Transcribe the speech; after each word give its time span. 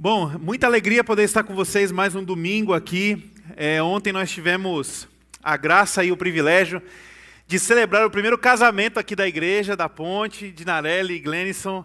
Bom, 0.00 0.28
muita 0.38 0.64
alegria 0.68 1.02
poder 1.02 1.24
estar 1.24 1.42
com 1.42 1.56
vocês 1.56 1.90
mais 1.90 2.14
um 2.14 2.22
domingo 2.22 2.72
aqui. 2.72 3.32
É, 3.56 3.82
ontem 3.82 4.12
nós 4.12 4.30
tivemos 4.30 5.08
a 5.42 5.56
graça 5.56 6.04
e 6.04 6.12
o 6.12 6.16
privilégio 6.16 6.80
de 7.48 7.58
celebrar 7.58 8.06
o 8.06 8.10
primeiro 8.10 8.38
casamento 8.38 9.00
aqui 9.00 9.16
da 9.16 9.26
igreja, 9.26 9.76
da 9.76 9.88
Ponte, 9.88 10.52
de 10.52 10.64
Narelli 10.64 11.14
e 11.14 11.18
Glenison. 11.18 11.84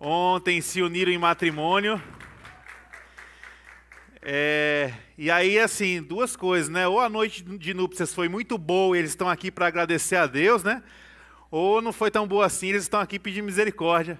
Ontem 0.00 0.62
se 0.62 0.80
uniram 0.80 1.12
em 1.12 1.18
matrimônio. 1.18 2.02
É, 4.22 4.94
e 5.18 5.30
aí, 5.30 5.58
assim, 5.58 6.02
duas 6.02 6.34
coisas, 6.34 6.70
né? 6.70 6.88
Ou 6.88 6.98
a 6.98 7.10
noite 7.10 7.42
de 7.42 7.74
núpcias 7.74 8.14
foi 8.14 8.26
muito 8.26 8.56
boa 8.56 8.96
e 8.96 9.00
eles 9.00 9.10
estão 9.10 9.28
aqui 9.28 9.50
para 9.50 9.66
agradecer 9.66 10.16
a 10.16 10.26
Deus, 10.26 10.64
né? 10.64 10.82
Ou 11.50 11.82
não 11.82 11.92
foi 11.92 12.10
tão 12.10 12.26
boa 12.26 12.46
assim, 12.46 12.70
eles 12.70 12.84
estão 12.84 13.00
aqui 13.00 13.18
pedindo 13.18 13.44
misericórdia. 13.44 14.18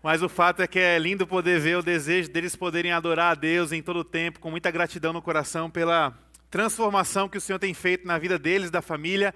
Mas 0.00 0.22
o 0.22 0.28
fato 0.28 0.62
é 0.62 0.66
que 0.68 0.78
é 0.78 0.96
lindo 0.96 1.26
poder 1.26 1.58
ver 1.58 1.76
o 1.76 1.82
desejo 1.82 2.30
deles 2.30 2.54
poderem 2.54 2.92
adorar 2.92 3.32
a 3.32 3.34
Deus 3.34 3.72
em 3.72 3.82
todo 3.82 4.00
o 4.00 4.04
tempo, 4.04 4.38
com 4.38 4.48
muita 4.48 4.70
gratidão 4.70 5.12
no 5.12 5.20
coração 5.20 5.68
pela 5.68 6.16
transformação 6.48 7.28
que 7.28 7.36
o 7.36 7.40
Senhor 7.40 7.58
tem 7.58 7.74
feito 7.74 8.06
na 8.06 8.16
vida 8.16 8.38
deles, 8.38 8.70
da 8.70 8.80
família. 8.80 9.34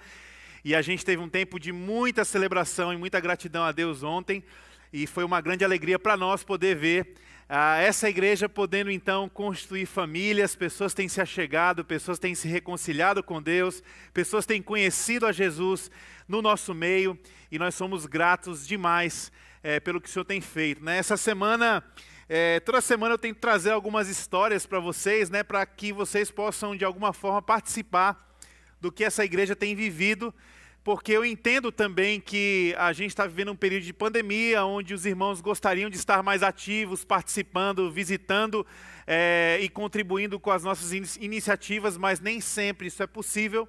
E 0.65 0.73
a 0.73 0.80
gente 0.80 1.05
teve 1.05 1.20
um 1.20 1.29
tempo 1.29 1.59
de 1.59 1.73
muita 1.73 2.25
celebração 2.25 2.93
e 2.93 2.97
muita 2.97 3.19
gratidão 3.19 3.65
a 3.65 3.73
Deus 3.73 4.05
ontem. 4.05 4.45
E 4.93 5.05
foi 5.05 5.25
uma 5.25 5.41
grande 5.41 5.65
alegria 5.65 5.98
para 5.98 6.17
nós 6.17 6.45
poder 6.45 6.77
ver 6.77 7.15
ah, 7.48 7.79
essa 7.79 8.09
igreja 8.09 8.48
podendo 8.48 8.89
então 8.89 9.29
constituir 9.29 9.84
famílias, 9.84 10.55
pessoas 10.55 10.95
têm 10.95 11.09
se 11.09 11.20
achegado, 11.20 11.84
pessoas 11.84 12.20
têm 12.20 12.37
se 12.37 12.47
reconciliado 12.47 13.20
com 13.20 13.42
Deus, 13.42 13.83
pessoas 14.15 14.47
têm 14.47 14.62
conhecido 14.62 15.27
a 15.27 15.33
Jesus 15.33 15.91
no 16.29 16.41
nosso 16.41 16.73
meio 16.73 17.19
e 17.51 17.59
nós 17.59 17.75
somos 17.75 18.06
gratos 18.06 18.65
demais 18.65 19.33
é, 19.62 19.79
pelo 19.79 20.01
que 20.01 20.09
o 20.09 20.12
Senhor 20.12 20.25
tem 20.25 20.41
feito. 20.41 20.84
Né? 20.84 20.98
Essa 20.98 21.16
semana, 21.16 21.83
é, 22.29 22.61
toda 22.61 22.80
semana 22.80 23.15
eu 23.15 23.19
tento 23.19 23.39
trazer 23.39 23.70
algumas 23.70 24.09
histórias 24.09 24.66
para 24.66 24.80
vocês, 24.80 25.30
né, 25.30 25.43
para 25.43 25.65
que 25.65 25.93
vocês 25.93 26.30
possam 26.30 26.77
de 26.77 26.84
alguma 26.84 27.12
forma 27.12 27.41
participar 27.41 28.37
do 28.81 28.91
que 28.91 29.05
essa 29.05 29.25
igreja 29.25 29.55
tem 29.55 29.77
vivido, 29.77 30.34
porque 30.83 31.12
eu 31.12 31.25
entendo 31.25 31.70
também 31.70 32.20
que 32.20 32.75
a 32.77 32.92
gente 32.92 33.11
está 33.11 33.25
vivendo 33.25 33.53
um 33.53 33.56
período 33.56 33.84
de 33.84 33.92
pandemia, 33.92 34.64
onde 34.64 34.92
os 34.92 35.06
irmãos 35.06 35.41
gostariam 35.41 35.89
de 35.89 35.97
estar 35.97 36.25
mais 36.25 36.42
ativos, 36.42 37.05
participando, 37.05 37.89
visitando 37.92 38.67
é, 39.06 39.61
e 39.62 39.69
contribuindo 39.69 40.41
com 40.41 40.50
as 40.50 40.65
nossas 40.65 40.92
in 40.92 41.05
iniciativas, 41.20 41.97
mas 41.97 42.19
nem 42.19 42.41
sempre 42.41 42.89
isso 42.89 43.00
é 43.00 43.06
possível. 43.06 43.69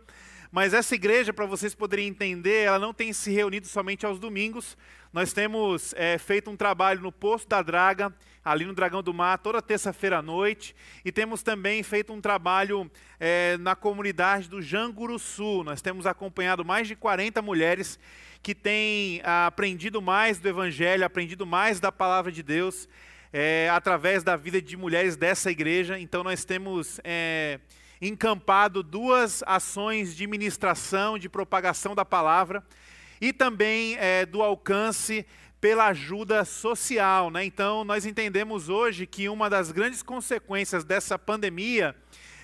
Mas 0.56 0.72
essa 0.72 0.94
igreja, 0.94 1.34
para 1.34 1.48
vocês 1.48 1.74
poderem 1.74 2.08
entender, 2.08 2.68
ela 2.68 2.78
não 2.78 2.94
tem 2.94 3.12
se 3.12 3.32
reunido 3.32 3.66
somente 3.66 4.06
aos 4.06 4.20
domingos. 4.20 4.78
Nós 5.12 5.34
temos 5.34 5.96
é, 5.98 6.20
feito 6.20 6.48
um 6.52 6.56
trabalho 6.56 7.02
no 7.02 7.12
Poço 7.12 7.50
da 7.50 7.60
Draga, 7.64 8.14
ali 8.46 8.64
no 8.64 8.76
Dragão 8.76 9.02
do 9.02 9.12
Mar, 9.12 9.40
toda 9.40 9.60
terça-feira 9.64 10.20
à 10.20 10.22
noite. 10.22 10.76
E 11.04 11.12
temos 11.12 11.42
também 11.42 11.82
feito 11.82 12.14
um 12.14 12.22
trabalho 12.22 12.88
é, 13.20 13.58
na 13.62 13.76
comunidade 13.76 14.48
do 14.48 14.62
Janguruçu. 14.62 15.64
Nós 15.64 15.82
temos 15.82 16.06
acompanhado 16.06 16.64
mais 16.64 16.88
de 16.88 16.96
40 16.96 17.42
mulheres 17.42 18.00
que 18.44 18.54
têm 18.54 19.22
ah, 19.24 19.48
aprendido 19.48 20.04
mais 20.04 20.38
do 20.38 20.48
Evangelho, 20.48 21.04
aprendido 21.04 21.48
mais 21.48 21.80
da 21.80 21.92
palavra 21.92 22.32
de 22.32 22.44
Deus, 22.44 22.88
é, 23.32 23.70
através 23.72 24.24
da 24.24 24.36
vida 24.36 24.62
de 24.62 24.78
mulheres 24.78 25.16
dessa 25.16 25.50
igreja. 25.50 25.98
Então 25.98 26.24
nós 26.24 26.46
temos 26.46 27.02
é, 27.04 27.60
encampado 28.08 28.84
duas 28.84 29.42
ações 29.46 30.16
de 30.16 30.28
ministração, 30.28 31.18
de 31.18 31.30
propagação 31.30 31.96
da 31.96 32.04
palavra 32.04 32.64
e 33.22 33.32
também 33.32 33.96
é, 33.98 34.26
do 34.26 34.42
alcance 34.42 35.26
pela 35.62 35.88
ajuda 35.88 36.44
social. 36.44 37.32
Né? 37.32 37.46
Então, 37.46 37.86
nós 37.86 38.06
entendemos 38.06 38.68
hoje 38.68 39.08
que 39.08 39.30
uma 39.30 39.50
das 39.50 39.72
grandes 39.72 40.04
consequências 40.04 40.84
dessa 40.84 41.18
pandemia 41.18 41.96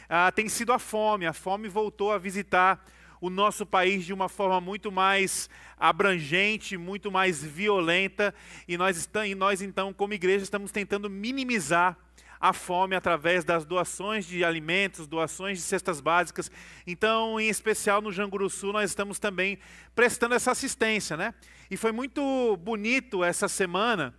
ah, 0.07 0.31
tem 0.31 0.47
sido 0.47 0.71
a 0.71 0.79
fome. 0.79 1.25
A 1.25 1.33
fome 1.33 1.67
voltou 1.67 2.13
a 2.13 2.17
visitar 2.17 2.85
o 3.19 3.29
nosso 3.29 3.65
país 3.65 4.05
de 4.05 4.13
uma 4.13 4.29
forma 4.29 4.61
muito 4.61 4.89
mais 4.89 5.49
abrangente, 5.77 6.77
muito 6.77 7.11
mais 7.11 7.43
violenta, 7.43 8.33
e 8.65 8.77
nós, 8.77 9.09
e 9.25 9.35
nós 9.35 9.61
então, 9.61 9.93
como 9.93 10.13
igreja, 10.13 10.43
estamos 10.43 10.71
tentando 10.71 11.09
minimizar 11.09 11.97
a 12.39 12.53
fome 12.53 12.95
através 12.95 13.43
das 13.43 13.65
doações 13.65 14.25
de 14.25 14.45
alimentos, 14.45 15.07
doações 15.07 15.57
de 15.57 15.63
cestas 15.63 15.99
básicas. 15.99 16.49
Então, 16.87 17.39
em 17.39 17.49
especial 17.49 18.01
no 18.01 18.11
Janguruçu, 18.11 18.71
nós 18.71 18.89
estamos 18.89 19.19
também 19.19 19.59
prestando 19.93 20.35
essa 20.35 20.51
assistência, 20.51 21.17
né? 21.17 21.33
E 21.69 21.75
foi 21.75 21.91
muito 21.91 22.57
bonito 22.57 23.23
essa 23.23 23.47
semana, 23.47 24.15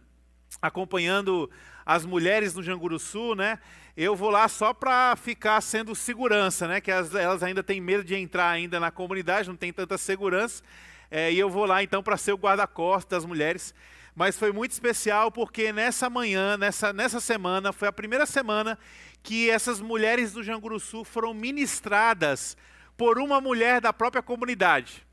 acompanhando 0.61 1.51
as 1.87 2.05
mulheres 2.05 2.55
no 2.55 2.63
Janguruçu, 2.63 3.35
né? 3.35 3.59
Eu 3.97 4.15
vou 4.15 4.31
lá 4.31 4.47
só 4.49 4.75
para 4.75 5.17
ficar 5.17 5.61
sendo 5.61 5.95
segurança, 5.95 6.69
né? 6.69 6.81
Que 6.81 6.91
elas, 6.91 7.15
elas, 7.15 7.43
ainda 7.43 7.63
têm 7.63 7.81
medo 7.81 8.05
de 8.05 8.15
entrar 8.15 8.51
ainda 8.51 8.79
na 8.79 8.91
comunidade, 8.91 9.49
não 9.49 9.57
tem 9.57 9.73
tanta 9.73 9.97
segurança. 9.97 10.63
É, 11.11 11.33
e 11.33 11.39
eu 11.39 11.51
vou 11.51 11.65
lá 11.65 11.83
então 11.83 12.03
para 12.03 12.17
ser 12.17 12.33
o 12.33 12.39
guarda-costas 12.39 13.23
das 13.23 13.25
mulheres 13.25 13.75
mas 14.21 14.39
foi 14.39 14.53
muito 14.53 14.73
especial 14.73 15.33
porque 15.33 15.73
nessa 15.73 16.11
manhã, 16.11 16.55
nessa, 16.59 16.93
nessa 16.93 17.21
semana, 17.21 17.73
foi 17.73 17.89
a 17.89 17.93
primeira 17.93 18.27
semana 18.27 18.79
que 19.23 19.49
essas 19.49 19.81
mulheres 19.81 20.31
do 20.35 20.43
Janguruçu 20.43 21.05
foram 21.05 21.33
ministradas 21.33 22.55
por 22.99 23.19
uma 23.19 23.41
mulher 23.41 23.81
da 23.81 23.95
própria 23.95 24.23
comunidade. 24.23 25.07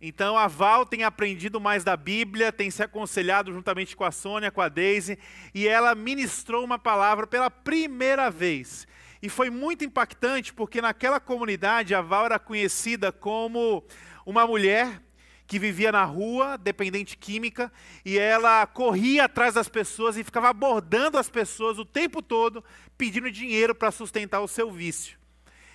Então 0.00 0.38
a 0.38 0.46
Val 0.46 0.86
tem 0.86 1.02
aprendido 1.02 1.60
mais 1.60 1.82
da 1.82 1.96
Bíblia, 1.96 2.52
tem 2.52 2.70
se 2.70 2.80
aconselhado 2.80 3.52
juntamente 3.52 3.96
com 3.96 4.04
a 4.04 4.12
Sônia, 4.12 4.52
com 4.52 4.60
a 4.60 4.68
Daisy, 4.68 5.18
e 5.52 5.66
ela 5.66 5.92
ministrou 5.96 6.64
uma 6.64 6.78
palavra 6.78 7.26
pela 7.26 7.50
primeira 7.50 8.30
vez. 8.30 8.86
E 9.20 9.28
foi 9.28 9.50
muito 9.50 9.84
impactante 9.84 10.54
porque 10.54 10.80
naquela 10.80 11.18
comunidade 11.18 11.92
a 11.92 12.00
Val 12.00 12.26
era 12.26 12.38
conhecida 12.38 13.10
como 13.10 13.82
uma 14.24 14.46
mulher 14.46 15.02
que 15.46 15.58
vivia 15.58 15.92
na 15.92 16.04
rua, 16.04 16.56
dependente 16.56 17.16
química, 17.16 17.70
e 18.04 18.18
ela 18.18 18.66
corria 18.66 19.24
atrás 19.24 19.54
das 19.54 19.68
pessoas 19.68 20.16
e 20.16 20.24
ficava 20.24 20.48
abordando 20.48 21.18
as 21.18 21.28
pessoas 21.28 21.78
o 21.78 21.84
tempo 21.84 22.22
todo, 22.22 22.64
pedindo 22.96 23.30
dinheiro 23.30 23.74
para 23.74 23.90
sustentar 23.90 24.40
o 24.40 24.48
seu 24.48 24.70
vício. 24.70 25.18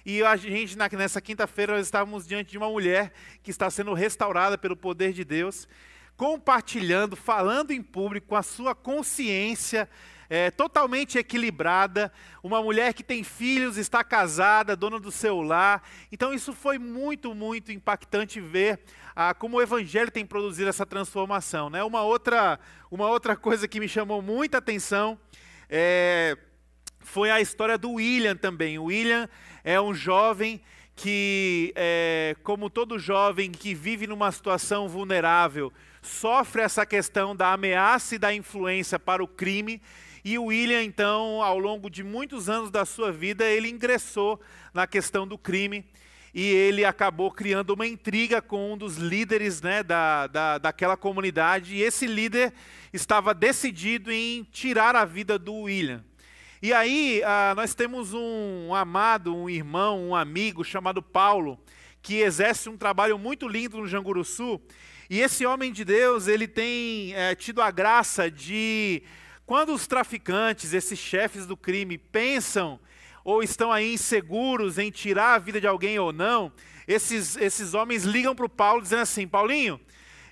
E 0.06 0.24
a 0.24 0.36
gente, 0.36 0.78
nessa 0.78 1.22
quinta-feira, 1.22 1.76
nós 1.76 1.86
estávamos 1.86 2.28
diante 2.28 2.52
de 2.52 2.58
uma 2.58 2.70
mulher 2.70 3.14
que 3.44 3.52
está 3.52 3.70
sendo 3.70 3.94
restaurada 3.94 4.58
pelo 4.58 4.76
poder 4.76 5.14
de 5.14 5.24
Deus, 5.24 5.68
compartilhando, 6.18 7.16
falando 7.16 7.72
em 7.72 7.82
público, 7.82 8.28
com 8.28 8.36
a 8.36 8.44
sua 8.44 8.74
consciência 8.74 9.88
é, 10.30 10.52
totalmente 10.52 11.18
equilibrada, 11.18 12.12
uma 12.44 12.62
mulher 12.62 12.94
que 12.94 13.04
tem 13.04 13.24
filhos, 13.24 13.78
está 13.78 14.04
casada, 14.04 14.76
dona 14.76 15.00
do 15.00 15.12
seu 15.12 15.42
lar. 15.42 15.82
Então, 16.12 16.34
isso 16.34 16.54
foi 16.54 16.78
muito, 16.78 17.34
muito 17.34 17.72
impactante 17.72 18.40
ver 18.40 18.80
ah, 19.16 19.34
como 19.34 19.58
o 19.58 19.62
Evangelho 19.62 20.12
tem 20.12 20.26
produzido 20.26 20.70
essa 20.70 20.86
transformação. 20.86 21.70
Né? 21.70 21.84
Uma, 21.84 22.04
outra, 22.04 22.60
uma 22.92 23.08
outra 23.08 23.36
coisa 23.36 23.68
que 23.68 23.80
me 23.80 23.90
chamou 23.90 24.22
muita 24.22 24.60
atenção 24.60 25.20
é, 25.68 26.38
foi 27.00 27.32
a 27.32 27.42
história 27.42 27.78
do 27.78 27.94
William 27.94 28.36
também. 28.36 28.78
O 28.78 28.86
William 28.86 29.28
é 29.64 29.82
um 29.82 29.94
jovem 29.94 30.62
que, 30.96 31.74
é, 31.76 32.36
como 32.44 32.70
todo 32.70 33.00
jovem 33.00 33.52
que 33.52 33.74
vive 33.74 34.06
numa 34.06 34.32
situação 34.32 34.88
vulnerável, 34.88 35.74
sofre 36.02 36.62
essa 36.62 36.86
questão 36.86 37.36
da 37.36 37.54
ameaça 37.54 38.16
e 38.16 38.20
da 38.20 38.34
influência 38.34 39.00
para 39.00 39.24
o 39.24 39.28
crime 39.28 39.82
e 40.24 40.38
o 40.38 40.46
William, 40.46 40.84
então, 40.84 41.42
ao 41.42 41.58
longo 41.58 41.90
de 41.90 42.04
muitos 42.04 42.50
anos 42.50 42.70
da 42.70 42.86
sua 42.86 43.12
vida, 43.12 43.46
ele 43.46 43.70
ingressou 43.70 44.40
na 44.74 44.86
questão 44.86 45.28
do 45.28 45.38
crime 45.38 45.86
e 46.34 46.44
ele 46.44 46.86
acabou 46.86 47.32
criando 47.32 47.72
uma 47.72 47.88
intriga 47.88 48.42
com 48.42 48.74
um 48.74 48.78
dos 48.78 48.98
líderes 48.98 49.62
né, 49.62 49.82
da, 49.82 50.28
da, 50.28 50.58
daquela 50.58 50.96
comunidade. 50.96 51.76
E 51.76 51.82
esse 51.82 52.06
líder 52.06 52.54
estava 52.94 53.34
decidido 53.34 54.12
em 54.12 54.44
tirar 54.44 54.96
a 54.96 55.06
vida 55.06 55.40
do 55.40 55.54
William. 55.54 56.04
E 56.62 56.74
aí 56.74 57.24
ah, 57.26 57.54
nós 57.56 57.74
temos 57.74 58.14
um, 58.14 58.76
amado, 58.76 59.36
um 59.36 59.50
irmão, 59.50 60.10
um 60.10 60.16
amigo 60.16 60.64
chamado 60.64 61.02
Paulo, 61.02 61.58
que 62.02 62.16
exerce 62.18 62.70
um 62.70 62.78
trabalho 62.78 63.18
muito 63.18 63.48
lindo 63.48 63.78
no 63.78 63.88
Janguruçu. 63.88 64.62
E 65.10 65.22
esse 65.22 65.46
homem 65.46 65.72
de 65.72 65.84
Deus, 65.84 66.28
ele 66.28 66.48
tem 66.48 67.14
é, 67.16 67.34
tido 67.34 67.62
a 67.62 67.72
graça 67.72 68.30
de 68.30 69.02
quando 69.50 69.74
os 69.74 69.88
traficantes, 69.88 70.74
esses 70.74 71.00
chefes 71.00 71.48
do 71.48 71.58
crime, 71.58 71.98
pensam 71.98 72.80
ou 73.24 73.42
estão 73.42 73.72
aí 73.72 73.96
inseguros 73.96 74.78
em 74.78 74.92
tirar 74.92 75.34
a 75.34 75.40
vida 75.40 75.60
de 75.60 75.66
alguém 75.66 75.98
ou 75.98 76.14
não, 76.14 76.52
esses, 76.88 77.36
esses 77.36 77.74
homens 77.74 78.04
ligam 78.04 78.36
para 78.36 78.46
o 78.46 78.50
Paulo 78.50 78.80
dizendo 78.80 79.02
assim: 79.02 79.28
Paulinho, 79.28 79.82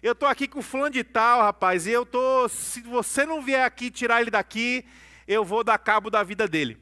eu 0.03 0.11
estou 0.11 0.29
aqui 0.29 0.47
com 0.47 0.61
fulano 0.61 0.91
de 0.91 1.03
tal, 1.03 1.41
rapaz, 1.41 1.87
e 1.87 1.89
eu 1.89 2.05
tô, 2.05 2.47
se 2.47 2.79
você 2.81 3.25
não 3.25 3.41
vier 3.41 3.65
aqui 3.65 3.89
tirar 3.89 4.21
ele 4.21 4.29
daqui, 4.29 4.85
eu 5.27 5.43
vou 5.43 5.63
dar 5.63 5.79
cabo 5.79 6.11
da 6.11 6.21
vida 6.21 6.47
dele. 6.47 6.77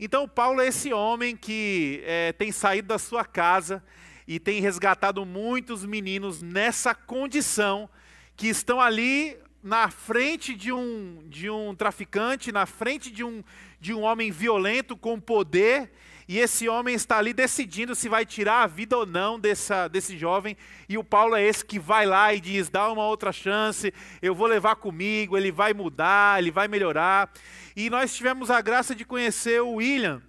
Então, 0.00 0.26
Paulo 0.26 0.60
é 0.60 0.66
esse 0.66 0.92
homem 0.92 1.36
que 1.36 2.02
é, 2.04 2.32
tem 2.32 2.50
saído 2.50 2.88
da 2.88 2.98
sua 2.98 3.24
casa 3.24 3.84
e 4.26 4.40
tem 4.40 4.60
resgatado 4.60 5.24
muitos 5.24 5.84
meninos 5.84 6.42
nessa 6.42 6.92
condição, 6.92 7.88
que 8.36 8.48
estão 8.48 8.80
ali 8.80 9.38
na 9.68 9.90
frente 9.90 10.54
de 10.54 10.72
um, 10.72 11.22
de 11.26 11.50
um 11.50 11.74
traficante, 11.74 12.50
na 12.50 12.64
frente 12.64 13.10
de 13.10 13.22
um, 13.22 13.44
de 13.78 13.92
um 13.92 14.00
homem 14.00 14.30
violento 14.30 14.96
com 14.96 15.20
poder, 15.20 15.92
e 16.26 16.38
esse 16.38 16.66
homem 16.70 16.94
está 16.94 17.18
ali 17.18 17.34
decidindo 17.34 17.94
se 17.94 18.08
vai 18.08 18.24
tirar 18.24 18.62
a 18.62 18.66
vida 18.66 18.96
ou 18.96 19.04
não 19.04 19.38
dessa, 19.38 19.86
desse 19.86 20.16
jovem. 20.16 20.56
E 20.88 20.96
o 20.96 21.04
Paulo 21.04 21.36
é 21.36 21.42
esse 21.42 21.62
que 21.62 21.78
vai 21.78 22.06
lá 22.06 22.32
e 22.32 22.40
diz: 22.40 22.70
dá 22.70 22.90
uma 22.90 23.04
outra 23.04 23.30
chance, 23.30 23.92
eu 24.22 24.34
vou 24.34 24.46
levar 24.46 24.76
comigo, 24.76 25.36
ele 25.36 25.52
vai 25.52 25.74
mudar, 25.74 26.38
ele 26.38 26.50
vai 26.50 26.66
melhorar. 26.66 27.30
E 27.76 27.90
nós 27.90 28.14
tivemos 28.14 28.50
a 28.50 28.62
graça 28.62 28.94
de 28.94 29.04
conhecer 29.04 29.60
o 29.60 29.74
William, 29.74 30.22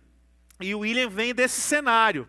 e 0.60 0.76
o 0.76 0.80
William 0.80 1.10
vem 1.10 1.34
desse 1.34 1.62
cenário. 1.62 2.28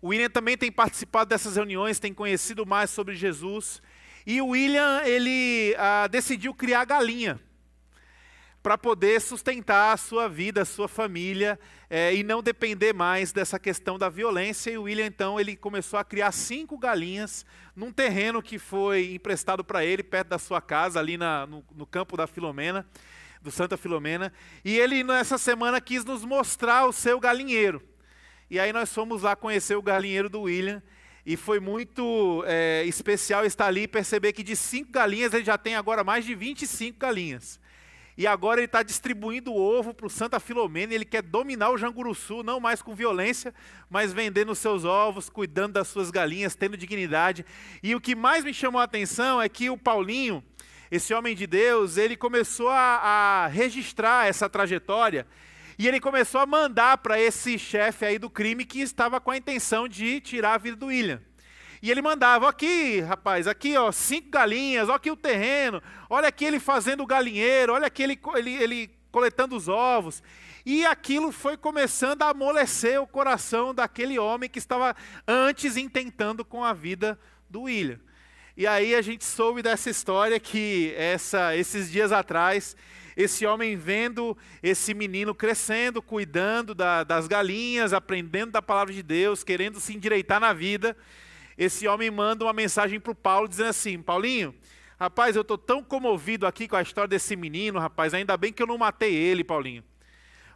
O 0.00 0.10
William 0.10 0.30
também 0.30 0.56
tem 0.56 0.70
participado 0.70 1.28
dessas 1.28 1.56
reuniões, 1.56 1.98
tem 1.98 2.14
conhecido 2.14 2.64
mais 2.64 2.90
sobre 2.90 3.16
Jesus. 3.16 3.82
E 4.26 4.42
o 4.42 4.48
William, 4.48 5.02
ele 5.04 5.72
ah, 5.78 6.08
decidiu 6.08 6.52
criar 6.52 6.84
galinha 6.84 7.40
para 8.60 8.76
poder 8.76 9.20
sustentar 9.20 9.92
a 9.92 9.96
sua 9.96 10.28
vida, 10.28 10.62
a 10.62 10.64
sua 10.64 10.88
família 10.88 11.56
é, 11.88 12.12
e 12.12 12.24
não 12.24 12.42
depender 12.42 12.92
mais 12.92 13.32
dessa 13.32 13.60
questão 13.60 13.96
da 13.96 14.08
violência. 14.08 14.72
E 14.72 14.76
o 14.76 14.82
William, 14.82 15.06
então, 15.06 15.38
ele 15.38 15.54
começou 15.54 15.96
a 15.96 16.04
criar 16.04 16.32
cinco 16.32 16.76
galinhas 16.76 17.46
num 17.76 17.92
terreno 17.92 18.42
que 18.42 18.58
foi 18.58 19.14
emprestado 19.14 19.62
para 19.62 19.84
ele, 19.84 20.02
perto 20.02 20.26
da 20.26 20.38
sua 20.40 20.60
casa, 20.60 20.98
ali 20.98 21.16
na, 21.16 21.46
no, 21.46 21.64
no 21.72 21.86
campo 21.86 22.16
da 22.16 22.26
Filomena, 22.26 22.84
do 23.40 23.52
Santa 23.52 23.76
Filomena. 23.76 24.32
E 24.64 24.76
ele, 24.76 25.04
nessa 25.04 25.38
semana, 25.38 25.80
quis 25.80 26.04
nos 26.04 26.24
mostrar 26.24 26.86
o 26.86 26.92
seu 26.92 27.20
galinheiro. 27.20 27.80
E 28.50 28.58
aí 28.58 28.72
nós 28.72 28.92
fomos 28.92 29.22
lá 29.22 29.36
conhecer 29.36 29.76
o 29.76 29.82
galinheiro 29.82 30.28
do 30.28 30.40
William. 30.42 30.82
E 31.26 31.36
foi 31.36 31.58
muito 31.58 32.44
é, 32.46 32.84
especial 32.86 33.44
estar 33.44 33.66
ali 33.66 33.82
e 33.82 33.88
perceber 33.88 34.32
que 34.32 34.44
de 34.44 34.54
cinco 34.54 34.92
galinhas 34.92 35.34
ele 35.34 35.44
já 35.44 35.58
tem 35.58 35.74
agora 35.74 36.04
mais 36.04 36.24
de 36.24 36.36
25 36.36 36.96
galinhas. 36.96 37.58
E 38.16 38.28
agora 38.28 38.60
ele 38.60 38.66
está 38.66 38.80
distribuindo 38.80 39.52
o 39.52 39.60
ovo 39.60 39.92
para 39.92 40.06
o 40.06 40.10
Santa 40.10 40.38
Filomena. 40.38 40.94
Ele 40.94 41.04
quer 41.04 41.22
dominar 41.22 41.70
o 41.70 41.76
Janguruçu, 41.76 42.44
não 42.44 42.60
mais 42.60 42.80
com 42.80 42.94
violência, 42.94 43.52
mas 43.90 44.12
vendendo 44.12 44.54
seus 44.54 44.84
ovos, 44.84 45.28
cuidando 45.28 45.72
das 45.72 45.88
suas 45.88 46.12
galinhas, 46.12 46.54
tendo 46.54 46.76
dignidade. 46.76 47.44
E 47.82 47.92
o 47.92 48.00
que 48.00 48.14
mais 48.14 48.44
me 48.44 48.54
chamou 48.54 48.80
a 48.80 48.84
atenção 48.84 49.42
é 49.42 49.48
que 49.48 49.68
o 49.68 49.76
Paulinho, 49.76 50.44
esse 50.92 51.12
homem 51.12 51.34
de 51.34 51.46
Deus, 51.46 51.96
ele 51.96 52.16
começou 52.16 52.68
a, 52.68 53.00
a 53.00 53.46
registrar 53.48 54.28
essa 54.28 54.48
trajetória. 54.48 55.26
E 55.78 55.86
ele 55.86 56.00
começou 56.00 56.40
a 56.40 56.46
mandar 56.46 56.98
para 56.98 57.20
esse 57.20 57.58
chefe 57.58 58.04
aí 58.04 58.18
do 58.18 58.30
crime 58.30 58.64
que 58.64 58.80
estava 58.80 59.20
com 59.20 59.30
a 59.30 59.36
intenção 59.36 59.86
de 59.86 60.20
tirar 60.20 60.54
a 60.54 60.58
vida 60.58 60.76
do 60.76 60.86
William. 60.86 61.20
E 61.82 61.90
ele 61.90 62.00
mandava, 62.00 62.48
aqui, 62.48 63.00
rapaz, 63.00 63.46
aqui, 63.46 63.76
ó, 63.76 63.92
cinco 63.92 64.30
galinhas, 64.30 64.88
ó 64.88 64.94
aqui 64.94 65.10
o 65.10 65.16
terreno, 65.16 65.82
olha 66.08 66.28
aqui 66.28 66.44
ele 66.44 66.58
fazendo 66.58 67.02
o 67.02 67.06
galinheiro, 67.06 67.74
olha 67.74 67.86
aqui 67.86 68.02
ele, 68.02 68.18
ele, 68.34 68.54
ele 68.54 68.90
coletando 69.12 69.54
os 69.54 69.68
ovos. 69.68 70.22
E 70.64 70.84
aquilo 70.84 71.30
foi 71.30 71.56
começando 71.56 72.22
a 72.22 72.30
amolecer 72.30 73.00
o 73.00 73.06
coração 73.06 73.74
daquele 73.74 74.18
homem 74.18 74.48
que 74.48 74.58
estava 74.58 74.96
antes 75.28 75.76
intentando 75.76 76.44
com 76.44 76.64
a 76.64 76.72
vida 76.72 77.18
do 77.48 77.62
William. 77.62 78.00
E 78.56 78.66
aí 78.66 78.94
a 78.94 79.02
gente 79.02 79.24
soube 79.24 79.62
dessa 79.62 79.90
história 79.90 80.40
que 80.40 80.92
essa, 80.96 81.54
esses 81.54 81.90
dias 81.90 82.10
atrás, 82.10 82.74
esse 83.16 83.46
homem 83.46 83.76
vendo 83.76 84.36
esse 84.62 84.92
menino 84.92 85.34
crescendo, 85.34 86.02
cuidando 86.02 86.74
da, 86.74 87.02
das 87.02 87.26
galinhas, 87.26 87.92
aprendendo 87.92 88.52
da 88.52 88.60
palavra 88.60 88.92
de 88.92 89.02
Deus, 89.02 89.42
querendo 89.42 89.80
se 89.80 89.96
endireitar 89.96 90.38
na 90.38 90.52
vida, 90.52 90.94
esse 91.56 91.88
homem 91.88 92.10
manda 92.10 92.44
uma 92.44 92.52
mensagem 92.52 93.00
para 93.00 93.12
o 93.12 93.14
Paulo 93.14 93.48
dizendo 93.48 93.70
assim: 93.70 94.02
Paulinho, 94.02 94.54
rapaz, 95.00 95.34
eu 95.34 95.42
estou 95.42 95.56
tão 95.56 95.82
comovido 95.82 96.46
aqui 96.46 96.68
com 96.68 96.76
a 96.76 96.82
história 96.82 97.08
desse 97.08 97.34
menino, 97.34 97.78
rapaz, 97.78 98.12
ainda 98.12 98.36
bem 98.36 98.52
que 98.52 98.62
eu 98.62 98.66
não 98.66 98.76
matei 98.76 99.14
ele, 99.14 99.42
Paulinho. 99.42 99.82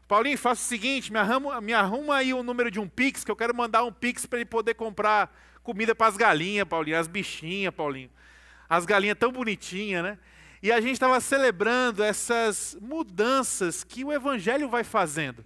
Paulinho, 0.07 0.37
faça 0.37 0.61
o 0.61 0.65
seguinte: 0.65 1.11
me 1.11 1.19
arruma, 1.19 1.61
me 1.62 1.73
arruma 1.73 2.17
aí 2.17 2.35
o 2.35 2.43
número 2.43 2.71
de 2.71 2.79
um 2.79 2.87
Pix, 2.87 3.25
que 3.25 3.31
eu 3.31 3.37
quero 3.37 3.55
mandar 3.55 3.85
um 3.85 3.93
Pix 3.93 4.27
para 4.27 4.41
ele 4.41 4.47
poder 4.47 4.75
comprar 4.75 5.35
comida 5.62 5.95
para 5.95 6.09
as 6.09 6.17
galinhas, 6.17 6.69
Paulinho, 6.69 6.99
as 6.99 7.09
bichinhas, 7.09 7.73
Paulinho. 7.73 8.11
As 8.69 8.85
galinhas 8.85 9.17
tão 9.19 9.33
bonitinhas, 9.33 10.03
né? 10.03 10.19
E 10.62 10.71
a 10.71 10.81
gente 10.81 10.93
estava 10.93 11.19
celebrando 11.21 12.03
essas 12.03 12.77
mudanças 12.81 13.83
que 13.83 14.05
o 14.05 14.12
Evangelho 14.12 14.69
vai 14.69 14.85
fazendo. 14.85 15.45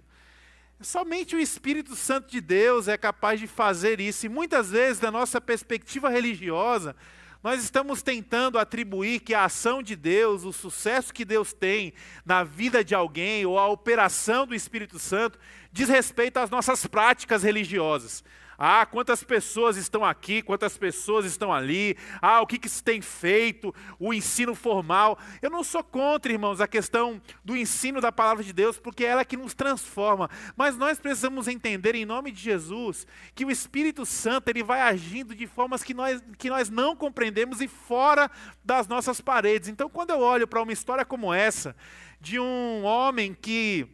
Somente 0.81 1.35
o 1.35 1.39
Espírito 1.39 1.95
Santo 1.95 2.29
de 2.29 2.41
Deus 2.41 2.89
é 2.89 2.97
capaz 2.97 3.39
de 3.39 3.47
fazer 3.47 4.01
isso. 4.01 4.25
E 4.25 4.29
muitas 4.29 4.71
vezes, 4.71 4.99
da 4.99 5.09
nossa 5.09 5.39
perspectiva 5.39 6.09
religiosa, 6.09 6.95
nós 7.41 7.63
estamos 7.63 8.01
tentando 8.01 8.59
atribuir 8.59 9.21
que 9.21 9.33
a 9.33 9.45
ação 9.45 9.81
de 9.81 9.95
Deus, 9.95 10.43
o 10.43 10.51
sucesso 10.51 11.13
que 11.13 11.23
Deus 11.23 11.53
tem 11.53 11.93
na 12.25 12.43
vida 12.43 12.83
de 12.83 12.93
alguém, 12.93 13.45
ou 13.45 13.57
a 13.57 13.67
operação 13.67 14.45
do 14.45 14.53
Espírito 14.53 14.99
Santo, 14.99 15.39
diz 15.71 15.87
respeito 15.87 16.37
às 16.37 16.49
nossas 16.49 16.85
práticas 16.85 17.43
religiosas. 17.43 18.23
Ah, 18.57 18.85
quantas 18.85 19.23
pessoas 19.23 19.77
estão 19.77 20.03
aqui, 20.03 20.41
quantas 20.41 20.77
pessoas 20.77 21.25
estão 21.25 21.53
ali. 21.53 21.97
Ah, 22.21 22.41
o 22.41 22.47
que, 22.47 22.57
que 22.57 22.69
se 22.69 22.83
tem 22.83 23.01
feito, 23.01 23.73
o 23.99 24.13
ensino 24.13 24.55
formal. 24.55 25.17
Eu 25.41 25.49
não 25.49 25.63
sou 25.63 25.83
contra, 25.83 26.31
irmãos, 26.31 26.61
a 26.61 26.67
questão 26.67 27.21
do 27.43 27.55
ensino 27.55 27.99
da 27.99 28.11
palavra 28.11 28.43
de 28.43 28.53
Deus, 28.53 28.77
porque 28.79 29.05
é 29.05 29.09
ela 29.09 29.25
que 29.25 29.37
nos 29.37 29.53
transforma. 29.53 30.29
Mas 30.55 30.77
nós 30.77 30.99
precisamos 30.99 31.47
entender, 31.47 31.95
em 31.95 32.05
nome 32.05 32.31
de 32.31 32.41
Jesus, 32.41 33.05
que 33.33 33.45
o 33.45 33.51
Espírito 33.51 34.05
Santo 34.05 34.49
ele 34.49 34.63
vai 34.63 34.81
agindo 34.81 35.35
de 35.35 35.47
formas 35.47 35.83
que 35.83 35.93
nós, 35.93 36.23
que 36.37 36.49
nós 36.49 36.69
não 36.69 36.95
compreendemos 36.95 37.61
e 37.61 37.67
fora 37.67 38.29
das 38.63 38.87
nossas 38.87 39.19
paredes. 39.19 39.69
Então, 39.69 39.89
quando 39.89 40.11
eu 40.11 40.19
olho 40.19 40.47
para 40.47 40.61
uma 40.61 40.73
história 40.73 41.05
como 41.05 41.33
essa, 41.33 41.75
de 42.19 42.39
um 42.39 42.83
homem 42.83 43.33
que 43.33 43.87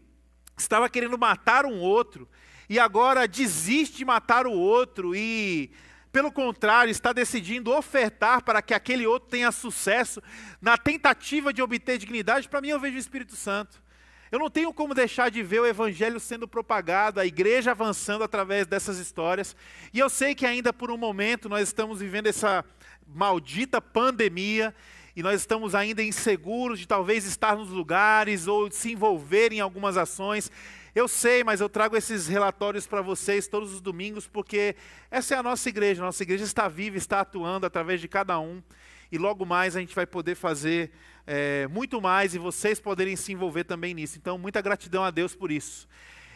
estava 0.58 0.90
querendo 0.90 1.18
matar 1.18 1.66
um 1.66 1.80
outro, 1.80 2.30
e 2.72 2.80
agora 2.80 3.28
desiste 3.28 3.98
de 3.98 4.06
matar 4.06 4.48
o 4.48 4.54
outro 4.54 5.14
e, 5.14 5.70
pelo 6.10 6.32
contrário, 6.32 6.90
está 6.90 7.12
decidindo 7.12 7.70
ofertar 7.70 8.42
para 8.42 8.62
que 8.62 8.74
aquele 8.74 9.06
outro 9.06 9.28
tenha 9.28 9.52
sucesso 9.52 10.24
na 10.62 10.78
tentativa 10.78 11.52
de 11.52 11.62
obter 11.62 11.98
dignidade, 11.98 12.48
para 12.48 12.62
mim 12.62 12.70
eu 12.70 12.80
vejo 12.80 12.96
o 12.96 13.00
Espírito 13.00 13.36
Santo. 13.36 13.84
Eu 14.32 14.40
não 14.40 14.50
tenho 14.50 14.74
como 14.74 14.94
deixar 14.94 15.30
de 15.30 15.44
ver 15.44 15.60
o 15.60 15.66
evangelho 15.66 16.18
sendo 16.18 16.48
propagado, 16.48 17.20
a 17.20 17.26
igreja 17.26 17.72
avançando 17.72 18.24
através 18.24 18.66
dessas 18.66 19.00
histórias. 19.00 19.54
E 19.94 20.00
eu 20.00 20.10
sei 20.10 20.34
que 20.34 20.46
ainda 20.46 20.72
por 20.72 20.90
um 20.90 20.98
momento 20.98 21.50
nós 21.50 21.68
estamos 21.68 22.00
vivendo 22.00 22.28
essa 22.28 22.64
maldita 23.06 23.82
pandemia 23.82 24.74
e 25.14 25.22
nós 25.22 25.42
estamos 25.42 25.76
ainda 25.76 26.02
inseguros 26.02 26.80
de 26.80 26.88
talvez 26.88 27.26
estar 27.26 27.58
nos 27.58 27.68
lugares 27.68 28.48
ou 28.48 28.72
se 28.72 28.94
envolver 28.94 29.52
em 29.52 29.60
algumas 29.60 29.98
ações. 29.98 30.50
Eu 30.94 31.08
sei, 31.08 31.42
mas 31.42 31.62
eu 31.62 31.70
trago 31.70 31.96
esses 31.96 32.28
relatórios 32.28 32.86
para 32.86 33.02
vocês 33.02 33.48
todos 33.48 33.74
os 33.74 33.80
domingos, 33.80 34.28
porque 34.28 34.76
essa 35.10 35.36
é 35.36 35.38
a 35.38 35.44
nossa 35.44 35.70
igreja. 35.70 36.02
Nossa 36.02 36.22
igreja 36.22 36.44
está 36.44 36.68
viva, 36.68 36.98
está 36.98 37.22
atuando 37.22 37.66
através 37.66 38.02
de 38.02 38.10
cada 38.10 38.38
um. 38.40 38.62
E 39.10 39.18
logo 39.18 39.46
mais 39.46 39.76
a 39.76 39.80
gente 39.80 39.96
vai 39.96 40.06
poder 40.06 40.36
fazer 40.36 40.92
é, 41.26 41.66
muito 41.68 42.02
mais 42.02 42.36
e 42.36 42.38
vocês 42.38 42.78
poderem 42.78 43.16
se 43.16 43.32
envolver 43.32 43.64
também 43.64 43.94
nisso. 43.94 44.18
Então, 44.18 44.38
muita 44.38 44.62
gratidão 44.62 45.02
a 45.04 45.12
Deus 45.12 45.34
por 45.34 45.50
isso. 45.50 45.88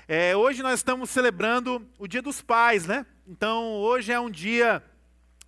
É, 0.08 0.36
hoje 0.38 0.64
nós 0.64 0.80
estamos 0.80 1.10
celebrando 1.10 1.86
o 2.00 2.08
Dia 2.08 2.22
dos 2.22 2.42
Pais, 2.42 2.86
né? 2.86 3.06
Então, 3.28 3.74
hoje 3.74 4.14
é 4.14 4.20
um 4.20 4.30
dia 4.30 4.82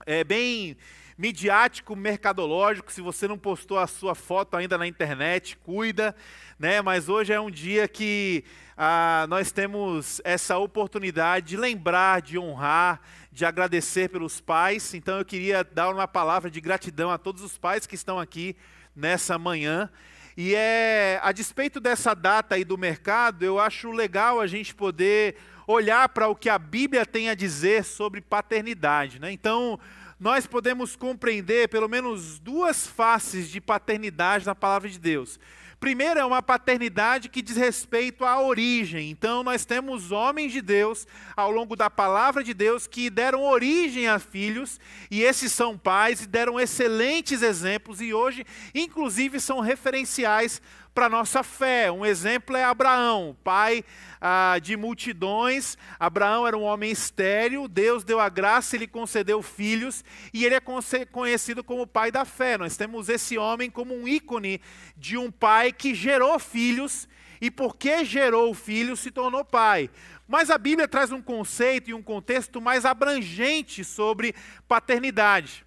é, 0.06 0.24
bem 0.24 0.76
midiático, 1.18 1.96
mercadológico. 1.96 2.92
Se 2.92 3.02
você 3.02 3.28
não 3.28 3.38
postou 3.38 3.80
a 3.80 3.88
sua 3.88 4.14
foto 4.14 4.56
ainda 4.56 4.78
na 4.78 4.86
internet, 4.86 5.58
cuida, 5.58 6.16
né? 6.60 6.82
Mas 6.82 7.10
hoje 7.10 7.34
é 7.34 7.40
um 7.40 7.50
dia 7.50 7.88
que 7.88 8.44
ah, 8.78 9.26
nós 9.28 9.52
temos 9.52 10.22
essa 10.24 10.58
oportunidade 10.58 11.48
de 11.48 11.58
lembrar, 11.58 12.22
de 12.22 12.38
honrar, 12.38 13.02
de 13.32 13.46
agradecer 13.46 14.10
pelos 14.10 14.40
pais. 14.40 14.94
Então 14.94 15.18
eu 15.18 15.26
queria 15.26 15.64
dar 15.64 15.90
uma 15.90 16.08
palavra 16.08 16.52
de 16.52 16.62
gratidão 16.62 17.10
a 17.10 17.18
todos 17.18 17.42
os 17.42 17.58
pais 17.58 17.88
que 17.88 17.96
estão 17.96 18.20
aqui 18.20 18.56
nessa 18.96 19.38
manhã. 19.40 19.90
E 20.36 20.54
é 20.54 21.20
a 21.24 21.32
despeito 21.32 21.80
dessa 21.80 22.14
data 22.14 22.54
aí 22.54 22.64
do 22.64 22.78
mercado, 22.78 23.44
eu 23.44 23.60
acho 23.60 23.90
legal 23.90 24.40
a 24.40 24.46
gente 24.46 24.76
poder 24.76 25.36
olhar 25.66 26.08
para 26.10 26.28
o 26.28 26.36
que 26.36 26.48
a 26.48 26.60
Bíblia 26.60 27.08
tem 27.08 27.28
a 27.28 27.34
dizer 27.34 27.84
sobre 27.84 28.22
paternidade. 28.22 29.20
Né? 29.20 29.32
Então, 29.32 29.80
nós 30.20 30.48
podemos 30.48 30.96
compreender 30.96 31.70
pelo 31.70 31.88
menos 31.88 32.40
duas 32.40 32.88
faces 32.88 33.50
de 33.50 33.62
paternidade 33.62 34.46
na 34.46 34.56
palavra 34.56 34.90
de 34.90 35.00
Deus. 35.00 35.40
Primeiro 35.80 36.20
é 36.20 36.26
uma 36.26 36.42
paternidade 36.42 37.30
que 37.30 37.40
diz 37.40 37.56
respeito 37.56 38.26
à 38.26 38.42
origem. 38.42 39.12
Então 39.12 39.44
nós 39.44 39.64
temos 39.64 40.12
homens 40.12 40.52
de 40.52 40.60
Deus 40.60 41.06
ao 41.36 41.52
longo 41.52 41.76
da 41.76 41.88
palavra 41.88 42.44
de 42.44 42.52
Deus 42.52 42.88
que 42.88 43.12
deram 43.12 43.44
origem 43.44 44.08
a 44.08 44.18
filhos, 44.18 44.80
e 45.12 45.22
esses 45.22 45.52
são 45.52 45.78
pais 45.78 46.22
e 46.22 46.28
deram 46.28 46.60
excelentes 46.60 47.44
exemplos 47.44 48.02
e 48.02 48.12
hoje 48.12 48.44
inclusive 48.74 49.40
são 49.40 49.60
referenciais 49.60 50.60
para 50.98 51.06
a 51.06 51.10
nossa 51.10 51.44
fé. 51.44 51.92
Um 51.92 52.04
exemplo 52.04 52.58
é 52.58 52.64
Abraão, 52.64 53.38
pai 53.44 53.86
ah, 54.20 54.58
de 54.60 54.76
multidões. 54.76 55.78
Abraão 56.00 56.48
era 56.48 56.58
um 56.58 56.64
homem 56.64 56.90
estéril, 56.90 57.68
Deus 57.68 58.04
deu 58.04 58.20
a 58.20 58.28
graça, 58.30 58.76
ele 58.76 58.88
concedeu 58.88 59.44
filhos 59.44 60.04
e 60.34 60.44
ele 60.44 60.56
é 60.56 61.06
conhecido 61.06 61.64
como 61.64 61.86
pai 61.86 62.10
da 62.12 62.26
fé. 62.26 62.58
Nós 62.58 62.76
temos 62.76 63.10
esse 63.10 63.38
homem 63.38 63.70
como 63.70 63.94
um 63.94 64.08
ícone 64.08 64.60
de 64.96 65.20
um 65.20 65.30
pai 65.30 65.72
que 65.72 65.94
gerou 65.94 66.40
filhos 66.40 67.08
e 67.40 67.52
porque 67.52 68.04
gerou 68.04 68.52
filhos 68.56 69.00
se 69.00 69.12
tornou 69.12 69.46
pai. 69.46 69.92
Mas 70.28 70.50
a 70.50 70.58
Bíblia 70.58 70.88
traz 70.88 71.12
um 71.12 71.22
conceito 71.22 71.92
e 71.92 71.94
um 71.94 72.02
contexto 72.02 72.60
mais 72.60 72.86
abrangente 72.86 73.84
sobre 73.84 74.34
paternidade. 74.68 75.64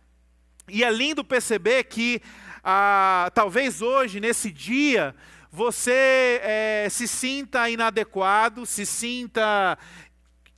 E 0.71 0.85
é 0.85 0.91
lindo 0.91 1.25
perceber 1.25 1.85
que, 1.85 2.23
ah, 2.63 3.31
talvez 3.35 3.81
hoje, 3.83 4.21
nesse 4.21 4.51
dia, 4.51 5.15
você 5.51 6.41
é, 6.43 6.89
se 6.91 7.09
sinta 7.09 7.69
inadequado, 7.69 8.65
se 8.65 8.87
sinta 8.87 9.77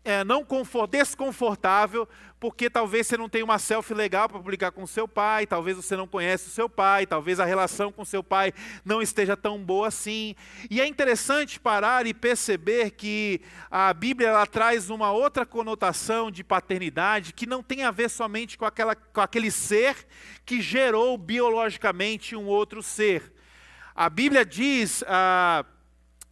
é, 0.05 0.25
não 0.25 0.45
confort, 0.45 0.91
desconfortável, 0.91 2.09
porque 2.43 2.69
talvez 2.69 3.07
você 3.07 3.17
não 3.17 3.29
tenha 3.29 3.45
uma 3.45 3.57
selfie 3.57 3.95
legal 3.95 4.29
para 4.29 4.37
publicar 4.37 4.73
com 4.73 4.85
seu 4.85 5.07
pai, 5.07 5.47
talvez 5.47 5.77
você 5.77 5.95
não 5.97 6.09
conhece 6.09 6.49
o 6.49 6.51
seu 6.51 6.69
pai, 6.69 7.07
talvez 7.07 7.39
a 7.39 7.45
relação 7.45 7.93
com 7.93 8.05
seu 8.05 8.21
pai 8.21 8.53
não 8.85 9.01
esteja 9.01 9.37
tão 9.37 9.63
boa 9.63 9.87
assim. 9.87 10.35
E 10.69 10.81
é 10.81 10.87
interessante 10.89 11.61
parar 11.61 12.05
e 12.05 12.13
perceber 12.13 12.91
que 12.91 13.43
a 13.71 13.95
Bíblia 13.95 14.31
ela 14.31 14.45
traz 14.45 14.91
uma 14.91 15.13
outra 15.13 15.47
conotação 15.47 16.33
de 16.33 16.43
paternidade 16.43 17.33
que 17.33 17.47
não 17.47 17.63
tem 17.63 17.85
a 17.85 17.93
ver 17.93 18.11
somente 18.11 18.59
com, 18.59 18.65
aquela, 18.65 18.97
com 18.97 19.21
aquele 19.21 19.53
ser 19.53 20.05
que 20.45 20.61
gerou 20.61 21.17
biologicamente 21.17 22.35
um 22.35 22.47
outro 22.47 22.83
ser. 22.83 23.33
A 23.95 24.11
Bíblia 24.11 24.45
diz 24.45 25.05
ah, 25.07 25.65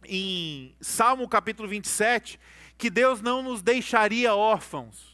em 0.03 0.75
Salmo 0.81 1.25
capítulo 1.29 1.69
27 1.69 2.37
que 2.77 2.89
Deus 2.89 3.21
não 3.21 3.41
nos 3.41 3.61
deixaria 3.61 4.35
órfãos. 4.35 5.10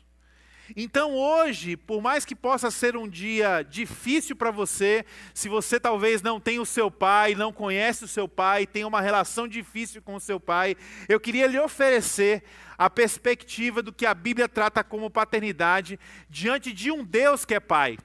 Então 0.76 1.16
hoje, 1.16 1.78
por 1.78 2.02
mais 2.02 2.26
que 2.26 2.36
possa 2.36 2.70
ser 2.70 2.98
um 2.98 3.08
dia 3.08 3.64
difícil 3.64 4.36
para 4.36 4.52
você, 4.52 5.06
se 5.34 5.48
você 5.48 5.80
talvez 5.80 6.22
não 6.22 6.40
tem 6.40 6.60
o 6.60 6.66
seu 6.66 6.92
pai, 6.92 7.36
não 7.36 7.54
conhece 7.54 8.04
o 8.04 8.08
seu 8.08 8.28
pai, 8.28 8.68
tem 8.68 8.84
uma 8.84 9.02
relação 9.02 9.48
difícil 9.48 10.02
com 10.02 10.16
o 10.16 10.20
seu 10.20 10.40
pai, 10.40 10.76
eu 11.08 11.20
queria 11.20 11.48
lhe 11.48 11.60
oferecer 11.60 12.44
a 12.78 12.90
perspectiva 12.90 13.82
do 13.82 13.94
que 13.94 14.06
a 14.06 14.14
Bíblia 14.14 14.48
trata 14.48 14.84
como 14.84 15.10
paternidade 15.10 16.00
diante 16.30 16.74
de 16.74 16.92
um 16.92 17.04
Deus 17.04 17.46
que 17.46 17.56
é 17.56 17.60
pai. 17.60 17.98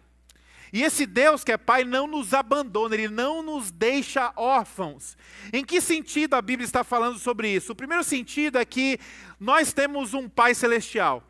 E 0.73 0.83
esse 0.83 1.05
Deus 1.05 1.45
que 1.45 1.53
é 1.53 1.59
Pai 1.59 1.85
não 1.85 2.07
nos 2.07 2.33
abandona, 2.33 2.95
Ele 2.95 3.09
não 3.09 3.43
nos 3.43 3.71
deixa 3.71 4.33
órfãos. 4.35 5.19
Em 5.53 5.63
que 5.63 5.83
sentido 5.83 6.33
a 6.33 6.41
Bíblia 6.41 6.65
está 6.65 6.83
falando 6.83 7.19
sobre 7.19 7.51
isso? 7.51 7.73
O 7.73 7.77
primeiro 7.77 8.03
sentido 8.03 8.59
é 8.59 8.65
que 8.65 8.99
nós 9.39 9.75
temos 9.75 10.15
um 10.15 10.27
Pai 10.31 10.55
celestial. 10.55 11.23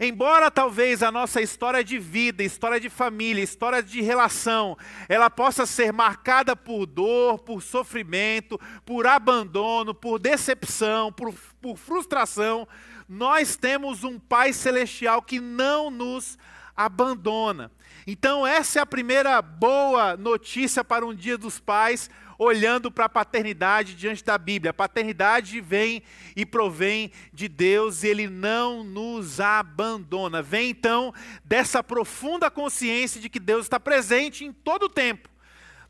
Embora 0.00 0.50
talvez 0.50 1.02
a 1.02 1.12
nossa 1.12 1.40
história 1.40 1.84
de 1.84 1.98
vida, 1.98 2.42
história 2.42 2.80
de 2.80 2.88
família, 2.88 3.42
história 3.42 3.82
de 3.82 4.00
relação, 4.00 4.76
ela 5.08 5.28
possa 5.28 5.66
ser 5.66 5.92
marcada 5.92 6.56
por 6.56 6.86
dor, 6.86 7.38
por 7.40 7.62
sofrimento, 7.62 8.60
por 8.84 9.06
abandono, 9.06 9.94
por 9.94 10.18
decepção, 10.18 11.12
por, 11.12 11.34
por 11.60 11.76
frustração, 11.76 12.66
nós 13.08 13.56
temos 13.56 14.04
um 14.04 14.18
Pai 14.18 14.52
Celestial 14.52 15.20
que 15.22 15.40
não 15.40 15.90
nos 15.90 16.38
abandona. 16.76 17.70
Então, 18.06 18.46
essa 18.46 18.78
é 18.78 18.82
a 18.82 18.86
primeira 18.86 19.40
boa 19.40 20.16
notícia 20.16 20.82
para 20.82 21.06
um 21.06 21.14
Dia 21.14 21.38
dos 21.38 21.60
Pais, 21.60 22.10
olhando 22.42 22.90
para 22.90 23.04
a 23.04 23.08
paternidade 23.08 23.94
diante 23.94 24.24
da 24.24 24.36
Bíblia. 24.36 24.70
A 24.70 24.74
paternidade 24.74 25.60
vem 25.60 26.02
e 26.34 26.44
provém 26.44 27.12
de 27.32 27.48
Deus, 27.48 28.02
e 28.02 28.08
Ele 28.08 28.28
não 28.28 28.82
nos 28.82 29.40
abandona. 29.40 30.42
Vem 30.42 30.70
então 30.70 31.14
dessa 31.44 31.82
profunda 31.82 32.50
consciência 32.50 33.20
de 33.20 33.28
que 33.28 33.38
Deus 33.40 33.66
está 33.66 33.78
presente 33.78 34.44
em 34.44 34.52
todo 34.52 34.84
o 34.84 34.88
tempo. 34.88 35.28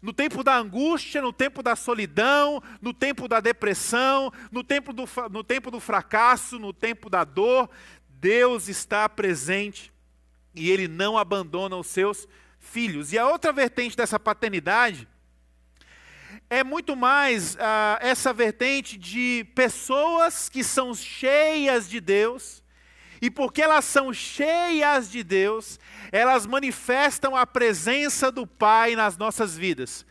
No 0.01 0.13
tempo 0.13 0.43
da 0.43 0.57
angústia, 0.57 1.23
no 1.23 1.33
tempo 1.33 1.63
da 1.63 1.77
solidão, 1.77 2.61
no 2.81 2.93
tempo 2.93 3.29
da 3.29 3.39
depressão, 3.39 4.33
no 4.51 4.65
tempo 4.65 4.93
do, 4.93 5.05
no 5.31 5.45
tempo 5.45 5.71
do 5.71 5.79
fracasso, 5.79 6.59
no 6.59 6.73
tempo 6.73 7.09
da 7.09 7.23
dor, 7.23 7.71
Deus 8.09 8.69
está 8.69 9.09
presente 9.09 9.93
e 10.55 10.71
Ele 10.71 10.89
não 10.89 11.17
abandona 11.17 11.77
os 11.77 11.87
seus 11.87 12.27
filhos. 12.59 13.13
E 13.13 13.19
a 13.19 13.29
outra 13.29 13.53
vertente 13.53 13.97
dessa 13.97 14.19
paternidade 14.19 15.09
é 16.53 16.63
muito 16.63 16.95
mais 16.95 17.57
ah, 17.59 17.99
essa 18.03 18.31
vertente 18.31 18.99
de 18.99 19.47
pessoas 19.55 20.51
que 20.51 20.63
são 20.63 20.95
cheias 20.95 21.89
de 21.89 21.99
Deus, 21.99 22.63
e 23.23 23.31
porque 23.31 23.63
elas 23.63 23.87
são 23.87 24.13
cheias 24.13 25.11
de 25.11 25.23
Deus, 25.23 25.81
elas 26.13 26.45
manifestam 26.45 27.35
a 27.35 27.47
presença 27.47 28.31
do 28.31 28.47
Pai 28.47 28.95
nas 28.95 29.17
nossas 29.17 29.57
vidas. 29.57 30.05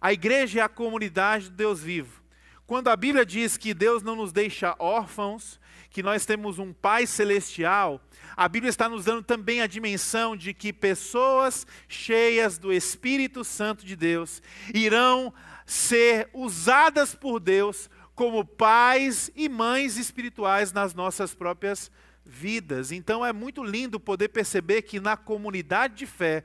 A 0.00 0.12
igreja 0.12 0.58
é 0.58 0.62
a 0.64 0.68
comunidade 0.68 1.50
do 1.50 1.54
Deus 1.54 1.80
vivo. 1.80 2.20
Quando 2.66 2.88
a 2.88 2.96
Bíblia 2.96 3.24
diz 3.24 3.56
que 3.56 3.72
Deus 3.72 4.02
não 4.02 4.16
nos 4.16 4.32
deixa 4.32 4.74
órfãos, 4.76 5.60
que 5.88 6.02
nós 6.02 6.26
temos 6.26 6.58
um 6.58 6.72
Pai 6.72 7.06
celestial, 7.06 8.00
a 8.36 8.48
Bíblia 8.48 8.70
está 8.70 8.88
nos 8.88 9.04
dando 9.04 9.22
também 9.22 9.60
a 9.60 9.68
dimensão 9.68 10.36
de 10.36 10.52
que 10.52 10.72
pessoas 10.72 11.64
cheias 11.86 12.58
do 12.58 12.72
Espírito 12.72 13.44
Santo 13.44 13.86
de 13.86 13.94
Deus 13.94 14.42
irão 14.74 15.32
ser 15.70 16.28
usadas 16.32 17.14
por 17.14 17.38
Deus 17.38 17.88
como 18.12 18.44
pais 18.44 19.30
e 19.36 19.48
mães 19.48 19.96
espirituais 19.96 20.72
nas 20.72 20.94
nossas 20.94 21.32
próprias 21.32 21.92
vidas. 22.26 22.90
Então 22.90 23.24
é 23.24 23.32
muito 23.32 23.62
lindo 23.62 24.00
poder 24.00 24.30
perceber 24.30 24.82
que 24.82 24.98
na 24.98 25.16
comunidade 25.16 25.94
de 25.94 26.06
fé 26.06 26.42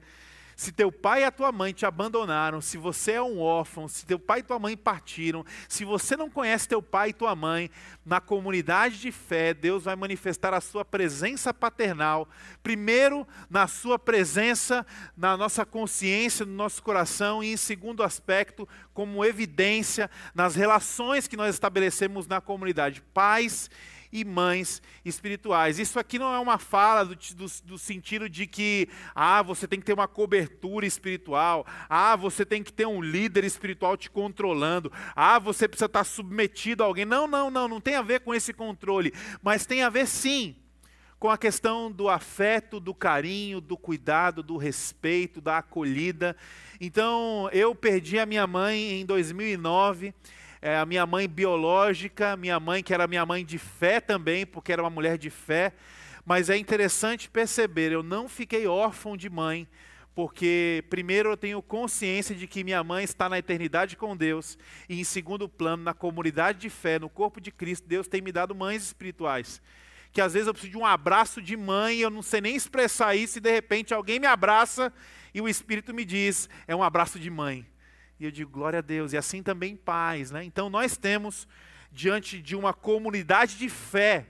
se 0.56 0.72
teu 0.72 0.92
pai 0.92 1.22
e 1.22 1.26
a 1.26 1.32
tua 1.32 1.52
mãe 1.52 1.74
te 1.74 1.86
abandonaram, 1.86 2.62
se 2.62 2.78
você 2.78 3.14
é 3.14 3.22
um 3.22 3.40
órfão, 3.40 3.88
se 3.88 4.06
teu 4.06 4.18
pai 4.18 4.40
e 4.40 4.44
tua 4.44 4.58
mãe 4.58 4.78
partiram, 4.78 5.46
se 5.68 5.84
você 5.84 6.16
não 6.16 6.30
conhece 6.30 6.68
teu 6.68 6.82
pai 6.82 7.10
e 7.10 7.14
tua 7.14 7.36
mãe, 7.36 7.70
na 8.06 8.22
comunidade 8.22 9.00
de 9.00 9.12
fé, 9.12 9.54
Deus 9.54 9.84
vai 9.84 9.96
manifestar 9.96 10.54
a 10.54 10.62
sua 10.62 10.86
presença 10.86 11.54
paternal, 11.54 12.28
primeiro 12.64 13.28
na 13.50 13.68
sua 13.68 14.00
presença, 14.00 14.86
na 15.18 15.36
nossa 15.36 15.66
consciência, 15.66 16.46
no 16.46 16.54
nosso 16.54 16.82
coração, 16.82 17.44
e 17.44 17.54
em 17.54 17.58
segundo 17.58 18.04
aspecto, 18.04 18.68
como 18.94 19.26
evidência 19.26 20.10
nas 20.34 20.56
relações 20.56 21.28
que 21.28 21.36
nós 21.36 21.54
estabelecemos 21.54 22.28
na 22.28 22.40
comunidade. 22.40 23.02
Pais 23.14 23.70
e 24.16 24.24
mães 24.24 24.82
espirituais. 25.04 25.78
Isso 25.78 26.00
aqui 26.00 26.18
não 26.18 26.34
é 26.34 26.40
uma 26.40 26.58
fala 26.58 27.04
do, 27.04 27.16
do, 27.16 27.46
do, 27.66 27.78
sentido 27.78 28.30
de 28.30 28.48
que, 28.48 28.88
ah, 29.14 29.42
você 29.42 29.68
tem 29.68 29.78
que 29.78 29.86
ter 29.86 29.92
uma 29.92 30.08
cobertura 30.08 30.86
espiritual, 30.86 31.68
ah, 31.90 32.16
você 32.16 32.46
tem 32.46 32.64
que 32.64 32.72
ter 32.72 32.88
um 32.88 33.02
líder 33.02 33.44
espiritual 33.44 33.98
te 33.98 34.10
controlando, 34.10 34.90
ah, 35.14 35.38
você 35.38 35.68
precisa 35.68 35.88
estar 35.88 36.06
submetido 36.06 36.82
a 36.82 36.86
alguém. 36.86 37.04
Não, 37.04 37.28
não, 37.28 37.52
não, 37.52 37.68
não 37.68 37.82
tem 37.82 37.96
a 37.96 38.02
ver 38.02 38.22
com 38.22 38.34
esse 38.34 38.54
controle, 38.54 39.14
mas 39.44 39.66
tem 39.66 39.84
a 39.84 39.90
ver 39.90 40.08
sim 40.08 40.56
com 41.20 41.30
a 41.30 41.38
questão 41.38 41.92
do 41.92 42.08
afeto, 42.08 42.80
do 42.80 42.94
carinho, 42.94 43.60
do 43.60 43.76
cuidado, 43.76 44.42
do 44.42 44.56
respeito, 44.56 45.42
da 45.42 45.58
acolhida. 45.58 46.38
Então, 46.80 47.50
eu 47.52 47.76
perdi 47.76 48.18
a 48.18 48.26
minha 48.26 48.48
mãe 48.48 49.02
em 49.02 49.06
2009 49.06 50.14
é, 50.62 50.78
a 50.78 50.86
minha 50.86 51.06
mãe 51.06 51.28
biológica, 51.28 52.36
minha 52.36 52.60
mãe 52.60 52.84
que 52.84 52.94
era 52.94 53.08
minha 53.08 53.26
mãe 53.26 53.46
de 53.46 53.58
fé 53.58 54.00
também, 54.00 54.46
porque 54.46 54.72
era 54.72 54.82
uma 54.82 54.90
mulher 54.90 55.18
de 55.18 55.30
fé. 55.30 55.74
Mas 56.26 56.50
é 56.50 56.58
interessante 56.58 57.30
perceber, 57.30 57.92
eu 57.92 58.02
não 58.02 58.28
fiquei 58.28 58.66
órfão 58.66 59.16
de 59.16 59.30
mãe, 59.30 59.68
porque 60.16 60.84
primeiro 60.90 61.30
eu 61.30 61.38
tenho 61.38 61.62
consciência 61.62 62.34
de 62.34 62.48
que 62.48 62.64
minha 62.64 62.84
mãe 62.84 63.04
está 63.04 63.30
na 63.30 63.38
eternidade 63.38 63.96
com 63.96 64.18
Deus, 64.18 64.58
e 64.90 65.00
em 65.00 65.04
segundo 65.04 65.48
plano, 65.48 65.84
na 65.84 65.94
comunidade 65.94 66.60
de 66.60 66.70
fé, 66.70 66.98
no 66.98 67.10
corpo 67.10 67.40
de 67.40 67.52
Cristo, 67.52 67.88
Deus 67.88 68.08
tem 68.08 68.22
me 68.22 68.32
dado 68.32 68.56
mães 68.56 68.84
espirituais. 68.84 69.62
Que 70.12 70.22
às 70.22 70.34
vezes 70.34 70.48
eu 70.48 70.54
preciso 70.54 70.72
de 70.72 70.78
um 70.78 70.86
abraço 70.86 71.42
de 71.42 71.56
mãe, 71.58 72.00
eu 72.00 72.10
não 72.10 72.22
sei 72.22 72.42
nem 72.42 72.56
expressar 72.56 73.16
isso, 73.16 73.38
e 73.38 73.42
de 73.42 73.52
repente 73.52 73.94
alguém 73.94 74.20
me 74.20 74.26
abraça 74.26 74.92
e 75.34 75.42
o 75.42 75.50
Espírito 75.50 75.94
me 75.94 76.06
diz: 76.06 76.50
é 76.66 76.74
um 76.74 76.82
abraço 76.82 77.20
de 77.20 77.30
mãe. 77.30 77.68
E 78.20 78.26
eu 78.26 78.32
digo, 78.32 78.52
glória 78.52 78.80
a 78.80 78.82
Deus. 78.82 79.14
E 79.14 79.18
assim 79.18 79.44
também 79.44 79.76
paz. 79.76 80.32
Né? 80.32 80.44
Então 80.44 80.70
nós 80.70 80.98
temos, 80.98 81.48
diante 81.92 82.42
de 82.42 82.56
uma 82.56 82.74
comunidade 82.74 83.58
de 83.58 83.70
fé, 83.70 84.28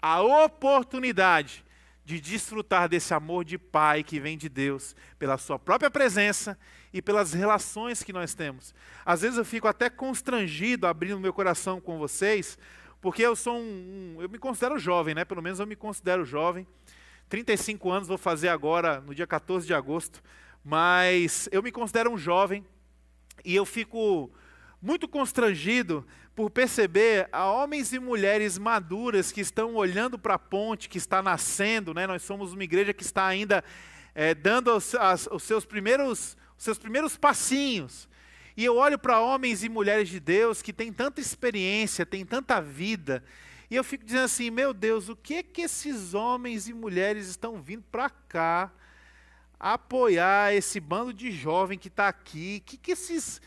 a 0.00 0.22
oportunidade 0.22 1.64
de 2.04 2.20
desfrutar 2.20 2.88
desse 2.88 3.12
amor 3.12 3.44
de 3.44 3.58
pai 3.58 4.04
que 4.04 4.20
vem 4.20 4.38
de 4.38 4.48
Deus, 4.48 4.94
pela 5.18 5.36
sua 5.36 5.58
própria 5.58 5.90
presença 5.90 6.56
e 6.92 7.02
pelas 7.02 7.32
relações 7.32 8.04
que 8.04 8.12
nós 8.12 8.32
temos. 8.32 8.72
Às 9.04 9.22
vezes 9.22 9.36
eu 9.36 9.44
fico 9.44 9.66
até 9.66 9.90
constrangido 9.90 10.86
abrindo 10.86 11.18
meu 11.18 11.32
coração 11.32 11.80
com 11.80 11.98
vocês, 11.98 12.56
porque 13.00 13.22
eu 13.22 13.34
sou 13.34 13.56
um, 13.56 14.14
um 14.18 14.22
eu 14.22 14.28
me 14.28 14.38
considero 14.38 14.78
jovem, 14.78 15.16
né? 15.16 15.24
Pelo 15.24 15.42
menos 15.42 15.58
eu 15.58 15.66
me 15.66 15.74
considero 15.74 16.24
jovem. 16.24 16.64
35 17.28 17.90
anos 17.90 18.06
vou 18.06 18.16
fazer 18.16 18.50
agora 18.50 19.00
no 19.00 19.12
dia 19.12 19.26
14 19.26 19.66
de 19.66 19.74
agosto, 19.74 20.22
mas 20.64 21.48
eu 21.50 21.60
me 21.60 21.72
considero 21.72 22.12
um 22.12 22.16
jovem 22.16 22.64
e 23.44 23.54
eu 23.54 23.64
fico 23.64 24.30
muito 24.80 25.08
constrangido 25.08 26.06
por 26.34 26.50
perceber 26.50 27.28
a 27.32 27.46
homens 27.46 27.92
e 27.92 27.98
mulheres 27.98 28.58
maduras 28.58 29.32
que 29.32 29.40
estão 29.40 29.74
olhando 29.74 30.18
para 30.18 30.34
a 30.34 30.38
ponte 30.38 30.88
que 30.88 30.98
está 30.98 31.22
nascendo, 31.22 31.94
né? 31.94 32.06
Nós 32.06 32.22
somos 32.22 32.52
uma 32.52 32.62
igreja 32.62 32.92
que 32.92 33.02
está 33.02 33.26
ainda 33.26 33.64
é, 34.14 34.34
dando 34.34 34.74
os, 34.76 34.94
as, 34.94 35.26
os, 35.32 35.42
seus 35.42 35.64
primeiros, 35.64 36.36
os 36.56 36.64
seus 36.64 36.78
primeiros 36.78 37.16
passinhos. 37.16 38.08
E 38.56 38.64
eu 38.64 38.76
olho 38.76 38.98
para 38.98 39.20
homens 39.20 39.64
e 39.64 39.68
mulheres 39.68 40.08
de 40.08 40.20
Deus 40.20 40.60
que 40.60 40.72
têm 40.72 40.92
tanta 40.92 41.20
experiência, 41.20 42.04
têm 42.04 42.24
tanta 42.24 42.60
vida, 42.60 43.22
e 43.70 43.76
eu 43.76 43.84
fico 43.84 44.04
dizendo 44.04 44.24
assim: 44.24 44.50
meu 44.50 44.72
Deus, 44.72 45.08
o 45.08 45.16
que 45.16 45.34
é 45.34 45.42
que 45.42 45.62
esses 45.62 46.14
homens 46.14 46.68
e 46.68 46.72
mulheres 46.72 47.28
estão 47.28 47.60
vindo 47.60 47.84
para 47.90 48.08
cá 48.08 48.72
apoiar 49.58 50.54
esse 50.54 50.78
bando 50.80 51.12
de 51.12 51.30
jovem 51.30 51.78
que 51.78 51.88
está 51.88 52.08
aqui? 52.08 52.60
Que 52.64 52.76
que 52.76 52.92
esses 52.92 53.40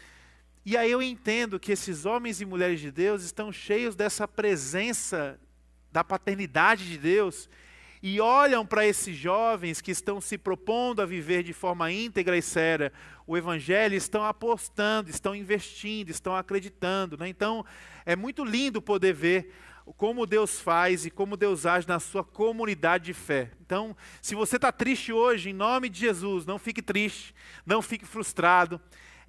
e 0.65 0.77
aí 0.77 0.91
eu 0.91 1.01
entendo 1.01 1.59
que 1.59 1.71
esses 1.71 2.05
homens 2.05 2.41
e 2.41 2.45
mulheres 2.45 2.79
de 2.79 2.91
Deus 2.91 3.23
estão 3.23 3.51
cheios 3.51 3.95
dessa 3.95 4.27
presença 4.27 5.39
da 5.91 6.03
paternidade 6.03 6.87
de 6.87 6.97
Deus 6.97 7.49
e 8.01 8.21
olham 8.21 8.65
para 8.65 8.85
esses 8.85 9.15
jovens 9.15 9.81
que 9.81 9.91
estão 9.91 10.21
se 10.21 10.37
propondo 10.37 11.01
a 11.01 11.05
viver 11.05 11.43
de 11.43 11.53
forma 11.53 11.91
íntegra 11.91 12.37
e 12.37 12.41
séria 12.41 12.93
o 13.27 13.37
Evangelho, 13.37 13.95
estão 13.95 14.23
apostando, 14.23 15.09
estão 15.09 15.35
investindo, 15.35 16.09
estão 16.09 16.35
acreditando. 16.35 17.17
Né? 17.17 17.27
Então, 17.27 17.65
é 18.05 18.15
muito 18.15 18.43
lindo 18.43 18.81
poder 18.81 19.13
ver 19.13 19.53
como 19.93 20.25
Deus 20.25 20.59
faz 20.59 21.05
e 21.05 21.09
como 21.11 21.37
Deus 21.37 21.65
age 21.65 21.87
na 21.87 21.99
sua 21.99 22.23
comunidade 22.23 23.05
de 23.05 23.13
fé. 23.13 23.51
Então, 23.61 23.95
se 24.21 24.35
você 24.35 24.55
está 24.55 24.71
triste 24.71 25.11
hoje, 25.11 25.49
em 25.49 25.53
nome 25.53 25.89
de 25.89 25.99
Jesus, 25.99 26.45
não 26.45 26.57
fique 26.57 26.81
triste, 26.81 27.33
não 27.65 27.81
fique 27.81 28.05
frustrado 28.05 28.79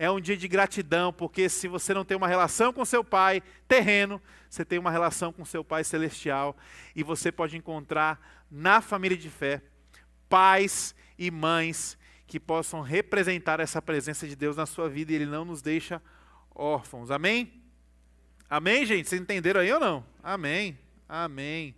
é 0.00 0.10
um 0.10 0.18
dia 0.18 0.34
de 0.34 0.48
gratidão, 0.48 1.12
porque 1.12 1.46
se 1.46 1.68
você 1.68 1.92
não 1.92 2.06
tem 2.06 2.16
uma 2.16 2.26
relação 2.26 2.72
com 2.72 2.82
seu 2.86 3.04
pai 3.04 3.42
terreno, 3.68 4.18
você 4.48 4.64
tem 4.64 4.78
uma 4.78 4.90
relação 4.90 5.30
com 5.30 5.44
seu 5.44 5.62
pai 5.62 5.84
celestial 5.84 6.56
e 6.96 7.02
você 7.02 7.30
pode 7.30 7.54
encontrar 7.54 8.18
na 8.50 8.80
família 8.80 9.14
de 9.14 9.28
fé 9.28 9.60
pais 10.26 10.94
e 11.18 11.30
mães 11.30 11.98
que 12.26 12.40
possam 12.40 12.80
representar 12.80 13.60
essa 13.60 13.82
presença 13.82 14.26
de 14.26 14.34
Deus 14.34 14.56
na 14.56 14.64
sua 14.64 14.88
vida 14.88 15.12
e 15.12 15.16
ele 15.16 15.26
não 15.26 15.44
nos 15.44 15.60
deixa 15.60 16.00
órfãos. 16.54 17.10
Amém? 17.10 17.59
Amém, 18.52 18.84
gente? 18.84 19.08
Vocês 19.08 19.22
entenderam 19.22 19.60
aí 19.60 19.72
ou 19.72 19.78
não? 19.78 20.04
Amém. 20.20 20.76
Amém. 21.08 21.72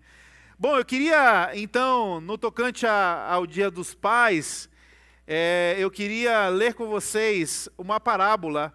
Bom, 0.59 0.79
eu 0.79 0.85
queria, 0.87 1.51
então, 1.53 2.19
no 2.19 2.39
tocante 2.39 2.87
a, 2.87 3.27
ao 3.31 3.47
Dia 3.47 3.71
dos 3.71 3.95
Pais, 3.95 4.71
é, 5.27 5.77
eu 5.79 5.91
queria 5.91 6.49
ler 6.49 6.73
com 6.73 6.87
vocês 6.87 7.69
uma 7.77 8.01
parábola 8.01 8.73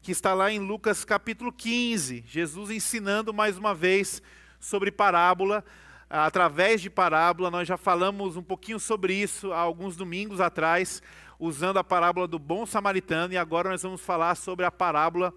que 0.00 0.12
está 0.12 0.32
lá 0.32 0.52
em 0.52 0.60
Lucas 0.60 1.04
capítulo 1.04 1.52
15. 1.52 2.22
Jesus 2.24 2.70
ensinando 2.70 3.34
mais 3.34 3.58
uma 3.58 3.74
vez 3.74 4.22
sobre 4.60 4.92
parábola. 4.92 5.64
Através 6.08 6.80
de 6.80 6.88
parábola, 6.88 7.50
nós 7.50 7.66
já 7.66 7.76
falamos 7.76 8.36
um 8.36 8.44
pouquinho 8.44 8.78
sobre 8.78 9.12
isso 9.12 9.52
há 9.52 9.58
alguns 9.58 9.96
domingos 9.96 10.40
atrás, 10.40 11.02
usando 11.36 11.78
a 11.78 11.84
parábola 11.84 12.28
do 12.28 12.38
bom 12.38 12.64
samaritano, 12.64 13.34
e 13.34 13.36
agora 13.36 13.70
nós 13.70 13.82
vamos 13.82 14.02
falar 14.02 14.36
sobre 14.36 14.64
a 14.64 14.70
parábola 14.70 15.34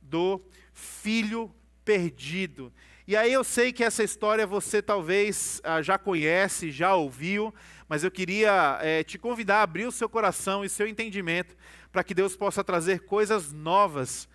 do 0.00 0.42
filho 0.72 1.54
perdido. 1.84 2.72
E 3.06 3.16
aí 3.16 3.32
eu 3.32 3.42
sei 3.42 3.72
que 3.72 3.82
essa 3.82 4.04
história 4.04 4.46
você 4.46 4.80
talvez 4.80 5.60
ah, 5.64 5.82
já 5.82 5.98
conhece, 5.98 6.70
já 6.70 6.94
ouviu, 6.94 7.52
mas 7.88 8.04
eu 8.04 8.10
queria 8.10 8.78
é, 8.80 9.02
te 9.02 9.18
convidar 9.18 9.58
a 9.58 9.62
abrir 9.62 9.86
o 9.86 9.92
seu 9.92 10.08
coração 10.08 10.64
e 10.64 10.68
seu 10.68 10.86
entendimento 10.86 11.56
para 11.90 12.04
que 12.04 12.14
Deus 12.14 12.36
possa 12.36 12.62
trazer 12.62 13.00
coisas 13.00 13.52
novas 13.52 14.28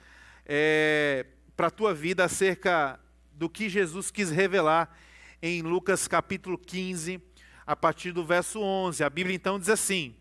é, 0.45 1.25
para 1.55 1.67
a 1.67 1.71
tua 1.71 1.93
vida 1.93 2.23
acerca 2.23 2.99
do 3.33 3.49
que 3.49 3.69
Jesus 3.69 4.11
quis 4.11 4.29
revelar 4.29 4.95
em 5.41 5.61
Lucas 5.61 6.07
capítulo 6.07 6.57
15, 6.57 7.21
a 7.65 7.75
partir 7.75 8.11
do 8.11 8.25
verso 8.25 8.59
11. 8.59 9.03
A 9.03 9.09
Bíblia 9.09 9.35
então 9.35 9.59
diz 9.59 9.69
assim: 9.69 10.15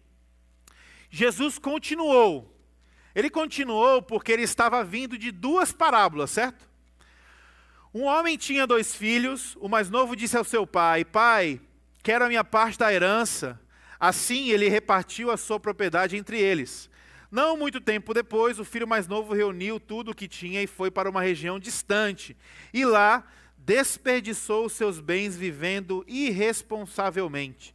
Jesus 1.11 1.59
continuou. 1.59 2.56
Ele 3.17 3.29
continuou 3.29 4.01
porque 4.01 4.31
ele 4.31 4.43
estava 4.43 4.85
vindo 4.85 5.19
de 5.19 5.33
duas 5.33 5.73
parábolas, 5.73 6.31
certo? 6.31 6.65
Um 7.93 8.05
homem 8.05 8.37
tinha 8.37 8.65
dois 8.65 8.95
filhos, 8.95 9.57
o 9.59 9.69
mais 9.69 9.91
novo 9.91 10.15
disse 10.15 10.37
ao 10.37 10.45
seu 10.45 10.65
pai: 10.65 11.05
Pai, 11.05 11.61
Quero 12.07 12.25
a 12.25 12.29
minha 12.29 12.45
parte 12.45 12.79
da 12.79 12.95
herança. 12.95 13.61
Assim 13.99 14.51
ele 14.51 14.69
repartiu 14.69 15.29
a 15.29 15.37
sua 15.37 15.59
propriedade 15.59 16.17
entre 16.17 16.39
eles. 16.39 16.89
Não 17.33 17.57
muito 17.57 17.81
tempo 17.81 18.15
depois, 18.15 18.61
o 18.61 18.65
filho 18.65 18.87
mais 18.87 19.09
novo 19.09 19.35
reuniu 19.35 19.81
tudo 19.81 20.13
o 20.13 20.15
que 20.15 20.29
tinha 20.29 20.63
e 20.63 20.69
foi 20.69 20.89
para 20.89 21.11
uma 21.11 21.21
região 21.21 21.59
distante. 21.59 22.37
E 22.73 22.85
lá 22.85 23.27
desperdiçou 23.59 24.69
seus 24.69 25.01
bens 25.01 25.37
vivendo 25.37 26.05
irresponsavelmente. 26.07 27.75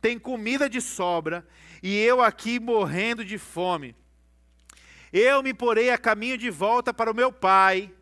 têm 0.00 0.18
comida 0.18 0.68
de 0.68 0.80
sobra 0.80 1.46
e 1.82 1.96
eu 1.98 2.22
aqui 2.22 2.58
morrendo 2.58 3.24
de 3.24 3.38
fome? 3.38 3.94
Eu 5.12 5.42
me 5.42 5.54
porei 5.54 5.90
a 5.90 5.98
caminho 5.98 6.36
de 6.36 6.50
volta 6.50 6.92
para 6.92 7.10
o 7.10 7.14
meu 7.14 7.32
pai 7.32 7.92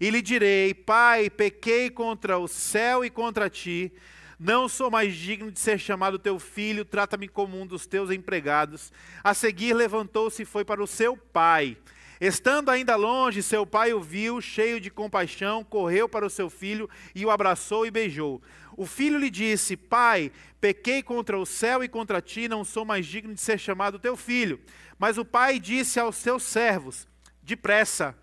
e 0.00 0.10
lhe 0.10 0.22
direi: 0.22 0.74
Pai, 0.74 1.30
pequei 1.30 1.90
contra 1.90 2.38
o 2.38 2.46
céu 2.46 3.04
e 3.04 3.10
contra 3.10 3.50
ti 3.50 3.92
não 4.38 4.68
sou 4.68 4.90
mais 4.90 5.14
digno 5.14 5.50
de 5.50 5.58
ser 5.58 5.78
chamado 5.78 6.18
teu 6.18 6.38
filho, 6.38 6.84
trata-me 6.84 7.26
como 7.26 7.58
um 7.58 7.66
dos 7.66 7.86
teus 7.86 8.10
empregados. 8.10 8.92
A 9.24 9.32
seguir 9.32 9.72
levantou-se 9.72 10.42
e 10.42 10.46
foi 10.46 10.62
para 10.62 10.82
o 10.82 10.86
seu 10.86 11.16
pai. 11.16 11.76
Estando 12.20 12.70
ainda 12.70 12.96
longe, 12.96 13.42
seu 13.42 13.66
pai 13.66 13.92
o 13.92 14.00
viu, 14.00 14.40
cheio 14.40 14.78
de 14.78 14.90
compaixão, 14.90 15.64
correu 15.64 16.08
para 16.08 16.24
o 16.24 16.30
seu 16.30 16.50
filho 16.50 16.88
e 17.14 17.24
o 17.24 17.30
abraçou 17.30 17.86
e 17.86 17.90
beijou. 17.90 18.42
O 18.76 18.84
filho 18.86 19.18
lhe 19.18 19.30
disse: 19.30 19.76
Pai, 19.76 20.30
pequei 20.60 21.02
contra 21.02 21.38
o 21.38 21.46
céu 21.46 21.82
e 21.82 21.88
contra 21.88 22.20
ti, 22.20 22.48
não 22.48 22.64
sou 22.64 22.84
mais 22.84 23.06
digno 23.06 23.34
de 23.34 23.40
ser 23.40 23.58
chamado 23.58 23.98
teu 23.98 24.16
filho. 24.16 24.60
Mas 24.98 25.18
o 25.18 25.24
pai 25.24 25.58
disse 25.58 25.98
aos 25.98 26.16
seus 26.16 26.42
servos: 26.42 27.08
Depressa, 27.42 28.16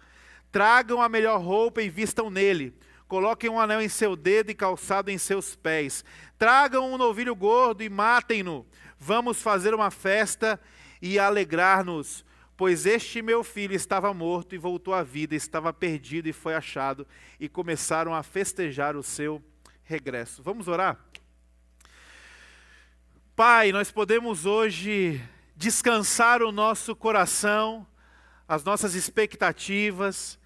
tragam 0.52 1.02
a 1.02 1.10
melhor 1.10 1.42
roupa 1.42 1.82
e 1.82 1.90
vistam 1.90 2.30
nele 2.30 2.74
Coloquem 3.14 3.48
um 3.48 3.60
anel 3.60 3.80
em 3.80 3.90
seu 3.90 4.16
dedo 4.16 4.50
e 4.50 4.56
calçado 4.56 5.12
em 5.12 5.20
seus 5.20 5.56
pés. 5.56 6.04
Tragam 6.36 6.92
um 6.92 6.98
novilho 6.98 7.36
gordo 7.36 7.84
e 7.84 7.88
matem-no. 7.88 8.66
Vamos 8.98 9.40
fazer 9.40 9.72
uma 9.76 9.92
festa 9.92 10.60
e 11.00 11.20
alegrar-nos, 11.20 12.26
pois 12.58 12.88
este 12.88 13.22
meu 13.22 13.44
filho 13.44 13.76
estava 13.76 14.12
morto 14.16 14.56
e 14.56 14.58
voltou 14.58 14.96
à 14.96 15.04
vida, 15.04 15.36
estava 15.36 15.72
perdido 15.72 16.28
e 16.28 16.34
foi 16.34 16.56
achado, 16.56 17.06
e 17.40 17.48
começaram 17.48 18.16
a 18.16 18.24
festejar 18.24 18.96
o 18.96 19.04
seu 19.04 19.40
regresso. 19.84 20.42
Vamos 20.42 20.68
orar? 20.68 20.98
Pai, 23.36 23.72
nós 23.72 23.92
podemos 23.92 24.46
hoje 24.46 25.22
descansar 25.56 26.42
o 26.42 26.52
nosso 26.52 26.96
coração, 26.96 27.86
as 28.48 28.64
nossas 28.64 28.96
expectativas, 28.96 30.40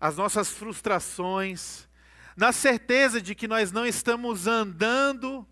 as 0.00 0.16
nossas 0.16 0.50
frustrações, 0.50 1.88
na 2.36 2.52
certeza 2.52 3.20
de 3.20 3.34
que 3.34 3.48
nós 3.48 3.72
não 3.72 3.86
estamos 3.86 4.46
andando 4.46 5.46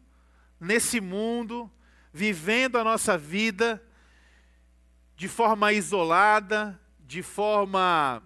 nesse 0.61 1.01
mundo, 1.01 1.71
vivendo 2.13 2.77
a 2.77 2.85
nossa 2.85 3.17
vida 3.17 3.83
de 5.17 5.29
forma 5.29 5.73
isolada, 5.73 6.79
de 7.01 7.23
forma 7.23 8.23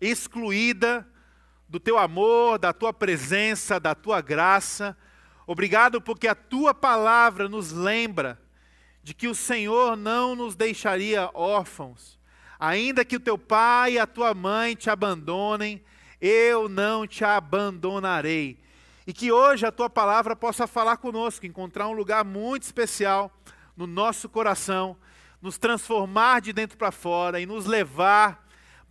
excluída 0.00 1.06
do 1.72 1.80
teu 1.80 1.96
amor, 1.96 2.58
da 2.58 2.70
tua 2.70 2.92
presença, 2.92 3.80
da 3.80 3.94
tua 3.94 4.20
graça. 4.20 4.94
Obrigado 5.46 6.02
porque 6.02 6.28
a 6.28 6.34
tua 6.34 6.74
palavra 6.74 7.48
nos 7.48 7.72
lembra 7.72 8.38
de 9.02 9.14
que 9.14 9.26
o 9.26 9.34
Senhor 9.34 9.96
não 9.96 10.36
nos 10.36 10.54
deixaria 10.54 11.30
órfãos. 11.32 12.20
Ainda 12.60 13.06
que 13.06 13.16
o 13.16 13.20
teu 13.20 13.38
pai 13.38 13.94
e 13.94 13.98
a 13.98 14.06
tua 14.06 14.34
mãe 14.34 14.74
te 14.74 14.90
abandonem, 14.90 15.82
eu 16.20 16.68
não 16.68 17.06
te 17.06 17.24
abandonarei. 17.24 18.58
E 19.06 19.12
que 19.14 19.32
hoje 19.32 19.64
a 19.64 19.72
tua 19.72 19.88
palavra 19.88 20.36
possa 20.36 20.66
falar 20.66 20.98
conosco, 20.98 21.46
encontrar 21.46 21.88
um 21.88 21.92
lugar 21.92 22.22
muito 22.22 22.64
especial 22.64 23.32
no 23.74 23.86
nosso 23.86 24.28
coração, 24.28 24.94
nos 25.40 25.56
transformar 25.56 26.42
de 26.42 26.52
dentro 26.52 26.76
para 26.76 26.92
fora 26.92 27.40
e 27.40 27.46
nos 27.46 27.64
levar 27.64 28.41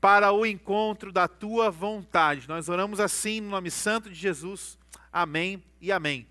para 0.01 0.31
o 0.31 0.43
encontro 0.43 1.11
da 1.11 1.27
tua 1.27 1.69
vontade. 1.69 2.47
Nós 2.47 2.67
oramos 2.67 2.99
assim 2.99 3.39
no 3.39 3.51
nome 3.51 3.69
santo 3.69 4.09
de 4.09 4.15
Jesus. 4.15 4.77
Amém 5.13 5.63
e 5.79 5.91
amém. 5.91 6.27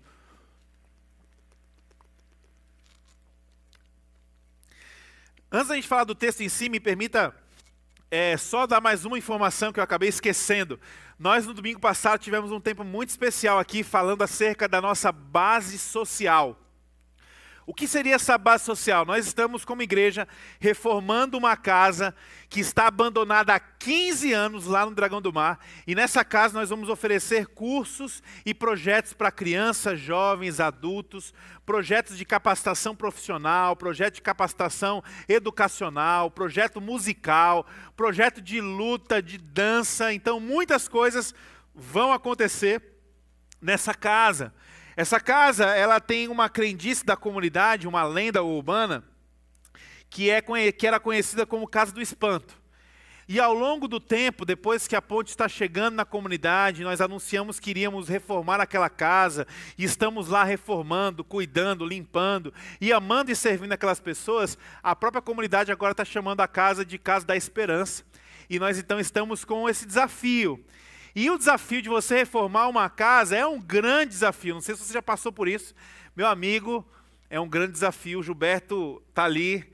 Antes 5.49 5.69
da 5.69 5.75
gente 5.75 5.87
falar 5.87 6.03
do 6.03 6.13
texto 6.13 6.41
em 6.41 6.49
si, 6.49 6.67
me 6.67 6.79
permita 6.79 7.33
é, 8.09 8.35
só 8.35 8.67
dar 8.67 8.81
mais 8.81 9.05
uma 9.05 9.17
informação 9.17 9.71
que 9.71 9.79
eu 9.79 9.83
acabei 9.83 10.09
esquecendo. 10.09 10.77
Nós, 11.17 11.45
no 11.45 11.53
domingo 11.53 11.79
passado, 11.79 12.19
tivemos 12.19 12.51
um 12.51 12.59
tempo 12.59 12.83
muito 12.83 13.09
especial 13.09 13.57
aqui 13.57 13.83
falando 13.83 14.21
acerca 14.21 14.67
da 14.67 14.81
nossa 14.81 15.11
base 15.11 15.77
social. 15.79 16.60
O 17.71 17.73
que 17.73 17.87
seria 17.87 18.15
essa 18.15 18.37
base 18.37 18.65
social? 18.65 19.05
Nós 19.05 19.25
estamos, 19.25 19.63
como 19.63 19.81
igreja, 19.81 20.27
reformando 20.59 21.37
uma 21.37 21.55
casa 21.55 22.13
que 22.49 22.59
está 22.59 22.87
abandonada 22.87 23.55
há 23.55 23.61
15 23.61 24.33
anos 24.33 24.65
lá 24.65 24.85
no 24.85 24.93
Dragão 24.93 25.21
do 25.21 25.31
Mar. 25.31 25.57
E 25.87 25.95
nessa 25.95 26.25
casa 26.25 26.59
nós 26.59 26.69
vamos 26.69 26.89
oferecer 26.89 27.47
cursos 27.47 28.21
e 28.45 28.53
projetos 28.53 29.13
para 29.13 29.31
crianças, 29.31 30.01
jovens, 30.01 30.59
adultos, 30.59 31.33
projetos 31.65 32.17
de 32.17 32.25
capacitação 32.25 32.93
profissional, 32.93 33.73
projeto 33.73 34.15
de 34.15 34.21
capacitação 34.21 35.01
educacional, 35.29 36.29
projeto 36.29 36.81
musical, 36.81 37.65
projeto 37.95 38.41
de 38.41 38.59
luta, 38.59 39.21
de 39.21 39.37
dança. 39.37 40.11
Então, 40.13 40.41
muitas 40.41 40.89
coisas 40.89 41.33
vão 41.73 42.11
acontecer 42.11 42.83
nessa 43.61 43.93
casa. 43.93 44.53
Essa 45.01 45.19
casa, 45.19 45.65
ela 45.65 45.99
tem 45.99 46.27
uma 46.27 46.47
crendice 46.47 47.03
da 47.03 47.17
comunidade, 47.17 47.87
uma 47.87 48.03
lenda 48.03 48.43
urbana, 48.43 49.03
que, 50.07 50.29
é, 50.29 50.43
que 50.71 50.85
era 50.85 50.99
conhecida 50.99 51.43
como 51.43 51.67
Casa 51.67 51.91
do 51.91 51.99
Espanto. 51.99 52.55
E 53.27 53.39
ao 53.39 53.51
longo 53.51 53.87
do 53.87 53.99
tempo, 53.99 54.45
depois 54.45 54.87
que 54.87 54.95
a 54.95 55.01
ponte 55.01 55.29
está 55.29 55.49
chegando 55.49 55.95
na 55.95 56.05
comunidade, 56.05 56.83
nós 56.83 57.01
anunciamos 57.01 57.59
que 57.59 57.71
iríamos 57.71 58.09
reformar 58.09 58.61
aquela 58.61 58.91
casa, 58.91 59.47
e 59.75 59.83
estamos 59.83 60.27
lá 60.27 60.43
reformando, 60.43 61.23
cuidando, 61.23 61.83
limpando, 61.83 62.53
e 62.79 62.93
amando 62.93 63.31
e 63.31 63.35
servindo 63.35 63.71
aquelas 63.71 63.99
pessoas, 63.99 64.55
a 64.83 64.95
própria 64.95 65.19
comunidade 65.19 65.71
agora 65.71 65.93
está 65.93 66.05
chamando 66.05 66.41
a 66.41 66.47
casa 66.47 66.85
de 66.85 66.99
Casa 66.99 67.25
da 67.25 67.35
Esperança. 67.35 68.03
E 68.47 68.59
nós 68.59 68.77
então 68.77 68.99
estamos 68.99 69.43
com 69.43 69.67
esse 69.67 69.83
desafio 69.83 70.63
e 71.15 71.29
o 71.29 71.37
desafio 71.37 71.81
de 71.81 71.89
você 71.89 72.17
reformar 72.19 72.67
uma 72.67 72.89
casa 72.89 73.35
é 73.35 73.45
um 73.45 73.59
grande 73.59 74.11
desafio. 74.11 74.53
Não 74.53 74.61
sei 74.61 74.75
se 74.75 74.85
você 74.85 74.93
já 74.93 75.01
passou 75.01 75.31
por 75.31 75.47
isso. 75.47 75.75
Meu 76.15 76.27
amigo, 76.27 76.87
é 77.29 77.39
um 77.39 77.47
grande 77.47 77.73
desafio. 77.73 78.19
O 78.19 78.23
Gilberto 78.23 79.01
está 79.09 79.25
ali, 79.25 79.65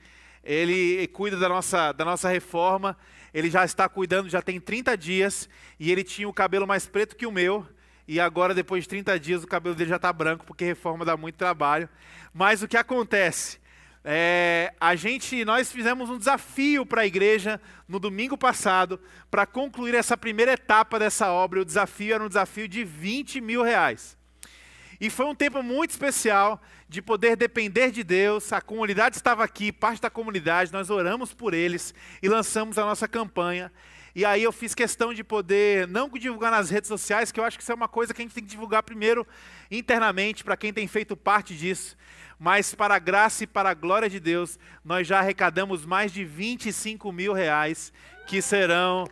ele 0.44 1.08
cuida 1.10 1.38
da 1.38 1.48
nossa, 1.48 1.92
da 1.92 2.04
nossa 2.04 2.30
reforma. 2.30 2.98
Ele 3.34 3.52
já 3.52 3.64
está 3.64 3.88
cuidando, 3.88 4.30
já 4.30 4.42
tem 4.42 4.60
30 4.60 4.98
dias, 4.98 5.48
e 5.80 5.92
ele 5.92 6.04
tinha 6.04 6.28
o 6.28 6.34
cabelo 6.34 6.66
mais 6.66 6.88
preto 6.88 7.16
que 7.16 7.26
o 7.26 7.32
meu. 7.32 7.68
E 8.08 8.20
agora, 8.20 8.54
depois 8.54 8.86
de 8.86 8.90
30 8.90 9.20
dias, 9.20 9.44
o 9.44 9.48
cabelo 9.48 9.76
dele 9.76 9.90
já 9.90 9.98
está 9.98 10.12
branco, 10.12 10.46
porque 10.46 10.64
reforma 10.66 11.06
dá 11.06 11.16
muito 11.18 11.36
trabalho. 11.36 11.88
Mas 12.34 12.64
o 12.64 12.68
que 12.68 12.78
acontece? 12.78 13.60
É, 14.10 14.74
a 14.80 14.96
gente, 14.96 15.44
nós 15.44 15.70
fizemos 15.70 16.10
um 16.10 16.18
desafio 16.18 16.86
para 16.86 17.02
a 17.02 17.06
igreja 17.06 17.60
no 17.86 18.00
domingo 18.00 18.38
passado 18.38 19.02
para 19.30 19.46
concluir 19.46 19.94
essa 19.94 20.16
primeira 20.16 20.54
etapa 20.54 20.98
dessa 20.98 21.30
obra. 21.30 21.60
O 21.60 21.66
desafio 21.66 22.16
era 22.16 22.24
um 22.24 22.30
desafio 22.30 22.70
de 22.70 22.86
20 22.86 23.42
mil 23.42 23.62
reais. 23.62 24.18
E 24.98 25.10
foi 25.10 25.26
um 25.26 25.36
tempo 25.36 25.62
muito 25.62 25.90
especial 25.90 26.62
de 26.88 27.02
poder 27.02 27.36
depender 27.36 27.92
de 27.92 28.02
Deus. 28.02 28.54
A 28.54 28.62
comunidade 28.62 29.18
estava 29.18 29.44
aqui, 29.44 29.74
parte 29.74 30.02
da 30.02 30.10
comunidade, 30.10 30.72
nós 30.72 30.90
oramos 30.90 31.34
por 31.34 31.54
eles 31.54 31.94
e 32.24 32.30
lançamos 32.30 32.78
a 32.78 32.86
nossa 32.86 33.10
campanha. 33.10 33.70
E 34.16 34.24
aí 34.24 34.42
eu 34.42 34.54
fiz 34.54 34.74
questão 34.74 35.14
de 35.14 35.22
poder 35.22 35.86
não 35.86 36.08
divulgar 36.08 36.50
nas 36.50 36.70
redes 36.70 36.88
sociais, 36.88 37.30
que 37.30 37.42
eu 37.42 37.44
acho 37.44 37.58
que 37.58 37.62
isso 37.62 37.74
é 37.74 37.76
uma 37.76 37.90
coisa 37.90 38.14
que 38.14 38.22
a 38.22 38.24
gente 38.24 38.34
tem 38.34 38.44
que 38.44 38.50
divulgar 38.50 38.84
primeiro 38.84 39.28
internamente 39.70 40.46
para 40.46 40.56
quem 40.56 40.72
tem 40.72 40.88
feito 40.88 41.18
parte 41.18 41.54
disso 41.54 41.98
mas 42.40 42.76
para 42.76 42.96
a 42.96 43.00
graça 43.00 43.44
e 43.44 43.48
para 43.48 43.70
a 43.70 43.74
glória 43.74 44.10
de 44.10 44.20
Deus, 44.20 44.60
nós 44.84 45.08
já 45.08 45.20
arrecadamos 45.20 45.86
mais 45.86 46.12
de 46.12 46.24
25 46.24 47.12
mil 47.12 47.34
reais 47.34 47.92
que 48.28 48.42
serão 48.42 49.08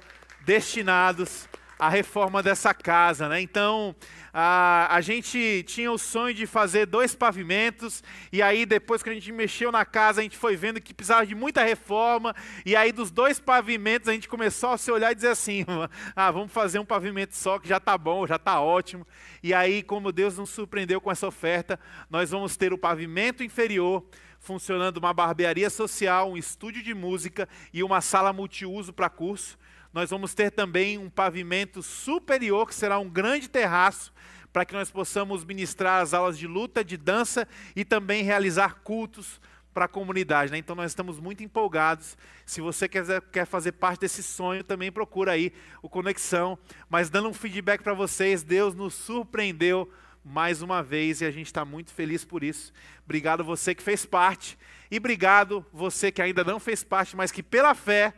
destinados 0.45 1.47
à 1.77 1.89
reforma 1.89 2.41
dessa 2.41 2.73
casa. 2.73 3.27
Né? 3.29 3.41
Então, 3.41 3.95
a, 4.33 4.87
a 4.95 5.01
gente 5.01 5.63
tinha 5.67 5.91
o 5.91 5.97
sonho 5.97 6.33
de 6.33 6.45
fazer 6.45 6.85
dois 6.85 7.15
pavimentos, 7.15 8.03
e 8.31 8.41
aí 8.41 8.65
depois 8.65 9.01
que 9.01 9.09
a 9.09 9.13
gente 9.13 9.31
mexeu 9.31 9.71
na 9.71 9.85
casa, 9.85 10.19
a 10.19 10.23
gente 10.23 10.37
foi 10.37 10.55
vendo 10.55 10.81
que 10.81 10.93
precisava 10.93 11.25
de 11.25 11.35
muita 11.35 11.63
reforma, 11.63 12.35
e 12.65 12.75
aí 12.75 12.91
dos 12.91 13.11
dois 13.11 13.39
pavimentos 13.39 14.09
a 14.09 14.13
gente 14.13 14.27
começou 14.27 14.71
a 14.71 14.77
se 14.77 14.91
olhar 14.91 15.11
e 15.11 15.15
dizer 15.15 15.29
assim, 15.29 15.65
ah, 16.15 16.31
vamos 16.31 16.51
fazer 16.51 16.79
um 16.79 16.85
pavimento 16.85 17.35
só 17.35 17.59
que 17.59 17.67
já 17.67 17.77
está 17.77 17.97
bom, 17.97 18.27
já 18.27 18.35
está 18.35 18.59
ótimo. 18.59 19.07
E 19.41 19.53
aí, 19.53 19.83
como 19.83 20.11
Deus 20.11 20.37
nos 20.37 20.49
surpreendeu 20.49 20.99
com 20.99 21.11
essa 21.11 21.27
oferta, 21.27 21.79
nós 22.09 22.31
vamos 22.31 22.57
ter 22.57 22.73
o 22.73 22.77
pavimento 22.77 23.43
inferior, 23.43 24.03
funcionando 24.39 24.97
uma 24.97 25.13
barbearia 25.13 25.69
social, 25.69 26.31
um 26.31 26.37
estúdio 26.37 26.83
de 26.83 26.93
música 26.93 27.47
e 27.73 27.83
uma 27.83 28.01
sala 28.01 28.33
multiuso 28.33 28.93
para 28.93 29.09
curso. 29.09 29.57
Nós 29.95 30.09
vamos 30.09 30.33
ter 30.33 30.51
também 30.51 30.97
um 30.97 31.09
pavimento 31.09 31.81
superior, 31.81 32.67
que 32.67 32.75
será 32.75 32.99
um 32.99 33.09
grande 33.09 33.47
terraço, 33.47 34.11
para 34.51 34.65
que 34.65 34.73
nós 34.73 34.91
possamos 34.91 35.45
ministrar 35.45 36.01
as 36.01 36.13
aulas 36.13 36.37
de 36.37 36.45
luta, 36.45 36.83
de 36.83 36.97
dança 36.97 37.47
e 37.73 37.85
também 37.85 38.21
realizar 38.21 38.81
cultos 38.83 39.39
para 39.73 39.85
a 39.85 39.87
comunidade. 39.87 40.51
Né? 40.51 40.57
Então 40.57 40.75
nós 40.75 40.91
estamos 40.91 41.17
muito 41.17 41.45
empolgados. 41.45 42.17
Se 42.45 42.59
você 42.59 42.89
quer, 42.89 43.21
quer 43.31 43.45
fazer 43.45 43.71
parte 43.71 44.01
desse 44.01 44.21
sonho, 44.21 44.65
também 44.65 44.91
procura 44.91 45.31
aí 45.31 45.53
o 45.81 45.87
Conexão. 45.87 46.59
Mas 46.89 47.09
dando 47.09 47.29
um 47.29 47.33
feedback 47.33 47.81
para 47.81 47.93
vocês, 47.93 48.43
Deus 48.43 48.75
nos 48.75 48.93
surpreendeu 48.95 49.89
mais 50.25 50.61
uma 50.61 50.83
vez 50.83 51.21
e 51.21 51.25
a 51.25 51.31
gente 51.31 51.45
está 51.45 51.63
muito 51.63 51.93
feliz 51.93 52.25
por 52.25 52.43
isso. 52.43 52.73
Obrigado 53.05 53.45
você 53.45 53.73
que 53.73 53.81
fez 53.81 54.05
parte 54.05 54.57
e 54.91 54.97
obrigado 54.97 55.65
você 55.71 56.11
que 56.11 56.21
ainda 56.21 56.43
não 56.43 56.59
fez 56.59 56.83
parte, 56.83 57.15
mas 57.15 57.31
que 57.31 57.41
pela 57.41 57.73
fé 57.73 58.13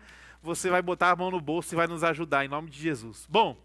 você 0.47 0.69
vai 0.69 0.81
botar 0.81 1.11
a 1.11 1.15
mão 1.15 1.29
no 1.29 1.41
bolso 1.41 1.73
e 1.73 1.75
vai 1.75 1.87
nos 1.87 2.05
ajudar 2.05 2.45
em 2.45 2.47
nome 2.47 2.69
de 2.69 2.79
Jesus. 2.79 3.27
Bom, 3.29 3.57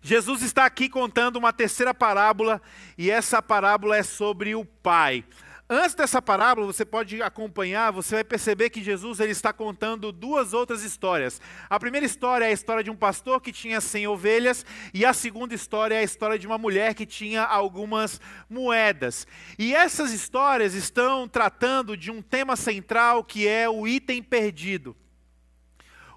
Jesus 0.00 0.40
está 0.40 0.64
aqui 0.64 0.88
contando 0.88 1.36
uma 1.36 1.52
terceira 1.52 1.92
parábola, 1.92 2.62
e 2.96 3.10
essa 3.10 3.42
parábola 3.42 3.96
é 3.96 4.02
sobre 4.04 4.54
o 4.54 4.64
Pai. 4.64 5.24
Antes 5.68 5.94
dessa 5.96 6.22
parábola, 6.22 6.66
você 6.66 6.84
pode 6.84 7.20
acompanhar, 7.20 7.90
você 7.90 8.16
vai 8.16 8.24
perceber 8.24 8.70
que 8.70 8.82
Jesus 8.82 9.18
ele 9.18 9.32
está 9.32 9.52
contando 9.52 10.12
duas 10.12 10.52
outras 10.52 10.84
histórias. 10.84 11.40
A 11.68 11.80
primeira 11.80 12.06
história 12.06 12.44
é 12.44 12.48
a 12.48 12.52
história 12.52 12.84
de 12.84 12.90
um 12.90 12.96
pastor 12.96 13.40
que 13.40 13.50
tinha 13.50 13.80
100 13.80 14.06
ovelhas, 14.06 14.64
e 14.94 15.04
a 15.04 15.12
segunda 15.12 15.52
história 15.52 15.96
é 15.96 15.98
a 15.98 16.04
história 16.04 16.38
de 16.38 16.46
uma 16.46 16.58
mulher 16.58 16.94
que 16.94 17.06
tinha 17.06 17.42
algumas 17.42 18.20
moedas. 18.48 19.26
E 19.58 19.74
essas 19.74 20.12
histórias 20.12 20.74
estão 20.74 21.26
tratando 21.26 21.96
de 21.96 22.10
um 22.10 22.22
tema 22.22 22.54
central 22.54 23.24
que 23.24 23.48
é 23.48 23.68
o 23.68 23.88
item 23.88 24.22
perdido. 24.22 24.94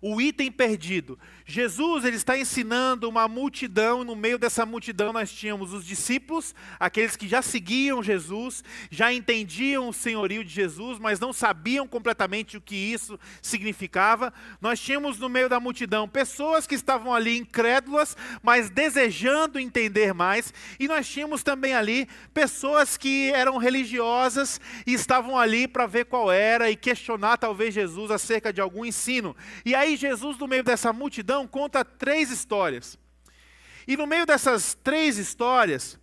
O 0.08 0.22
item 0.22 0.52
perdido. 0.52 1.18
Jesus 1.47 2.03
ele 2.03 2.15
está 2.15 2.36
ensinando 2.36 3.08
uma 3.08 3.27
multidão, 3.27 4.03
no 4.03 4.15
meio 4.15 4.39
dessa 4.39 4.65
multidão 4.65 5.13
nós 5.13 5.31
tínhamos 5.31 5.73
os 5.73 5.86
discípulos, 5.86 6.55
aqueles 6.79 7.15
que 7.15 7.27
já 7.27 7.39
seguiam 7.39 8.01
Jesus, 8.01 8.63
já 8.89 9.13
entendiam 9.13 9.89
o 9.89 9.93
senhorio 9.93 10.43
de 10.43 10.49
Jesus, 10.49 10.97
mas 10.97 11.19
não 11.19 11.31
sabiam 11.31 11.88
completamente 11.88 12.58
o 12.58 12.62
que 12.62 12.75
isso 12.75 13.19
significava. 13.43 14.34
Nós 14.60 14.79
tínhamos 14.79 15.19
no 15.19 15.29
meio 15.29 15.47
da 15.47 15.60
multidão 15.60 16.10
pessoas 16.10 16.65
que 16.65 16.73
estavam 16.73 17.13
ali 17.13 17.38
incrédulas, 17.38 18.17
mas 18.41 18.71
desejando 18.71 19.60
entender 19.60 20.15
mais, 20.15 20.51
e 20.79 20.88
nós 20.88 21.08
tínhamos 21.08 21.43
também 21.43 21.75
ali 21.75 22.08
pessoas 22.34 22.97
que 22.97 23.29
eram 23.31 23.58
religiosas 23.58 24.60
e 24.88 24.93
estavam 24.93 25.38
ali 25.38 25.67
para 25.67 25.86
ver 25.86 26.05
qual 26.05 26.31
era 26.31 26.71
e 26.71 26.75
questionar 26.75 27.38
talvez 27.38 27.71
Jesus 27.71 28.10
acerca 28.10 28.51
de 28.51 28.62
algum 28.62 28.84
ensino. 28.84 29.36
E 29.63 29.75
aí 29.75 29.95
Jesus 29.95 30.39
no 30.39 30.47
meio 30.47 30.63
dessa 30.63 30.91
multidão 30.91 31.35
Jordão 31.36 31.45
conta 31.48 31.84
três 31.84 32.32
histórias. 32.32 32.98
E 33.86 33.98
no 33.98 34.08
meio 34.08 34.26
dessas 34.26 34.74
três 34.74 35.17
histórias, 35.17 36.00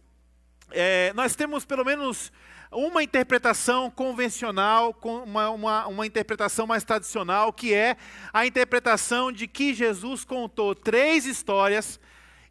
é, 0.70 1.10
nós 1.14 1.34
temos 1.34 1.64
pelo 1.64 1.84
menos 1.84 2.30
uma 2.70 3.02
interpretação 3.02 3.90
convencional, 3.90 4.94
uma, 5.02 5.50
uma, 5.50 5.86
uma, 5.86 6.06
interpretação 6.06 6.66
mais 6.66 6.84
tradicional, 6.84 7.52
que 7.52 7.72
é 7.72 7.96
a 8.32 8.46
interpretação 8.46 9.32
de 9.32 9.46
que 9.46 9.72
Jesus 9.72 10.22
contou 10.24 10.74
três 10.74 11.24
histórias 11.24 11.98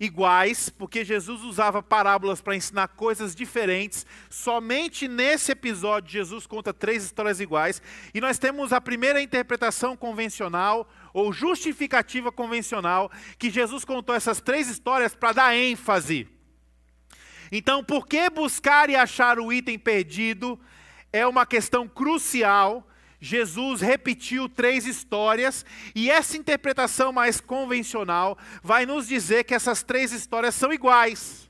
iguais, 0.01 0.67
porque 0.67 1.05
Jesus 1.05 1.43
usava 1.43 1.83
parábolas 1.83 2.41
para 2.41 2.55
ensinar 2.55 2.87
coisas 2.87 3.35
diferentes. 3.35 4.03
Somente 4.31 5.07
nesse 5.07 5.51
episódio, 5.51 6.11
Jesus 6.11 6.47
conta 6.47 6.73
três 6.73 7.05
histórias 7.05 7.39
iguais. 7.39 7.79
E 8.11 8.19
nós 8.19 8.39
temos 8.39 8.73
a 8.73 8.81
primeira 8.81 9.21
interpretação 9.21 9.95
convencional, 9.95 10.89
ou 11.13 11.31
justificativa 11.31 12.31
convencional, 12.31 13.11
que 13.37 13.51
Jesus 13.51 13.85
contou 13.85 14.15
essas 14.15 14.41
três 14.41 14.67
histórias 14.67 15.13
para 15.13 15.33
dar 15.33 15.55
ênfase. 15.55 16.27
Então, 17.51 17.83
por 17.83 18.07
que 18.07 18.27
buscar 18.31 18.89
e 18.89 18.95
achar 18.95 19.37
o 19.37 19.53
item 19.53 19.77
perdido 19.77 20.59
é 21.13 21.27
uma 21.27 21.45
questão 21.45 21.87
crucial. 21.87 22.87
Jesus 23.23 23.81
repetiu 23.81 24.49
três 24.49 24.87
histórias, 24.87 25.63
e 25.93 26.09
essa 26.09 26.35
interpretação 26.35 27.13
mais 27.13 27.39
convencional 27.39 28.35
vai 28.63 28.83
nos 28.83 29.07
dizer 29.07 29.43
que 29.43 29.53
essas 29.53 29.83
três 29.83 30.11
histórias 30.11 30.55
são 30.55 30.73
iguais. 30.73 31.47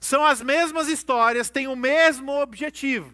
São 0.00 0.24
as 0.24 0.40
mesmas 0.40 0.88
histórias, 0.88 1.50
têm 1.50 1.68
o 1.68 1.76
mesmo 1.76 2.32
objetivo. 2.32 3.12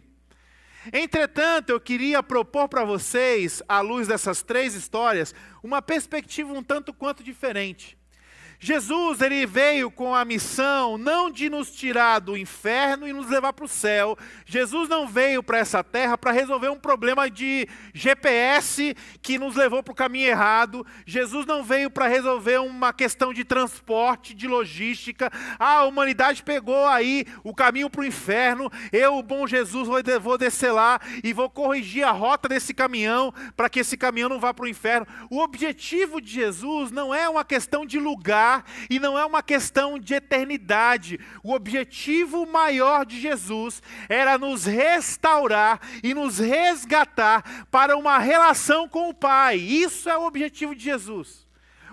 Entretanto, 0.93 1.71
eu 1.71 1.81
queria 1.81 2.23
propor 2.23 2.69
para 2.69 2.85
vocês, 2.85 3.61
à 3.69 3.81
luz 3.81 4.07
dessas 4.09 4.41
três 4.41 4.75
histórias, 4.75 5.35
uma 5.63 5.83
perspectiva 5.83 6.53
um 6.53 6.63
tanto 6.63 6.95
quanto 6.95 7.25
diferente. 7.25 7.99
Jesus 8.63 9.23
ele 9.23 9.47
veio 9.47 9.91
com 9.91 10.15
a 10.15 10.23
missão 10.23 10.99
não 10.99 11.31
de 11.31 11.49
nos 11.49 11.73
tirar 11.73 12.19
do 12.19 12.37
inferno 12.37 13.09
e 13.09 13.13
nos 13.13 13.27
levar 13.31 13.55
para 13.55 13.65
o 13.65 13.69
céu. 13.69 14.19
Jesus 14.45 14.87
não 14.87 15.09
veio 15.09 15.43
para 15.43 15.57
essa 15.57 15.83
terra 15.83 16.19
para 16.19 16.31
resolver 16.31 16.69
um 16.69 16.79
problema 16.79 17.31
de 17.31 17.67
GPS 17.95 18.95
que 19.23 19.39
nos 19.39 19.57
levou 19.57 19.83
para 19.83 19.93
o 19.93 19.97
caminho 19.97 20.29
errado. 20.29 20.87
Jesus 21.07 21.47
não 21.47 21.65
veio 21.65 21.91
para 21.91 22.07
resolver 22.07 22.59
uma 22.59 22.93
questão 22.93 23.33
de 23.33 23.45
transporte, 23.45 24.35
de 24.35 24.47
logística. 24.47 25.33
Ah, 25.59 25.79
a 25.79 25.85
humanidade 25.85 26.43
pegou 26.43 26.87
aí 26.87 27.25
o 27.43 27.55
caminho 27.55 27.89
para 27.89 28.03
o 28.03 28.05
inferno. 28.05 28.71
Eu, 28.93 29.17
o 29.17 29.23
bom 29.23 29.47
Jesus, 29.47 29.89
vou 30.21 30.37
descer 30.37 30.71
lá 30.71 31.01
e 31.25 31.33
vou 31.33 31.49
corrigir 31.49 32.05
a 32.05 32.11
rota 32.11 32.47
desse 32.47 32.75
caminhão 32.75 33.33
para 33.57 33.71
que 33.71 33.81
esse 33.81 33.97
caminhão 33.97 34.29
não 34.29 34.39
vá 34.39 34.53
para 34.53 34.67
o 34.67 34.69
inferno. 34.69 35.07
O 35.31 35.39
objetivo 35.41 36.21
de 36.21 36.31
Jesus 36.31 36.91
não 36.91 37.15
é 37.15 37.27
uma 37.27 37.43
questão 37.43 37.87
de 37.87 37.99
lugar 38.51 38.65
e 38.89 38.99
não 38.99 39.19
é 39.19 39.25
uma 39.25 39.43
questão 39.43 39.99
de 39.99 40.15
eternidade. 40.15 41.21
O 41.43 41.53
objetivo 41.53 42.47
maior 42.47 43.07
de 43.07 43.21
Jesus 43.21 43.83
era 44.09 44.37
nos 44.37 44.65
restaurar 44.65 45.81
e 46.03 46.13
nos 46.13 46.39
resgatar 46.39 47.67
para 47.71 47.97
uma 47.97 48.19
relação 48.19 48.89
com 48.89 49.09
o 49.09 49.15
Pai. 49.15 49.57
Isso 49.57 50.09
é 50.09 50.17
o 50.17 50.27
objetivo 50.27 50.75
de 50.75 50.83
Jesus. 50.83 51.47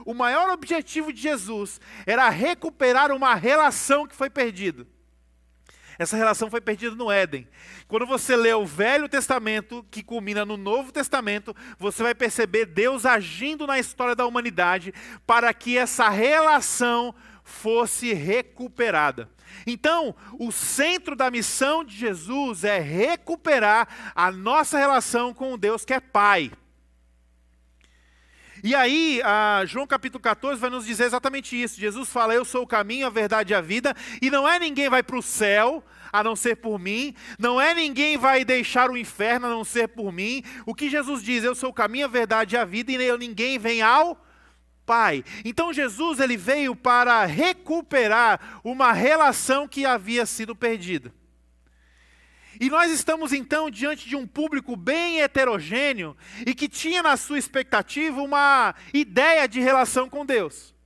O 0.05 0.13
maior 0.13 0.49
objetivo 0.49 1.11
de 1.11 1.21
Jesus 1.21 1.81
era 2.05 2.29
recuperar 2.29 3.11
uma 3.11 3.35
relação 3.35 4.07
que 4.07 4.15
foi 4.15 4.29
perdida. 4.29 4.87
Essa 5.97 6.15
relação 6.15 6.49
foi 6.49 6.61
perdida 6.61 6.95
no 6.95 7.11
Éden. 7.11 7.47
Quando 7.87 8.05
você 8.05 8.35
lê 8.35 8.53
o 8.53 8.65
Velho 8.65 9.09
Testamento, 9.09 9.85
que 9.89 10.03
culmina 10.03 10.45
no 10.45 10.57
Novo 10.57 10.91
Testamento, 10.91 11.55
você 11.79 12.03
vai 12.03 12.13
perceber 12.13 12.65
Deus 12.65 13.05
agindo 13.05 13.65
na 13.65 13.79
história 13.79 14.15
da 14.15 14.25
humanidade 14.25 14.93
para 15.25 15.53
que 15.53 15.77
essa 15.77 16.09
relação 16.09 17.15
fosse 17.43 18.13
recuperada. 18.13 19.29
Então, 19.65 20.13
o 20.37 20.51
centro 20.51 21.15
da 21.15 21.31
missão 21.31 21.83
de 21.83 21.95
Jesus 21.95 22.63
é 22.63 22.79
recuperar 22.79 23.87
a 24.13 24.31
nossa 24.31 24.77
relação 24.77 25.33
com 25.33 25.53
o 25.53 25.57
Deus 25.57 25.85
que 25.85 25.93
é 25.93 25.99
Pai. 25.99 26.51
E 28.63 28.73
aí, 28.73 29.21
João 29.65 29.85
capítulo 29.85 30.21
14 30.21 30.59
vai 30.59 30.69
nos 30.69 30.85
dizer 30.85 31.05
exatamente 31.05 31.61
isso. 31.61 31.79
Jesus 31.79 32.09
fala: 32.09 32.33
Eu 32.33 32.45
sou 32.45 32.63
o 32.63 32.67
caminho, 32.67 33.07
a 33.07 33.09
verdade 33.09 33.53
e 33.53 33.55
a 33.55 33.61
vida, 33.61 33.95
e 34.21 34.29
não 34.29 34.47
é 34.47 34.59
ninguém 34.59 34.89
vai 34.89 35.03
para 35.03 35.17
o 35.17 35.21
céu 35.21 35.83
a 36.11 36.23
não 36.23 36.35
ser 36.35 36.55
por 36.55 36.79
mim, 36.79 37.13
não 37.37 37.59
é 37.59 37.73
ninguém 37.73 38.17
vai 38.17 38.45
deixar 38.45 38.89
o 38.89 38.97
inferno 38.97 39.47
a 39.47 39.49
não 39.49 39.63
ser 39.63 39.89
por 39.89 40.11
mim. 40.11 40.43
O 40.65 40.73
que 40.73 40.89
Jesus 40.89 41.21
diz: 41.21 41.43
Eu 41.43 41.55
sou 41.55 41.69
o 41.69 41.73
caminho, 41.73 42.05
a 42.05 42.09
verdade 42.09 42.55
e 42.55 42.57
a 42.57 42.65
vida, 42.65 42.91
e 42.91 43.17
ninguém 43.17 43.59
vem 43.59 43.81
ao 43.81 44.23
Pai. 44.85 45.23
Então 45.43 45.73
Jesus 45.73 46.21
ele 46.21 46.37
veio 46.37 46.73
para 46.73 47.25
recuperar 47.25 48.61
uma 48.63 48.93
relação 48.93 49.67
que 49.67 49.85
havia 49.85 50.25
sido 50.25 50.55
perdida. 50.55 51.13
E 52.59 52.69
nós 52.69 52.91
estamos 52.91 53.33
então 53.33 53.69
diante 53.69 54.07
de 54.07 54.15
um 54.15 54.25
público 54.25 54.75
bem 54.75 55.21
heterogêneo 55.21 56.15
e 56.45 56.53
que 56.53 56.67
tinha 56.67 57.03
na 57.03 57.17
sua 57.17 57.37
expectativa 57.37 58.21
uma 58.21 58.73
ideia 58.93 59.47
de 59.47 59.59
relação 59.59 60.09
com 60.09 60.25
Deus 60.25 60.76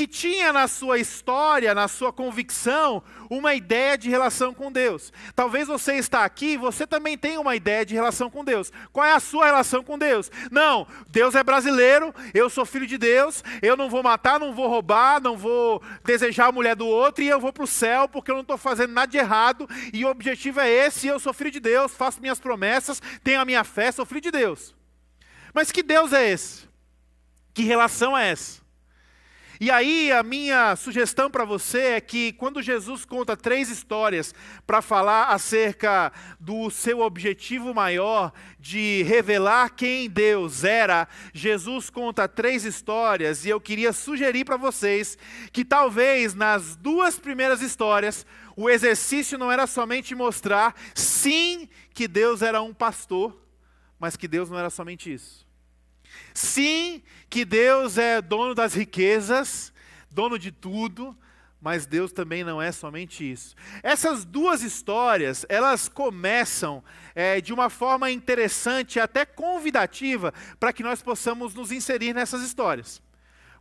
que 0.00 0.06
tinha 0.06 0.50
na 0.50 0.66
sua 0.66 0.98
história, 0.98 1.74
na 1.74 1.86
sua 1.86 2.10
convicção, 2.10 3.02
uma 3.28 3.52
ideia 3.52 3.98
de 3.98 4.08
relação 4.08 4.54
com 4.54 4.72
Deus. 4.72 5.12
Talvez 5.36 5.68
você 5.68 5.96
está 5.96 6.24
aqui, 6.24 6.56
você 6.56 6.86
também 6.86 7.18
tem 7.18 7.36
uma 7.36 7.54
ideia 7.54 7.84
de 7.84 7.94
relação 7.94 8.30
com 8.30 8.42
Deus. 8.42 8.72
Qual 8.94 9.04
é 9.04 9.12
a 9.12 9.20
sua 9.20 9.44
relação 9.44 9.84
com 9.84 9.98
Deus? 9.98 10.30
Não, 10.50 10.86
Deus 11.10 11.34
é 11.34 11.42
brasileiro, 11.42 12.14
eu 12.32 12.48
sou 12.48 12.64
filho 12.64 12.86
de 12.86 12.96
Deus, 12.96 13.44
eu 13.60 13.76
não 13.76 13.90
vou 13.90 14.02
matar, 14.02 14.40
não 14.40 14.54
vou 14.54 14.68
roubar, 14.68 15.20
não 15.20 15.36
vou 15.36 15.82
desejar 16.02 16.46
a 16.46 16.52
mulher 16.52 16.74
do 16.74 16.86
outro 16.86 17.22
e 17.22 17.28
eu 17.28 17.38
vou 17.38 17.52
para 17.52 17.64
o 17.64 17.66
céu 17.66 18.08
porque 18.08 18.30
eu 18.30 18.36
não 18.36 18.40
estou 18.40 18.56
fazendo 18.56 18.94
nada 18.94 19.12
de 19.12 19.18
errado 19.18 19.68
e 19.92 20.02
o 20.02 20.08
objetivo 20.08 20.60
é 20.60 20.70
esse, 20.70 21.08
eu 21.08 21.20
sou 21.20 21.34
filho 21.34 21.50
de 21.50 21.60
Deus, 21.60 21.92
faço 21.92 22.22
minhas 22.22 22.40
promessas, 22.40 23.02
tenho 23.22 23.38
a 23.38 23.44
minha 23.44 23.64
fé, 23.64 23.92
sou 23.92 24.06
filho 24.06 24.22
de 24.22 24.30
Deus. 24.30 24.74
Mas 25.52 25.70
que 25.70 25.82
Deus 25.82 26.14
é 26.14 26.30
esse? 26.30 26.66
Que 27.52 27.64
relação 27.64 28.16
é 28.16 28.30
essa? 28.30 28.59
E 29.62 29.70
aí 29.70 30.10
a 30.10 30.22
minha 30.22 30.74
sugestão 30.74 31.30
para 31.30 31.44
você 31.44 31.80
é 31.80 32.00
que 32.00 32.32
quando 32.32 32.62
Jesus 32.62 33.04
conta 33.04 33.36
três 33.36 33.68
histórias 33.68 34.34
para 34.66 34.80
falar 34.80 35.24
acerca 35.24 36.10
do 36.40 36.70
seu 36.70 37.00
objetivo 37.00 37.74
maior 37.74 38.32
de 38.58 39.02
revelar 39.02 39.68
quem 39.68 40.08
Deus 40.08 40.64
era, 40.64 41.06
Jesus 41.34 41.90
conta 41.90 42.26
três 42.26 42.64
histórias 42.64 43.44
e 43.44 43.50
eu 43.50 43.60
queria 43.60 43.92
sugerir 43.92 44.46
para 44.46 44.56
vocês 44.56 45.18
que 45.52 45.62
talvez 45.62 46.32
nas 46.32 46.74
duas 46.74 47.18
primeiras 47.18 47.60
histórias 47.60 48.24
o 48.56 48.70
exercício 48.70 49.36
não 49.36 49.52
era 49.52 49.66
somente 49.66 50.14
mostrar 50.14 50.74
sim 50.94 51.68
que 51.92 52.08
Deus 52.08 52.40
era 52.40 52.62
um 52.62 52.72
pastor, 52.72 53.38
mas 53.98 54.16
que 54.16 54.26
Deus 54.26 54.48
não 54.48 54.58
era 54.58 54.70
somente 54.70 55.12
isso. 55.12 55.49
Sim, 56.34 57.02
que 57.28 57.44
Deus 57.44 57.98
é 57.98 58.20
dono 58.20 58.54
das 58.54 58.74
riquezas, 58.74 59.72
dono 60.10 60.38
de 60.38 60.50
tudo, 60.50 61.16
mas 61.60 61.86
Deus 61.86 62.12
também 62.12 62.42
não 62.42 62.60
é 62.60 62.72
somente 62.72 63.30
isso. 63.30 63.54
Essas 63.82 64.24
duas 64.24 64.62
histórias, 64.62 65.44
elas 65.48 65.88
começam 65.88 66.82
é, 67.14 67.40
de 67.40 67.52
uma 67.52 67.68
forma 67.68 68.10
interessante, 68.10 68.98
até 68.98 69.26
convidativa, 69.26 70.32
para 70.58 70.72
que 70.72 70.82
nós 70.82 71.02
possamos 71.02 71.54
nos 71.54 71.70
inserir 71.70 72.14
nessas 72.14 72.42
histórias. 72.42 73.02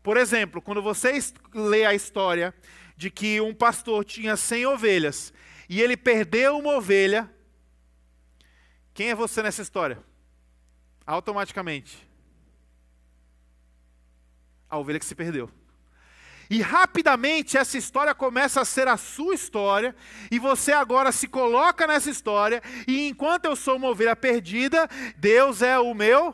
Por 0.01 0.15
exemplo, 0.15 0.61
quando 0.61 0.81
você 0.81 1.19
lê 1.53 1.85
a 1.85 1.93
história 1.93 2.53
de 2.95 3.11
que 3.11 3.41
um 3.41 3.53
pastor 3.53 4.05
tinha 4.05 4.37
100 4.37 4.65
ovelhas 4.65 5.33
e 5.67 5.81
ele 5.81 5.97
perdeu 5.97 6.57
uma 6.57 6.77
ovelha, 6.77 7.29
quem 8.93 9.09
é 9.09 9.15
você 9.15 9.43
nessa 9.43 9.61
história? 9.61 10.01
Automaticamente 11.05 12.08
a 14.69 14.77
ovelha 14.77 14.99
que 14.99 15.05
se 15.05 15.15
perdeu. 15.15 15.49
E 16.49 16.61
rapidamente 16.61 17.57
essa 17.57 17.77
história 17.77 18.15
começa 18.15 18.61
a 18.61 18.65
ser 18.65 18.87
a 18.87 18.97
sua 18.97 19.35
história, 19.35 19.95
e 20.31 20.39
você 20.39 20.71
agora 20.71 21.11
se 21.11 21.27
coloca 21.27 21.85
nessa 21.85 22.09
história, 22.09 22.61
e 22.87 23.07
enquanto 23.07 23.45
eu 23.45 23.55
sou 23.55 23.75
uma 23.75 23.89
ovelha 23.89 24.15
perdida, 24.15 24.89
Deus 25.15 25.61
é 25.61 25.77
o 25.77 25.93
meu 25.93 26.33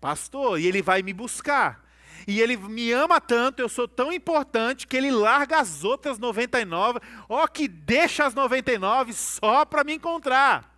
pastor, 0.00 0.60
e 0.60 0.66
Ele 0.66 0.80
vai 0.80 1.02
me 1.02 1.12
buscar. 1.12 1.82
E 2.28 2.40
Ele 2.40 2.56
me 2.56 2.92
ama 2.92 3.20
tanto, 3.20 3.60
eu 3.60 3.68
sou 3.68 3.88
tão 3.88 4.12
importante, 4.12 4.86
que 4.86 4.96
Ele 4.96 5.10
larga 5.10 5.58
as 5.58 5.82
outras 5.82 6.18
99, 6.18 7.00
ó, 7.28 7.46
que 7.48 7.66
deixa 7.66 8.24
as 8.24 8.34
99 8.34 9.12
só 9.12 9.64
para 9.64 9.82
me 9.82 9.94
encontrar. 9.94 10.73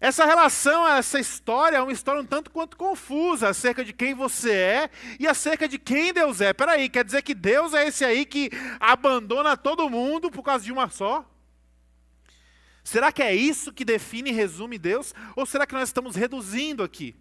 Essa 0.00 0.24
relação, 0.24 0.86
essa 0.86 1.18
história 1.18 1.76
é 1.76 1.82
uma 1.82 1.92
história 1.92 2.22
um 2.22 2.26
tanto 2.26 2.52
quanto 2.52 2.76
confusa 2.76 3.48
acerca 3.48 3.84
de 3.84 3.92
quem 3.92 4.14
você 4.14 4.52
é 4.52 4.90
e 5.18 5.26
acerca 5.26 5.66
de 5.66 5.76
quem 5.76 6.12
Deus 6.12 6.40
é. 6.40 6.52
Peraí, 6.52 6.88
quer 6.88 7.04
dizer 7.04 7.22
que 7.22 7.34
Deus 7.34 7.74
é 7.74 7.88
esse 7.88 8.04
aí 8.04 8.24
que 8.24 8.50
abandona 8.78 9.56
todo 9.56 9.90
mundo 9.90 10.30
por 10.30 10.44
causa 10.44 10.64
de 10.64 10.70
uma 10.70 10.88
só? 10.88 11.28
Será 12.84 13.10
que 13.10 13.22
é 13.22 13.34
isso 13.34 13.72
que 13.72 13.84
define 13.84 14.30
e 14.30 14.32
resume 14.32 14.78
Deus? 14.78 15.12
Ou 15.34 15.44
será 15.44 15.66
que 15.66 15.74
nós 15.74 15.88
estamos 15.88 16.14
reduzindo 16.14 16.84
aqui? 16.84 17.16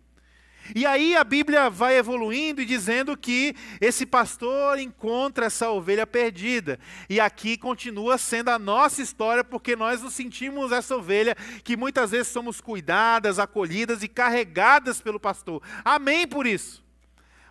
E 0.75 0.85
aí 0.85 1.15
a 1.15 1.23
Bíblia 1.23 1.69
vai 1.69 1.97
evoluindo 1.97 2.61
e 2.61 2.65
dizendo 2.65 3.15
que 3.15 3.55
esse 3.79 4.05
pastor 4.05 4.79
encontra 4.79 5.45
essa 5.45 5.69
ovelha 5.69 6.05
perdida. 6.05 6.79
E 7.09 7.19
aqui 7.19 7.57
continua 7.57 8.17
sendo 8.17 8.49
a 8.49 8.59
nossa 8.59 9.01
história, 9.01 9.43
porque 9.43 9.75
nós 9.75 10.01
nos 10.01 10.13
sentimos 10.13 10.71
essa 10.71 10.95
ovelha 10.95 11.35
que 11.63 11.77
muitas 11.77 12.11
vezes 12.11 12.27
somos 12.27 12.59
cuidadas, 12.59 13.39
acolhidas 13.39 14.03
e 14.03 14.07
carregadas 14.07 15.01
pelo 15.01 15.19
pastor. 15.19 15.61
Amém 15.83 16.27
por 16.27 16.45
isso. 16.45 16.85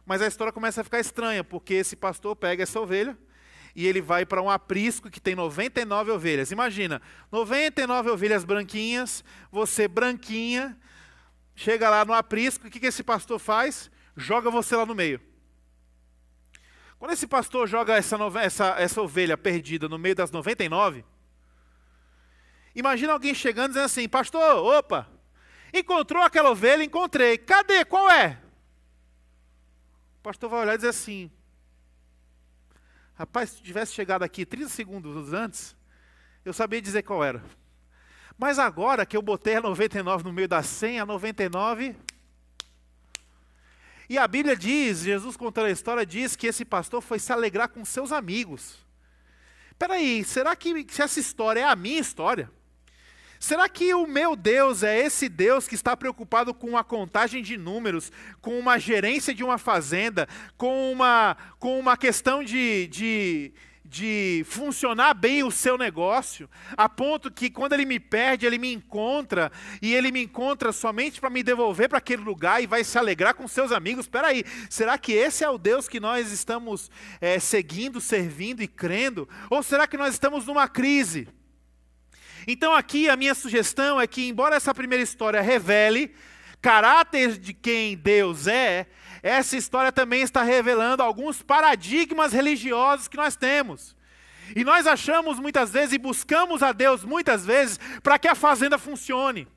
Mas 0.04 0.22
a 0.22 0.26
história 0.26 0.52
começa 0.52 0.80
a 0.80 0.84
ficar 0.84 1.00
estranha, 1.00 1.42
porque 1.42 1.74
esse 1.74 1.96
pastor 1.96 2.36
pega 2.36 2.62
essa 2.62 2.80
ovelha 2.80 3.18
e 3.74 3.86
ele 3.86 4.00
vai 4.00 4.24
para 4.24 4.40
um 4.40 4.48
aprisco 4.48 5.10
que 5.10 5.20
tem 5.20 5.34
99 5.34 6.10
ovelhas. 6.10 6.50
Imagina, 6.50 7.02
99 7.30 8.10
ovelhas 8.10 8.42
branquinhas, 8.42 9.22
você 9.52 9.86
branquinha, 9.86 10.76
Chega 11.56 11.90
lá 11.90 12.04
no 12.04 12.12
aprisco, 12.12 12.68
o 12.68 12.70
que, 12.70 12.78
que 12.78 12.86
esse 12.86 13.02
pastor 13.02 13.40
faz? 13.40 13.90
Joga 14.16 14.48
você 14.50 14.76
lá 14.76 14.86
no 14.86 14.94
meio. 14.94 15.20
Quando 16.98 17.10
esse 17.10 17.26
pastor 17.26 17.66
joga 17.66 17.96
essa, 17.96 18.16
essa, 18.40 18.66
essa 18.78 19.02
ovelha 19.02 19.36
perdida 19.36 19.88
no 19.88 19.98
meio 19.98 20.14
das 20.14 20.30
99, 20.30 21.04
imagina 22.74 23.12
alguém 23.12 23.34
chegando 23.34 23.68
dizendo 23.70 23.86
assim: 23.86 24.08
Pastor, 24.08 24.40
opa, 24.40 25.10
Encontrou 25.72 26.22
aquela 26.22 26.50
ovelha? 26.50 26.82
Encontrei. 26.82 27.36
Cadê? 27.38 27.84
Qual 27.84 28.10
é? 28.10 28.40
O 30.18 30.22
pastor 30.22 30.48
vai 30.48 30.60
olhar 30.60 30.74
e 30.74 30.78
dizer 30.78 30.88
assim: 30.88 31.30
Rapaz, 33.14 33.50
se 33.50 33.62
tivesse 33.62 33.92
chegado 33.92 34.22
aqui 34.22 34.46
30 34.46 34.68
segundos 34.68 35.32
antes, 35.32 35.76
eu 36.44 36.52
sabia 36.52 36.80
dizer 36.80 37.02
qual 37.02 37.22
era. 37.22 37.42
Mas 38.38 38.58
agora 38.58 39.06
que 39.06 39.16
eu 39.16 39.22
botei 39.22 39.56
a 39.56 39.60
99 39.60 40.24
no 40.24 40.32
meio 40.32 40.48
da 40.48 40.62
100, 40.62 41.00
a 41.00 41.06
99. 41.06 41.96
E 44.08 44.18
a 44.18 44.28
Bíblia 44.28 44.54
diz, 44.54 45.00
Jesus 45.00 45.36
contando 45.36 45.66
a 45.66 45.70
história, 45.70 46.06
diz 46.06 46.36
que 46.36 46.46
esse 46.46 46.64
pastor 46.64 47.00
foi 47.00 47.18
se 47.18 47.32
alegrar 47.32 47.68
com 47.68 47.84
seus 47.84 48.12
amigos. 48.12 48.76
Espera 49.70 49.94
aí, 49.94 50.22
será 50.24 50.54
que 50.54 50.86
se 50.88 51.02
essa 51.02 51.18
história 51.18 51.60
é 51.60 51.64
a 51.64 51.74
minha 51.74 52.00
história? 52.00 52.50
Será 53.38 53.68
que 53.68 53.92
o 53.92 54.06
meu 54.06 54.34
Deus 54.34 54.82
é 54.82 54.98
esse 54.98 55.28
Deus 55.28 55.68
que 55.68 55.74
está 55.74 55.96
preocupado 55.96 56.54
com 56.54 56.76
a 56.76 56.84
contagem 56.84 57.42
de 57.42 57.56
números, 57.56 58.10
com 58.40 58.58
uma 58.58 58.78
gerência 58.78 59.34
de 59.34 59.44
uma 59.44 59.58
fazenda, 59.58 60.26
com 60.56 60.90
uma, 60.90 61.36
com 61.58 61.78
uma 61.78 61.96
questão 61.96 62.42
de, 62.42 62.86
de, 62.86 63.52
de 63.96 64.44
funcionar 64.46 65.14
bem 65.14 65.42
o 65.42 65.50
seu 65.50 65.78
negócio, 65.78 66.50
a 66.76 66.86
ponto 66.86 67.30
que 67.30 67.48
quando 67.48 67.72
ele 67.72 67.86
me 67.86 67.98
perde, 67.98 68.44
ele 68.44 68.58
me 68.58 68.70
encontra, 68.70 69.50
e 69.80 69.94
ele 69.94 70.12
me 70.12 70.22
encontra 70.22 70.70
somente 70.70 71.18
para 71.18 71.30
me 71.30 71.42
devolver 71.42 71.88
para 71.88 71.96
aquele 71.96 72.22
lugar 72.22 72.62
e 72.62 72.66
vai 72.66 72.84
se 72.84 72.98
alegrar 72.98 73.32
com 73.32 73.48
seus 73.48 73.72
amigos? 73.72 74.04
Espera 74.04 74.28
aí, 74.28 74.44
será 74.68 74.98
que 74.98 75.12
esse 75.12 75.42
é 75.42 75.48
o 75.48 75.56
Deus 75.56 75.88
que 75.88 75.98
nós 75.98 76.30
estamos 76.30 76.90
é, 77.22 77.38
seguindo, 77.38 77.98
servindo 77.98 78.62
e 78.62 78.68
crendo? 78.68 79.26
Ou 79.48 79.62
será 79.62 79.86
que 79.86 79.96
nós 79.96 80.12
estamos 80.12 80.46
numa 80.46 80.68
crise? 80.68 81.26
Então, 82.46 82.74
aqui 82.74 83.08
a 83.08 83.16
minha 83.16 83.34
sugestão 83.34 83.98
é 83.98 84.06
que, 84.06 84.28
embora 84.28 84.56
essa 84.56 84.74
primeira 84.74 85.02
história 85.02 85.40
revele 85.40 86.14
caráter 86.60 87.38
de 87.38 87.54
quem 87.54 87.96
Deus 87.96 88.46
é, 88.46 88.86
essa 89.26 89.56
história 89.56 89.90
também 89.90 90.22
está 90.22 90.42
revelando 90.42 91.02
alguns 91.02 91.42
paradigmas 91.42 92.32
religiosos 92.32 93.08
que 93.08 93.16
nós 93.16 93.36
temos. 93.36 93.96
E 94.54 94.64
nós 94.64 94.86
achamos 94.86 95.38
muitas 95.38 95.70
vezes 95.70 95.94
e 95.94 95.98
buscamos 95.98 96.62
a 96.62 96.72
Deus 96.72 97.04
muitas 97.04 97.44
vezes 97.44 97.80
para 98.02 98.18
que 98.18 98.28
a 98.28 98.34
fazenda 98.34 98.78
funcione, 98.78 99.48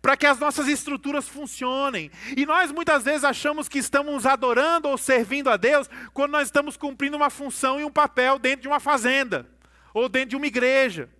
para 0.00 0.16
que 0.16 0.26
as 0.26 0.38
nossas 0.38 0.68
estruturas 0.68 1.28
funcionem. 1.28 2.10
E 2.36 2.46
nós 2.46 2.72
muitas 2.72 3.04
vezes 3.04 3.24
achamos 3.24 3.68
que 3.68 3.78
estamos 3.78 4.24
adorando 4.24 4.88
ou 4.88 4.96
servindo 4.96 5.50
a 5.50 5.56
Deus 5.56 5.90
quando 6.14 6.32
nós 6.32 6.48
estamos 6.48 6.76
cumprindo 6.76 7.16
uma 7.16 7.28
função 7.28 7.78
e 7.78 7.84
um 7.84 7.90
papel 7.90 8.38
dentro 8.38 8.62
de 8.62 8.68
uma 8.68 8.80
fazenda 8.80 9.46
ou 9.92 10.08
dentro 10.08 10.30
de 10.30 10.36
uma 10.36 10.46
igreja 10.46 11.10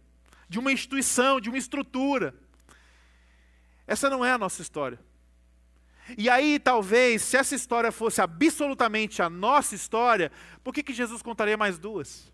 de 0.49 0.59
uma 0.59 0.73
instituição, 0.73 1.41
de 1.41 1.49
uma 1.49 1.59
estrutura. 1.59 2.35
Essa 3.87 4.09
não 4.09 4.25
é 4.25 4.33
a 4.33 4.39
nossa 4.39 4.63
história. 4.63 4.99
E 6.17 6.29
aí, 6.31 6.59
talvez, 6.59 7.23
se 7.23 7.37
essa 7.37 7.55
história 7.55 7.93
fosse 7.93 8.21
absolutamente 8.21 9.21
a 9.21 9.29
nossa 9.29 9.75
história, 9.75 10.33
por 10.65 10.73
que, 10.73 10.83
que 10.83 10.95
Jesus 10.95 11.23
contaria 11.23 11.57
mais 11.57 11.79
duas? 11.79 12.33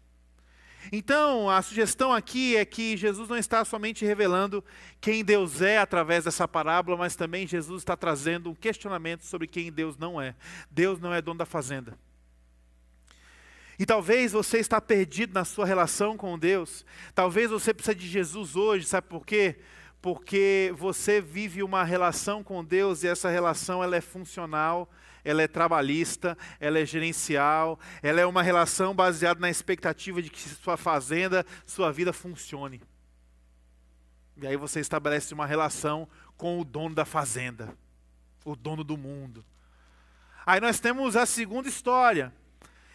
Então, 0.93 1.49
a 1.49 1.63
sugestão 1.63 2.13
aqui 2.13 2.57
é 2.57 2.65
que 2.65 2.97
Jesus 2.97 3.29
não 3.29 3.37
está 3.37 3.65
somente 3.65 4.05
revelando 4.05 4.63
quem 5.01 5.25
Deus 5.25 5.63
é 5.63 5.79
através 5.79 6.25
dessa 6.25 6.47
parábola, 6.47 6.97
mas 6.97 7.17
também 7.17 7.47
Jesus 7.47 7.83
está 7.83 7.97
trazendo 7.97 8.51
um 8.51 8.55
questionamento 8.55 9.25
sobre 9.25 9.47
quem 9.47 9.73
Deus 9.73 9.97
não 9.97 10.21
é. 10.21 10.35
Deus 10.71 11.01
não 11.01 11.13
é 11.13 11.23
dono 11.23 11.39
da 11.39 11.47
fazenda. 11.47 11.99
E 13.79 13.85
talvez 13.85 14.33
você 14.33 14.59
está 14.59 14.81
perdido 14.81 15.35
na 15.35 15.45
sua 15.45 15.67
relação 15.67 16.17
com 16.17 16.39
Deus. 16.39 16.85
Talvez 17.15 17.51
você 17.51 17.75
precise 17.75 17.97
de 17.97 18.07
Jesus 18.07 18.55
hoje, 18.55 18.87
sabe 18.87 19.09
por 19.09 19.27
quê? 19.27 19.57
Porque 20.05 20.71
você 20.77 21.19
vive 21.19 21.63
uma 21.63 21.83
relação 21.83 22.45
com 22.45 22.63
Deus 22.63 23.03
e 23.03 23.09
essa 23.09 23.31
relação 23.31 23.83
ela 23.83 23.97
é 23.97 24.03
funcional, 24.03 24.87
ela 25.25 25.41
é 25.41 25.49
trabalhista, 25.49 26.37
ela 26.61 26.79
é 26.79 26.85
gerencial, 26.85 27.81
ela 28.03 28.21
é 28.21 28.27
uma 28.27 28.43
relação 28.43 28.95
baseada 28.95 29.41
na 29.41 29.49
expectativa 29.49 30.21
de 30.21 30.29
que 30.29 30.47
sua 30.47 30.77
fazenda, 30.77 31.43
sua 31.65 31.91
vida 31.91 32.13
funcione. 32.13 32.83
E 34.37 34.47
aí 34.47 34.59
você 34.59 34.79
estabelece 34.79 35.33
uma 35.33 35.47
relação 35.47 36.07
com 36.37 36.61
o 36.61 36.67
dono 36.67 36.95
da 36.95 37.07
fazenda, 37.07 37.75
o 38.45 38.55
dono 38.55 38.85
do 38.85 38.99
mundo. 38.99 39.43
Aí 40.45 40.61
nós 40.61 40.79
temos 40.79 41.17
a 41.17 41.25
segunda 41.25 41.67
história 41.67 42.31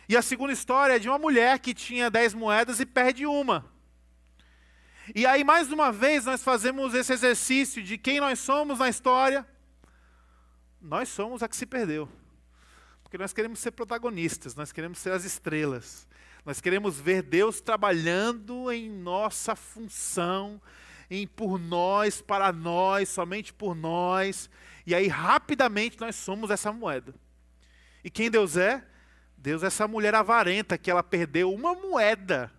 e 0.08 0.15
a 0.15 0.22
segunda 0.22 0.54
história 0.54 0.93
é 0.93 1.00
de 1.00 1.10
uma 1.10 1.17
mulher 1.17 1.58
que 1.58 1.74
tinha 1.74 2.12
dez 2.12 2.36
moedas 2.36 2.80
e 2.80 2.86
perde 2.86 3.26
uma. 3.26 3.65
E 5.15 5.26
aí, 5.26 5.43
mais 5.43 5.72
uma 5.72 5.91
vez, 5.91 6.26
nós 6.26 6.43
fazemos 6.43 6.93
esse 6.93 7.12
exercício 7.12 7.82
de 7.82 7.98
quem 7.98 8.19
nós 8.19 8.39
somos 8.39 8.80
na 8.80 8.89
história. 8.89 9.45
Nós 10.82 11.10
somos 11.10 11.41
a 11.41 11.48
que 11.48 11.56
se 11.56 11.65
perdeu. 11.65 12.08
Porque 13.02 13.17
nós 13.17 13.34
queremos 13.34 13.60
ser 13.60 13.72
protagonistas, 13.72 14.54
nós 14.54 14.72
queremos 14.72 15.00
ser 15.00 15.12
as 15.12 15.24
estrelas. 15.24 16.08
Nós 16.45 16.62
queremos 16.62 17.00
ver 17.00 17.24
Deus 17.24 17.60
trabalhando 17.60 18.72
em 18.72 18.89
nossa 18.89 19.56
função, 19.56 20.62
em 21.10 21.28
por 21.28 21.60
nós, 21.60 22.22
para 22.22 22.54
nós, 22.54 23.10
somente 23.10 23.52
por 23.52 23.76
nós. 23.76 24.50
E 24.86 24.93
aí, 24.93 25.08
rapidamente, 25.08 26.00
nós 26.00 26.15
somos 26.15 26.52
essa 26.52 26.72
moeda. 26.72 27.15
E 28.04 28.10
quem 28.10 28.30
Deus 28.30 28.58
é? 28.58 28.86
Deus 29.36 29.63
é 29.63 29.67
essa 29.67 29.88
mulher 29.88 30.13
avarenta 30.13 30.78
que 30.78 30.91
ela 30.91 31.02
perdeu 31.02 31.52
uma 31.54 31.74
moeda. 31.74 32.52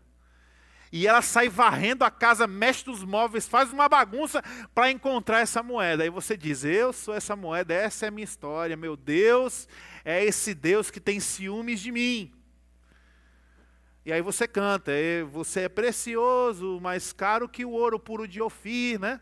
E 0.92 1.06
ela 1.06 1.22
sai 1.22 1.48
varrendo 1.48 2.04
a 2.04 2.10
casa, 2.10 2.48
mexe 2.48 2.86
nos 2.88 3.04
móveis, 3.04 3.46
faz 3.46 3.72
uma 3.72 3.88
bagunça 3.88 4.42
para 4.74 4.90
encontrar 4.90 5.40
essa 5.40 5.62
moeda. 5.62 6.02
Aí 6.02 6.10
você 6.10 6.36
diz: 6.36 6.64
Eu 6.64 6.92
sou 6.92 7.14
essa 7.14 7.36
moeda, 7.36 7.72
essa 7.72 8.06
é 8.06 8.08
a 8.08 8.10
minha 8.10 8.24
história. 8.24 8.76
Meu 8.76 8.96
Deus 8.96 9.68
é 10.04 10.24
esse 10.24 10.52
Deus 10.52 10.90
que 10.90 10.98
tem 10.98 11.20
ciúmes 11.20 11.80
de 11.80 11.92
mim. 11.92 12.32
E 14.04 14.12
aí 14.12 14.20
você 14.20 14.48
canta: 14.48 14.90
Você 15.30 15.60
é 15.60 15.68
precioso, 15.68 16.80
mais 16.80 17.12
caro 17.12 17.48
que 17.48 17.64
o 17.64 17.70
ouro 17.70 18.00
puro 18.00 18.26
de 18.26 18.42
Ofir, 18.42 18.98
né? 18.98 19.20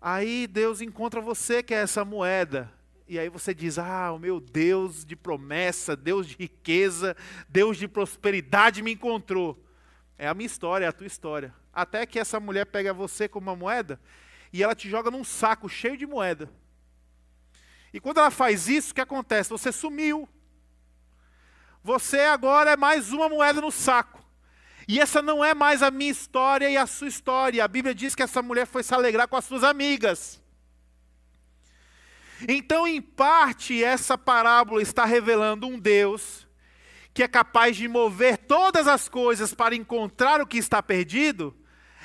Aí 0.00 0.46
Deus 0.46 0.80
encontra 0.80 1.20
você, 1.20 1.62
que 1.62 1.74
é 1.74 1.78
essa 1.78 2.04
moeda. 2.04 2.72
E 3.08 3.18
aí 3.18 3.28
você 3.28 3.52
diz: 3.52 3.78
Ah, 3.78 4.12
o 4.12 4.18
meu 4.18 4.38
Deus 4.38 5.04
de 5.04 5.16
promessa, 5.16 5.96
Deus 5.96 6.28
de 6.28 6.36
riqueza, 6.36 7.16
Deus 7.48 7.76
de 7.76 7.88
prosperidade 7.88 8.82
me 8.82 8.92
encontrou. 8.92 9.61
É 10.22 10.28
a 10.28 10.34
minha 10.34 10.46
história, 10.46 10.84
é 10.84 10.88
a 10.88 10.92
tua 10.92 11.08
história. 11.08 11.52
Até 11.72 12.06
que 12.06 12.16
essa 12.16 12.38
mulher 12.38 12.64
pega 12.66 12.94
você 12.94 13.26
com 13.26 13.40
uma 13.40 13.56
moeda 13.56 14.00
e 14.52 14.62
ela 14.62 14.72
te 14.72 14.88
joga 14.88 15.10
num 15.10 15.24
saco 15.24 15.68
cheio 15.68 15.96
de 15.96 16.06
moeda. 16.06 16.48
E 17.92 17.98
quando 17.98 18.18
ela 18.18 18.30
faz 18.30 18.68
isso, 18.68 18.92
o 18.92 18.94
que 18.94 19.00
acontece? 19.00 19.50
Você 19.50 19.72
sumiu. 19.72 20.28
Você 21.82 22.20
agora 22.20 22.70
é 22.70 22.76
mais 22.76 23.12
uma 23.12 23.28
moeda 23.28 23.60
no 23.60 23.72
saco. 23.72 24.24
E 24.86 25.00
essa 25.00 25.20
não 25.20 25.44
é 25.44 25.54
mais 25.54 25.82
a 25.82 25.90
minha 25.90 26.12
história 26.12 26.70
e 26.70 26.76
a 26.76 26.86
sua 26.86 27.08
história. 27.08 27.64
A 27.64 27.66
Bíblia 27.66 27.92
diz 27.92 28.14
que 28.14 28.22
essa 28.22 28.40
mulher 28.40 28.64
foi 28.68 28.84
se 28.84 28.94
alegrar 28.94 29.26
com 29.26 29.34
as 29.34 29.44
suas 29.44 29.64
amigas. 29.64 30.40
Então, 32.46 32.86
em 32.86 33.02
parte, 33.02 33.82
essa 33.82 34.16
parábola 34.16 34.80
está 34.80 35.04
revelando 35.04 35.66
um 35.66 35.80
Deus 35.80 36.46
que 37.14 37.22
é 37.22 37.28
capaz 37.28 37.76
de 37.76 37.86
mover 37.88 38.38
todas 38.38 38.88
as 38.88 39.08
coisas 39.08 39.54
para 39.54 39.74
encontrar 39.74 40.40
o 40.40 40.46
que 40.46 40.58
está 40.58 40.82
perdido. 40.82 41.54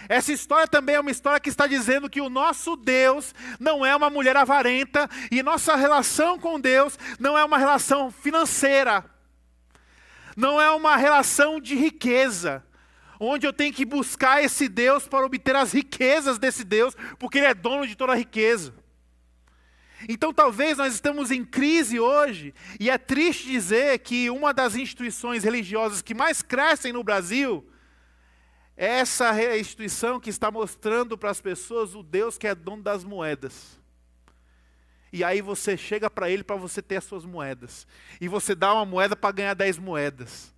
Essa 0.09 0.31
história 0.31 0.67
também 0.67 0.95
é 0.95 0.99
uma 0.99 1.11
história 1.11 1.39
que 1.39 1.49
está 1.49 1.67
dizendo 1.67 2.09
que 2.09 2.21
o 2.21 2.29
nosso 2.29 2.75
Deus 2.75 3.33
não 3.59 3.85
é 3.85 3.95
uma 3.95 4.09
mulher 4.09 4.37
avarenta 4.37 5.09
e 5.31 5.41
nossa 5.41 5.75
relação 5.75 6.37
com 6.39 6.59
Deus 6.59 6.97
não 7.19 7.37
é 7.37 7.43
uma 7.43 7.57
relação 7.57 8.11
financeira, 8.11 9.03
não 10.35 10.61
é 10.61 10.71
uma 10.71 10.95
relação 10.95 11.59
de 11.59 11.75
riqueza, 11.75 12.63
onde 13.19 13.47
eu 13.47 13.51
tenho 13.51 13.73
que 13.73 13.85
buscar 13.85 14.43
esse 14.43 14.69
Deus 14.69 15.07
para 15.07 15.25
obter 15.25 15.55
as 15.55 15.73
riquezas 15.73 16.37
desse 16.37 16.63
Deus, 16.63 16.95
porque 17.17 17.39
Ele 17.39 17.47
é 17.47 17.53
dono 17.53 17.87
de 17.87 17.95
toda 17.95 18.13
a 18.13 18.15
riqueza. 18.15 18.73
Então 20.07 20.33
talvez 20.33 20.77
nós 20.77 20.93
estamos 20.93 21.31
em 21.31 21.43
crise 21.43 21.99
hoje, 21.99 22.53
e 22.79 22.89
é 22.89 22.97
triste 22.97 23.47
dizer 23.47 23.99
que 23.99 24.29
uma 24.29 24.53
das 24.53 24.75
instituições 24.75 25.43
religiosas 25.43 26.01
que 26.01 26.13
mais 26.13 26.41
crescem 26.41 26.93
no 26.93 27.03
Brasil 27.03 27.67
é 28.75 28.99
essa 28.99 29.33
instituição 29.57 30.19
que 30.19 30.29
está 30.29 30.51
mostrando 30.51 31.17
para 31.17 31.31
as 31.31 31.41
pessoas 31.41 31.95
o 31.95 32.03
Deus 32.03 32.37
que 32.37 32.47
é 32.47 32.53
dono 32.53 32.83
das 32.83 33.03
moedas. 33.03 33.79
E 35.11 35.23
aí 35.23 35.41
você 35.41 35.75
chega 35.75 36.09
para 36.09 36.29
ele 36.29 36.43
para 36.43 36.57
você 36.57 36.81
ter 36.81 36.97
as 36.97 37.03
suas 37.05 37.25
moedas. 37.25 37.87
E 38.21 38.27
você 38.27 38.53
dá 38.53 38.73
uma 38.73 38.85
moeda 38.85 39.15
para 39.15 39.31
ganhar 39.31 39.53
dez 39.55 39.77
moedas. 39.79 40.53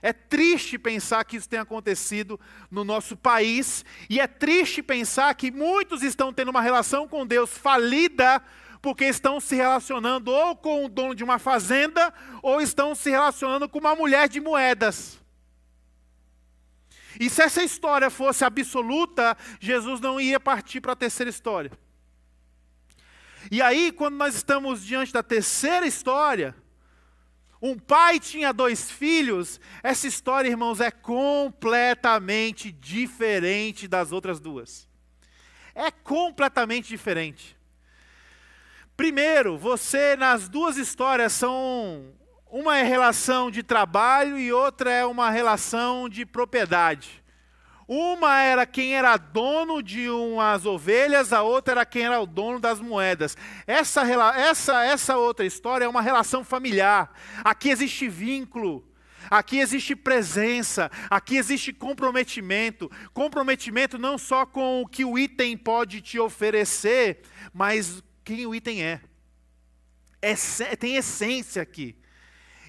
É 0.00 0.12
triste 0.12 0.78
pensar 0.78 1.24
que 1.24 1.36
isso 1.36 1.48
tem 1.48 1.58
acontecido 1.58 2.38
no 2.70 2.84
nosso 2.84 3.16
país, 3.16 3.84
e 4.08 4.20
é 4.20 4.26
triste 4.26 4.82
pensar 4.82 5.34
que 5.34 5.50
muitos 5.50 6.02
estão 6.02 6.30
tendo 6.30 6.50
uma 6.50 6.60
relação 6.60 7.08
com 7.08 7.26
Deus 7.26 7.56
falida 7.56 8.42
porque 8.84 9.06
estão 9.06 9.40
se 9.40 9.56
relacionando 9.56 10.30
ou 10.30 10.54
com 10.54 10.84
o 10.84 10.90
dono 10.90 11.14
de 11.14 11.24
uma 11.24 11.38
fazenda, 11.38 12.12
ou 12.42 12.60
estão 12.60 12.94
se 12.94 13.08
relacionando 13.08 13.66
com 13.66 13.78
uma 13.78 13.96
mulher 13.96 14.28
de 14.28 14.42
moedas. 14.42 15.18
E 17.18 17.30
se 17.30 17.40
essa 17.40 17.62
história 17.62 18.10
fosse 18.10 18.44
absoluta, 18.44 19.38
Jesus 19.58 20.02
não 20.02 20.20
ia 20.20 20.38
partir 20.38 20.82
para 20.82 20.92
a 20.92 20.96
terceira 20.96 21.30
história. 21.30 21.72
E 23.50 23.62
aí, 23.62 23.90
quando 23.90 24.16
nós 24.16 24.34
estamos 24.34 24.84
diante 24.84 25.14
da 25.14 25.22
terceira 25.22 25.86
história, 25.86 26.54
um 27.62 27.78
pai 27.78 28.20
tinha 28.20 28.52
dois 28.52 28.90
filhos, 28.90 29.58
essa 29.82 30.06
história, 30.06 30.50
irmãos, 30.50 30.78
é 30.82 30.90
completamente 30.90 32.70
diferente 32.70 33.88
das 33.88 34.12
outras 34.12 34.38
duas. 34.38 34.86
É 35.74 35.90
completamente 35.90 36.86
diferente. 36.86 37.56
Primeiro, 38.96 39.58
você 39.58 40.14
nas 40.16 40.48
duas 40.48 40.76
histórias 40.76 41.32
são 41.32 42.12
uma 42.48 42.78
é 42.78 42.84
relação 42.84 43.50
de 43.50 43.60
trabalho 43.60 44.38
e 44.38 44.52
outra 44.52 44.88
é 44.88 45.04
uma 45.04 45.30
relação 45.30 46.08
de 46.08 46.24
propriedade. 46.24 47.24
Uma 47.88 48.40
era 48.40 48.64
quem 48.64 48.94
era 48.94 49.16
dono 49.16 49.82
de 49.82 50.08
umas 50.08 50.64
ovelhas, 50.64 51.32
a 51.32 51.42
outra 51.42 51.74
era 51.74 51.84
quem 51.84 52.04
era 52.04 52.20
o 52.20 52.26
dono 52.26 52.60
das 52.60 52.80
moedas. 52.80 53.36
Essa, 53.66 54.02
essa, 54.36 54.84
essa 54.84 55.16
outra 55.16 55.44
história 55.44 55.84
é 55.84 55.88
uma 55.88 56.00
relação 56.00 56.44
familiar. 56.44 57.12
Aqui 57.42 57.70
existe 57.70 58.08
vínculo. 58.08 58.88
Aqui 59.28 59.58
existe 59.58 59.96
presença, 59.96 60.90
aqui 61.10 61.36
existe 61.36 61.72
comprometimento. 61.72 62.90
Comprometimento 63.12 63.98
não 63.98 64.16
só 64.18 64.46
com 64.46 64.82
o 64.82 64.86
que 64.86 65.04
o 65.04 65.18
item 65.18 65.56
pode 65.56 66.00
te 66.00 66.20
oferecer, 66.20 67.22
mas 67.52 68.02
quem 68.24 68.46
o 68.46 68.54
item 68.54 68.82
é. 68.82 69.00
tem 70.78 70.96
essência 70.96 71.62
aqui. 71.62 71.96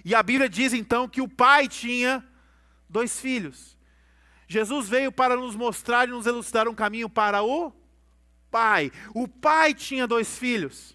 E 0.03 0.13
a 0.13 0.21
Bíblia 0.21 0.49
diz 0.49 0.73
então 0.73 1.07
que 1.07 1.21
o 1.21 1.27
pai 1.27 1.67
tinha 1.67 2.23
dois 2.89 3.19
filhos. 3.19 3.75
Jesus 4.47 4.87
veio 4.87 5.11
para 5.11 5.35
nos 5.35 5.55
mostrar 5.55 6.07
e 6.07 6.11
nos 6.11 6.27
elucidar 6.27 6.67
um 6.67 6.75
caminho 6.75 7.09
para 7.09 7.41
o 7.41 7.73
pai. 8.51 8.91
O 9.13 9.27
pai 9.27 9.73
tinha 9.73 10.05
dois 10.05 10.37
filhos. 10.37 10.94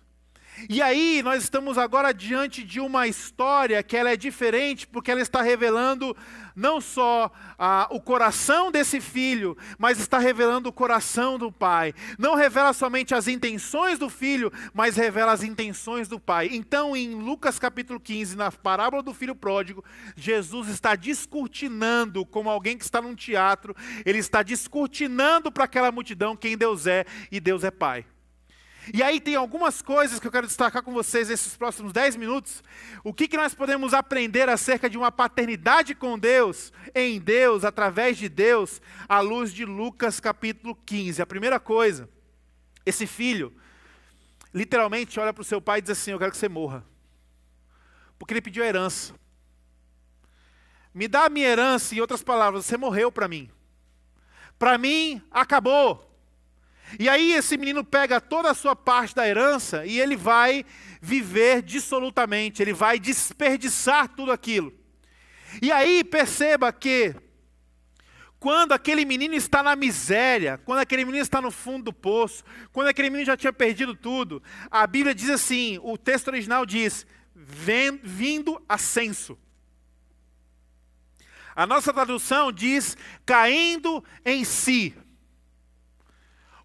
E 0.69 0.83
aí 0.83 1.23
nós 1.23 1.43
estamos 1.43 1.79
agora 1.79 2.13
diante 2.13 2.63
de 2.63 2.81
uma 2.81 3.07
história 3.07 3.83
que 3.83 3.97
ela 3.97 4.11
é 4.11 4.17
diferente 4.17 4.87
porque 4.87 5.11
ela 5.11 5.21
está 5.21 5.41
revelando 5.43 6.17
não 6.55 6.81
só 6.81 7.31
ah, 7.59 7.89
o 7.91 8.01
coração 8.01 8.71
desse 8.71 9.01
filho, 9.01 9.57
mas 9.79 9.99
está 9.99 10.19
revelando 10.19 10.69
o 10.69 10.73
coração 10.73 11.39
do 11.39 11.51
pai. 11.51 11.95
Não 12.19 12.35
revela 12.35 12.73
somente 12.73 13.15
as 13.15 13.29
intenções 13.29 13.99
do 13.99 14.11
filho, 14.11 14.53
mas 14.75 14.97
revela 14.97 15.33
as 15.33 15.43
intenções 15.43 16.09
do 16.09 16.21
pai. 16.21 16.51
Então, 16.53 16.97
em 16.97 17.15
Lucas 17.15 17.59
capítulo 17.59 17.99
15, 17.99 18.37
na 18.37 18.53
parábola 18.53 19.03
do 19.03 19.15
filho 19.15 19.35
pródigo, 19.35 19.85
Jesus 20.17 20.69
está 20.69 20.95
descortinando, 20.95 22.27
como 22.27 22.51
alguém 22.51 22.77
que 22.77 22.85
está 22.85 23.01
num 23.01 23.15
teatro, 23.15 23.75
ele 24.05 24.19
está 24.19 24.43
descortinando 24.43 25.51
para 25.51 25.65
aquela 25.65 25.91
multidão 25.91 26.37
quem 26.37 26.57
Deus 26.57 26.87
é, 26.87 27.07
e 27.31 27.41
Deus 27.41 27.65
é 27.65 27.71
pai. 27.71 28.05
E 28.95 29.03
aí 29.03 29.20
tem 29.20 29.35
algumas 29.35 29.83
coisas 29.83 30.18
que 30.18 30.26
eu 30.26 30.33
quero 30.33 30.47
destacar 30.47 30.83
com 30.83 30.93
vocês 30.93 31.28
nesses 31.28 31.57
próximos 31.57 31.93
10 31.93 32.16
minutos. 32.16 32.62
O 33.05 33.12
que, 33.12 33.28
que 33.28 33.37
nós 33.37 33.55
podemos 33.55 33.93
aprender 33.93 34.49
acerca 34.49 34.89
de 34.89 34.97
uma 34.97 35.12
paternidade 35.12 35.95
com 35.95 36.18
Deus, 36.18 36.72
em 36.95 37.20
Deus, 37.20 37.64
através 37.64 38.16
de 38.16 38.28
Deus, 38.28 38.81
à 39.09 39.20
luz 39.20 39.53
de 39.53 39.64
Lucas 39.64 40.18
capítulo 40.18 40.74
15. 40.74 41.20
A 41.20 41.26
primeira 41.26 41.61
coisa, 41.61 42.09
esse 42.87 43.07
filho, 43.07 43.55
literalmente 44.53 45.20
olha 45.20 45.33
para 45.33 45.43
o 45.43 45.45
seu 45.45 45.61
pai 45.61 45.78
e 45.78 45.83
diz 45.83 45.91
assim: 45.91 46.12
Eu 46.12 46.18
quero 46.18 46.31
que 46.31 46.39
você 46.39 46.49
morra. 46.49 46.85
Porque 48.18 48.33
ele 48.33 48.43
pediu 48.43 48.64
herança. 48.64 49.14
Me 50.93 51.07
dá 51.07 51.26
a 51.26 51.31
minha 51.31 51.49
herança, 51.49 51.95
em 51.95 52.01
outras 52.01 52.22
palavras, 52.22 52.66
você 52.66 52.76
morreu 52.76 53.12
para 53.12 53.28
mim. 53.28 53.49
Para 54.59 54.76
mim, 54.76 55.22
acabou. 55.31 56.10
E 56.99 57.09
aí 57.09 57.32
esse 57.32 57.57
menino 57.57 57.84
pega 57.84 58.20
toda 58.20 58.51
a 58.51 58.55
sua 58.55 58.74
parte 58.74 59.14
da 59.14 59.26
herança 59.26 59.86
e 59.86 60.01
ele 60.01 60.16
vai 60.16 60.64
viver 61.01 61.62
dissolutamente, 61.62 62.62
ele 62.62 62.72
vai 62.72 62.99
desperdiçar 62.99 64.09
tudo 64.09 64.32
aquilo. 64.32 64.72
E 65.62 65.70
aí 65.72 66.05
perceba 66.05 66.72
que 66.72 67.14
quando 68.38 68.72
aquele 68.72 69.05
menino 69.05 69.34
está 69.34 69.62
na 69.62 69.76
miséria, 69.76 70.59
quando 70.64 70.78
aquele 70.78 71.05
menino 71.05 71.22
está 71.22 71.43
no 71.43 71.51
fundo 71.51 71.84
do 71.84 71.93
poço, 71.93 72.43
quando 72.72 72.88
aquele 72.88 73.11
menino 73.11 73.26
já 73.26 73.36
tinha 73.36 73.53
perdido 73.53 73.95
tudo, 73.95 74.43
a 74.70 74.86
Bíblia 74.86 75.14
diz 75.14 75.28
assim, 75.28 75.78
o 75.82 75.99
texto 75.99 76.28
original 76.28 76.64
diz, 76.64 77.07
vindo 77.34 78.62
a 78.68 78.78
censo. 78.78 79.38
A 81.55 81.66
nossa 81.66 81.93
tradução 81.93 82.51
diz 82.51 82.97
caindo 83.26 84.03
em 84.24 84.45
si. 84.45 84.95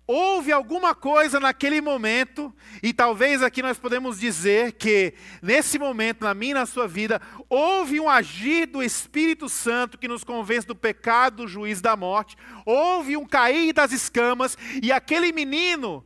Houve 0.07 0.51
alguma 0.51 0.93
coisa 0.93 1.39
naquele 1.39 1.81
momento, 1.81 2.53
e 2.83 2.93
talvez 2.93 3.41
aqui 3.41 3.63
nós 3.63 3.79
podemos 3.79 4.19
dizer 4.19 4.73
que, 4.73 5.15
nesse 5.41 5.79
momento, 5.79 6.23
na 6.23 6.33
minha 6.35 6.51
e 6.51 6.53
na 6.53 6.65
sua 6.67 6.87
vida, 6.87 7.19
houve 7.49 7.99
um 7.99 8.07
agir 8.07 8.67
do 8.67 8.83
Espírito 8.83 9.49
Santo 9.49 9.97
que 9.97 10.07
nos 10.07 10.23
convence 10.23 10.67
do 10.67 10.75
pecado, 10.75 11.37
do 11.37 11.47
juízo 11.47 11.81
da 11.81 11.95
morte, 11.95 12.37
houve 12.63 13.17
um 13.17 13.25
cair 13.25 13.73
das 13.73 13.91
escamas, 13.91 14.55
e 14.79 14.91
aquele 14.91 15.31
menino, 15.31 16.05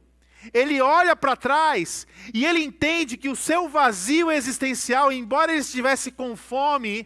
ele 0.54 0.80
olha 0.80 1.14
para 1.16 1.36
trás 1.36 2.08
e 2.34 2.46
ele 2.46 2.64
entende 2.64 3.18
que 3.18 3.28
o 3.28 3.36
seu 3.36 3.68
vazio 3.68 4.32
existencial, 4.32 5.12
embora 5.12 5.52
ele 5.52 5.60
estivesse 5.60 6.10
com 6.10 6.38
fome, 6.38 7.06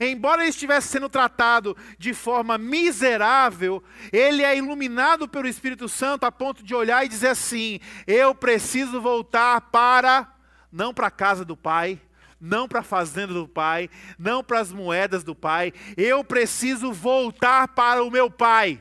embora 0.00 0.42
ele 0.42 0.50
estivesse 0.50 0.88
sendo 0.88 1.08
tratado 1.08 1.76
de 1.98 2.14
forma 2.14 2.56
miserável, 2.58 3.82
ele 4.12 4.42
é 4.42 4.56
iluminado 4.56 5.28
pelo 5.28 5.48
Espírito 5.48 5.88
Santo 5.88 6.24
a 6.24 6.32
ponto 6.32 6.62
de 6.62 6.74
olhar 6.74 7.04
e 7.04 7.08
dizer 7.08 7.28
assim: 7.28 7.80
eu 8.06 8.34
preciso 8.34 9.00
voltar 9.00 9.60
para, 9.60 10.32
não 10.70 10.92
para 10.92 11.08
a 11.08 11.10
casa 11.10 11.44
do 11.44 11.56
Pai, 11.56 12.00
não 12.40 12.66
para 12.66 12.80
a 12.80 12.82
fazenda 12.84 13.32
do 13.32 13.46
pai, 13.46 13.88
não 14.18 14.42
para 14.42 14.58
as 14.58 14.72
moedas 14.72 15.22
do 15.22 15.32
pai, 15.32 15.72
eu 15.96 16.24
preciso 16.24 16.92
voltar 16.92 17.68
para 17.68 18.02
o 18.02 18.10
meu 18.10 18.28
pai. 18.28 18.80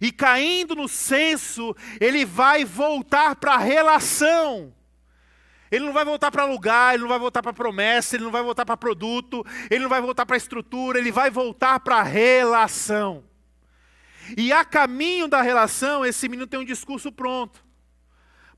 E 0.00 0.12
caindo 0.12 0.76
no 0.76 0.88
senso, 0.88 1.74
ele 2.00 2.24
vai 2.24 2.64
voltar 2.64 3.34
para 3.34 3.54
a 3.54 3.58
relação. 3.58 4.75
Ele 5.70 5.84
não 5.84 5.92
vai 5.92 6.04
voltar 6.04 6.30
para 6.30 6.44
lugar, 6.44 6.94
ele 6.94 7.02
não 7.02 7.08
vai 7.08 7.18
voltar 7.18 7.42
para 7.42 7.52
promessa, 7.52 8.16
ele 8.16 8.24
não 8.24 8.30
vai 8.30 8.42
voltar 8.42 8.64
para 8.64 8.76
produto, 8.76 9.44
ele 9.70 9.82
não 9.82 9.88
vai 9.88 10.00
voltar 10.00 10.24
para 10.24 10.36
estrutura, 10.36 10.98
ele 10.98 11.10
vai 11.10 11.30
voltar 11.30 11.80
para 11.80 12.02
relação. 12.02 13.24
E 14.36 14.52
a 14.52 14.64
caminho 14.64 15.28
da 15.28 15.42
relação, 15.42 16.04
esse 16.04 16.28
menino 16.28 16.46
tem 16.46 16.60
um 16.60 16.64
discurso 16.64 17.12
pronto 17.12 17.64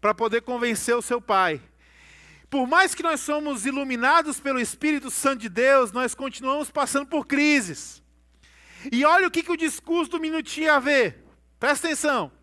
para 0.00 0.14
poder 0.14 0.42
convencer 0.42 0.94
o 0.94 1.02
seu 1.02 1.20
pai. 1.20 1.60
Por 2.48 2.66
mais 2.66 2.94
que 2.94 3.02
nós 3.02 3.20
somos 3.20 3.66
iluminados 3.66 4.40
pelo 4.40 4.60
Espírito 4.60 5.10
Santo 5.10 5.40
de 5.40 5.48
Deus, 5.48 5.92
nós 5.92 6.14
continuamos 6.14 6.70
passando 6.70 7.06
por 7.06 7.26
crises. 7.26 8.02
E 8.90 9.04
olha 9.04 9.26
o 9.26 9.30
que, 9.30 9.42
que 9.42 9.52
o 9.52 9.56
discurso 9.56 10.12
do 10.12 10.20
menino 10.20 10.42
tinha 10.42 10.74
a 10.74 10.78
ver. 10.78 11.24
Presta 11.58 11.88
atenção. 11.88 12.37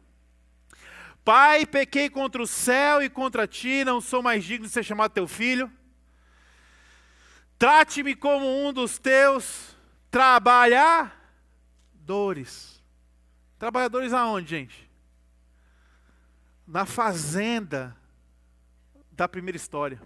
Pai, 1.26 1.65
pequei 1.65 2.07
contra 2.07 2.39
o 2.39 2.45
céu 2.45 3.01
e 3.01 3.09
contra 3.09 3.47
ti, 3.47 3.84
não 3.84 3.99
sou 3.99 4.21
mais 4.21 4.45
digno 4.45 4.67
de 4.67 4.71
ser 4.71 4.84
chamado 4.84 5.11
teu 5.11 5.28
filho. 5.28 5.71
Trate-me 7.57 8.13
como 8.13 8.45
um 8.45 8.71
dos 8.71 8.99
teus 8.99 9.76
trabalhadores. 10.11 12.80
Trabalhadores 13.57 14.13
aonde, 14.13 14.51
gente? 14.51 14.88
Na 16.67 16.86
fazenda 16.86 17.97
da 19.11 19.28
primeira 19.28 19.57
história. 19.57 19.99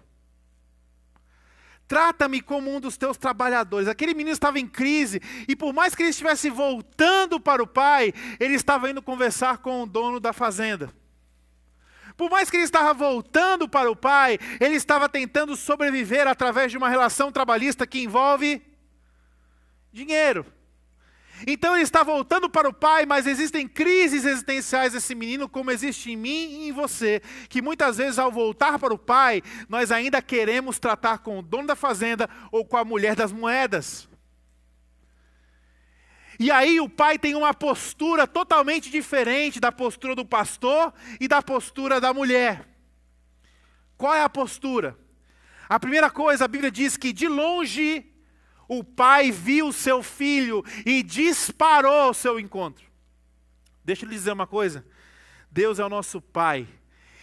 Trata-me 1.86 2.40
como 2.40 2.74
um 2.74 2.80
dos 2.80 2.96
teus 2.96 3.18
trabalhadores. 3.18 3.88
Aquele 3.88 4.14
menino 4.14 4.32
estava 4.32 4.58
em 4.58 4.66
crise, 4.66 5.20
e 5.46 5.54
por 5.54 5.74
mais 5.74 5.94
que 5.94 6.02
ele 6.02 6.10
estivesse 6.10 6.48
voltando 6.48 7.38
para 7.38 7.62
o 7.62 7.66
pai, 7.66 8.14
ele 8.38 8.54
estava 8.54 8.88
indo 8.88 9.02
conversar 9.02 9.58
com 9.58 9.82
o 9.82 9.86
dono 9.86 10.18
da 10.18 10.32
fazenda. 10.32 10.98
Por 12.16 12.30
mais 12.30 12.50
que 12.50 12.56
ele 12.56 12.64
estava 12.64 12.92
voltando 12.92 13.68
para 13.68 13.90
o 13.90 13.96
pai, 13.96 14.38
ele 14.60 14.74
estava 14.74 15.08
tentando 15.08 15.56
sobreviver 15.56 16.26
através 16.26 16.70
de 16.70 16.78
uma 16.78 16.88
relação 16.88 17.32
trabalhista 17.32 17.86
que 17.86 18.00
envolve 18.00 18.62
dinheiro. 19.92 20.46
Então 21.46 21.74
ele 21.74 21.84
está 21.84 22.02
voltando 22.02 22.50
para 22.50 22.68
o 22.68 22.72
pai, 22.72 23.06
mas 23.06 23.26
existem 23.26 23.66
crises 23.66 24.24
existenciais 24.24 24.92
desse 24.92 25.14
menino, 25.14 25.48
como 25.48 25.70
existe 25.70 26.10
em 26.10 26.16
mim 26.16 26.48
e 26.50 26.68
em 26.68 26.72
você, 26.72 27.22
que 27.48 27.62
muitas 27.62 27.96
vezes 27.96 28.18
ao 28.18 28.30
voltar 28.30 28.78
para 28.78 28.92
o 28.92 28.98
pai, 28.98 29.42
nós 29.68 29.90
ainda 29.90 30.20
queremos 30.20 30.78
tratar 30.78 31.18
com 31.18 31.38
o 31.38 31.42
dono 31.42 31.68
da 31.68 31.76
fazenda 31.76 32.28
ou 32.52 32.64
com 32.64 32.76
a 32.76 32.84
mulher 32.84 33.16
das 33.16 33.32
moedas. 33.32 34.09
E 36.40 36.50
aí 36.50 36.80
o 36.80 36.88
pai 36.88 37.18
tem 37.18 37.34
uma 37.34 37.52
postura 37.52 38.26
totalmente 38.26 38.90
diferente 38.90 39.60
da 39.60 39.70
postura 39.70 40.14
do 40.14 40.24
pastor 40.24 40.90
e 41.20 41.28
da 41.28 41.42
postura 41.42 42.00
da 42.00 42.14
mulher. 42.14 42.66
Qual 43.94 44.14
é 44.14 44.22
a 44.22 44.28
postura? 44.28 44.98
A 45.68 45.78
primeira 45.78 46.10
coisa, 46.10 46.46
a 46.46 46.48
Bíblia 46.48 46.70
diz 46.70 46.96
que 46.96 47.12
de 47.12 47.28
longe 47.28 48.10
o 48.66 48.82
pai 48.82 49.30
viu 49.30 49.70
seu 49.70 50.02
filho 50.02 50.64
e 50.86 51.02
disparou 51.02 51.92
ao 51.92 52.14
seu 52.14 52.40
encontro. 52.40 52.86
Deixa 53.84 54.06
eu 54.06 54.08
lhe 54.08 54.14
dizer 54.14 54.32
uma 54.32 54.46
coisa: 54.46 54.82
Deus 55.50 55.78
é 55.78 55.84
o 55.84 55.90
nosso 55.90 56.22
pai. 56.22 56.66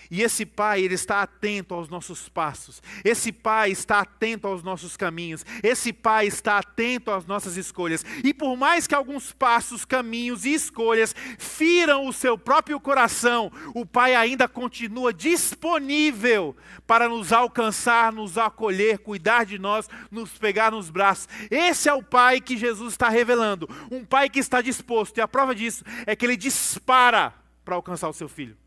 E 0.09 0.21
esse 0.21 0.45
Pai, 0.45 0.81
ele 0.81 0.93
está 0.93 1.21
atento 1.21 1.73
aos 1.73 1.89
nossos 1.89 2.29
passos. 2.29 2.81
Esse 3.03 3.31
Pai 3.31 3.71
está 3.71 3.99
atento 3.99 4.47
aos 4.47 4.63
nossos 4.63 4.95
caminhos. 4.95 5.45
Esse 5.61 5.91
Pai 5.91 6.27
está 6.27 6.57
atento 6.57 7.11
às 7.11 7.25
nossas 7.25 7.57
escolhas. 7.57 8.05
E 8.23 8.33
por 8.33 8.55
mais 8.55 8.87
que 8.87 8.95
alguns 8.95 9.31
passos, 9.31 9.85
caminhos 9.85 10.45
e 10.45 10.53
escolhas 10.53 11.15
firam 11.37 12.07
o 12.07 12.13
seu 12.13 12.37
próprio 12.37 12.79
coração, 12.79 13.51
o 13.73 13.85
Pai 13.85 14.15
ainda 14.15 14.47
continua 14.47 15.13
disponível 15.13 16.55
para 16.85 17.09
nos 17.09 17.33
alcançar, 17.33 18.11
nos 18.11 18.37
acolher, 18.37 18.99
cuidar 18.99 19.45
de 19.45 19.59
nós, 19.59 19.89
nos 20.09 20.31
pegar 20.31 20.71
nos 20.71 20.89
braços. 20.89 21.27
Esse 21.51 21.89
é 21.89 21.93
o 21.93 22.03
Pai 22.03 22.39
que 22.39 22.57
Jesus 22.57 22.93
está 22.93 23.09
revelando. 23.09 23.69
Um 23.91 24.05
Pai 24.05 24.29
que 24.29 24.39
está 24.39 24.61
disposto. 24.61 25.17
E 25.17 25.21
a 25.21 25.27
prova 25.27 25.53
disso 25.53 25.83
é 26.05 26.15
que 26.15 26.25
ele 26.25 26.37
dispara 26.37 27.33
para 27.63 27.75
alcançar 27.75 28.07
o 28.07 28.13
seu 28.13 28.29
filho. 28.29 28.57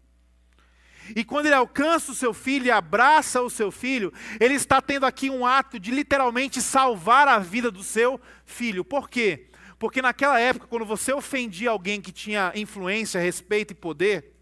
E 1.14 1.24
quando 1.24 1.46
ele 1.46 1.54
alcança 1.54 2.12
o 2.12 2.14
seu 2.14 2.32
filho 2.32 2.66
e 2.66 2.70
abraça 2.70 3.42
o 3.42 3.50
seu 3.50 3.70
filho, 3.70 4.12
ele 4.38 4.54
está 4.54 4.80
tendo 4.80 5.06
aqui 5.06 5.30
um 5.30 5.46
ato 5.46 5.78
de 5.78 5.90
literalmente 5.90 6.60
salvar 6.60 7.28
a 7.28 7.38
vida 7.38 7.70
do 7.70 7.82
seu 7.82 8.20
filho. 8.44 8.84
Por 8.84 9.08
quê? 9.08 9.48
Porque 9.78 10.02
naquela 10.02 10.38
época, 10.38 10.66
quando 10.66 10.84
você 10.84 11.12
ofendia 11.12 11.70
alguém 11.70 12.00
que 12.00 12.12
tinha 12.12 12.52
influência, 12.54 13.20
respeito 13.20 13.72
e 13.72 13.74
poder, 13.74 14.36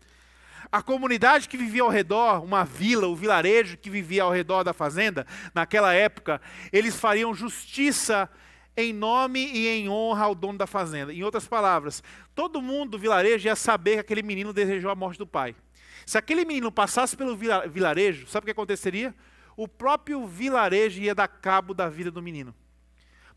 a 0.70 0.82
comunidade 0.82 1.48
que 1.48 1.56
vivia 1.56 1.82
ao 1.82 1.88
redor, 1.88 2.44
uma 2.44 2.64
vila, 2.64 3.06
o 3.06 3.16
vilarejo 3.16 3.76
que 3.78 3.88
vivia 3.88 4.24
ao 4.24 4.32
redor 4.32 4.62
da 4.62 4.72
fazenda, 4.72 5.26
naquela 5.54 5.94
época, 5.94 6.40
eles 6.72 6.96
fariam 6.96 7.32
justiça 7.32 8.28
em 8.76 8.92
nome 8.92 9.40
e 9.40 9.66
em 9.66 9.88
honra 9.88 10.24
ao 10.24 10.34
dono 10.34 10.58
da 10.58 10.66
fazenda. 10.66 11.12
Em 11.12 11.22
outras 11.22 11.48
palavras, 11.48 12.02
todo 12.34 12.60
mundo 12.60 12.90
do 12.90 12.98
vilarejo 12.98 13.48
ia 13.48 13.56
saber 13.56 13.94
que 13.94 14.00
aquele 14.00 14.22
menino 14.22 14.52
desejou 14.52 14.90
a 14.90 14.94
morte 14.94 15.18
do 15.18 15.26
pai. 15.26 15.56
Se 16.09 16.16
aquele 16.16 16.42
menino 16.46 16.72
passasse 16.72 17.14
pelo 17.14 17.36
vilarejo, 17.36 18.26
sabe 18.28 18.44
o 18.44 18.46
que 18.46 18.52
aconteceria? 18.52 19.14
O 19.54 19.68
próprio 19.68 20.26
vilarejo 20.26 21.02
ia 21.02 21.14
dar 21.14 21.28
cabo 21.28 21.74
da 21.74 21.86
vida 21.90 22.11
do 22.11 22.22
menino, 22.22 22.54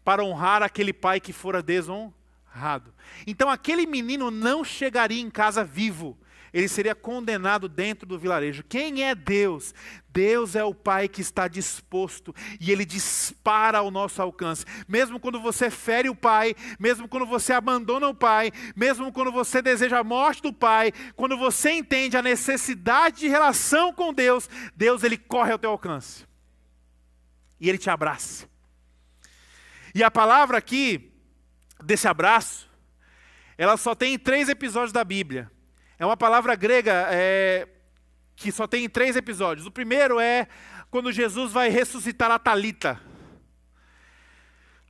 para 0.05 0.23
honrar 0.23 0.63
aquele 0.63 0.93
pai 0.93 1.19
que 1.19 1.33
fora 1.33 1.61
desonrado. 1.61 2.93
Então 3.27 3.49
aquele 3.49 3.85
menino 3.85 4.31
não 4.31 4.63
chegaria 4.63 5.21
em 5.21 5.29
casa 5.29 5.65
vivo, 5.65 6.17
ele 6.53 6.67
seria 6.67 6.93
condenado 6.93 7.69
dentro 7.69 8.05
do 8.05 8.19
vilarejo. 8.19 8.63
Quem 8.63 9.03
é 9.03 9.15
Deus? 9.15 9.73
Deus 10.09 10.55
é 10.55 10.63
o 10.63 10.73
Pai 10.73 11.07
que 11.07 11.21
está 11.21 11.47
disposto 11.47 12.35
e 12.59 12.71
ele 12.71 12.83
dispara 12.83 13.77
ao 13.77 13.89
nosso 13.89 14.21
alcance. 14.21 14.65
Mesmo 14.87 15.19
quando 15.19 15.39
você 15.39 15.69
fere 15.69 16.09
o 16.09 16.15
Pai, 16.15 16.53
mesmo 16.77 17.07
quando 17.07 17.25
você 17.25 17.53
abandona 17.53 18.07
o 18.07 18.15
Pai, 18.15 18.51
mesmo 18.75 19.11
quando 19.13 19.31
você 19.31 19.61
deseja 19.61 19.99
a 19.99 20.03
morte 20.03 20.41
do 20.41 20.51
Pai, 20.51 20.91
quando 21.15 21.37
você 21.37 21.71
entende 21.71 22.17
a 22.17 22.21
necessidade 22.21 23.21
de 23.21 23.27
relação 23.27 23.93
com 23.93 24.13
Deus, 24.13 24.49
Deus 24.75 25.03
ele 25.03 25.17
corre 25.17 25.53
ao 25.53 25.59
teu 25.59 25.69
alcance. 25.69 26.25
E 27.59 27.69
ele 27.69 27.77
te 27.77 27.89
abraça. 27.89 28.49
E 29.93 30.03
a 30.03 30.09
palavra 30.09 30.57
aqui 30.57 31.11
desse 31.83 32.07
abraço, 32.07 32.69
ela 33.57 33.77
só 33.77 33.93
tem 33.93 34.17
três 34.17 34.49
episódios 34.49 34.91
da 34.91 35.03
Bíblia. 35.03 35.50
É 36.01 36.05
uma 36.05 36.17
palavra 36.17 36.55
grega 36.55 37.09
é, 37.11 37.67
que 38.35 38.51
só 38.51 38.65
tem 38.65 38.89
três 38.89 39.15
episódios. 39.15 39.67
O 39.67 39.71
primeiro 39.71 40.19
é 40.19 40.47
quando 40.89 41.11
Jesus 41.11 41.51
vai 41.51 41.69
ressuscitar 41.69 42.31
a 42.31 42.39
Talita, 42.39 42.99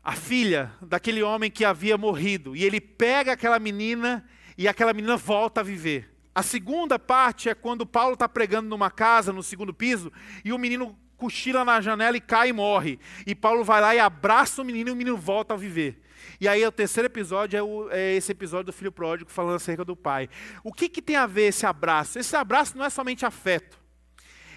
a 0.02 0.14
filha 0.14 0.72
daquele 0.82 1.22
homem 1.22 1.52
que 1.52 1.66
havia 1.66 1.98
morrido, 1.98 2.56
e 2.56 2.64
ele 2.64 2.80
pega 2.80 3.34
aquela 3.34 3.60
menina 3.60 4.26
e 4.58 4.70
aquela 4.70 4.94
menina 4.94 5.18
volta 5.18 5.60
a 5.60 5.66
viver. 5.66 6.10
A 6.34 6.42
segunda 6.42 6.98
parte 6.98 7.50
é 7.50 7.54
quando 7.54 7.86
Paulo 7.86 8.14
está 8.14 8.30
pregando 8.30 8.70
numa 8.70 8.90
casa, 8.90 9.34
no 9.34 9.44
segundo 9.44 9.74
piso, 9.74 10.14
e 10.46 10.54
o 10.54 10.58
menino 10.58 10.98
cochila 11.18 11.66
na 11.66 11.82
janela 11.82 12.16
e 12.16 12.22
cai 12.22 12.52
e 12.52 12.54
morre. 12.54 12.98
E 13.28 13.36
Paulo 13.36 13.66
vai 13.66 13.82
lá 13.82 13.94
e 13.94 14.00
abraça 14.00 14.62
o 14.62 14.66
menino 14.66 14.92
e 14.92 14.94
o 14.94 14.96
menino 14.96 15.18
volta 15.18 15.56
a 15.56 15.58
viver. 15.58 16.02
E 16.40 16.48
aí 16.48 16.66
o 16.66 16.72
terceiro 16.72 17.08
episódio 17.08 17.58
é, 17.58 17.64
o, 17.64 17.90
é, 17.92 18.16
esse 18.16 18.32
episódio 18.32 18.68
do 18.68 18.74
filho 18.74 18.92
pródigo 18.92 19.32
falando 19.32 19.56
acerca 19.56 19.86
do 19.86 19.96
pai. 19.96 20.30
O 20.64 20.72
que, 20.72 20.90
que 20.90 21.02
tem 21.02 21.16
a 21.16 21.26
ver 21.26 21.48
esse 21.48 21.66
abraço? 21.66 22.20
Esse 22.20 22.36
abraço 22.36 22.78
não 22.78 22.86
é 22.86 22.90
somente 22.90 23.26
afeto. 23.26 23.80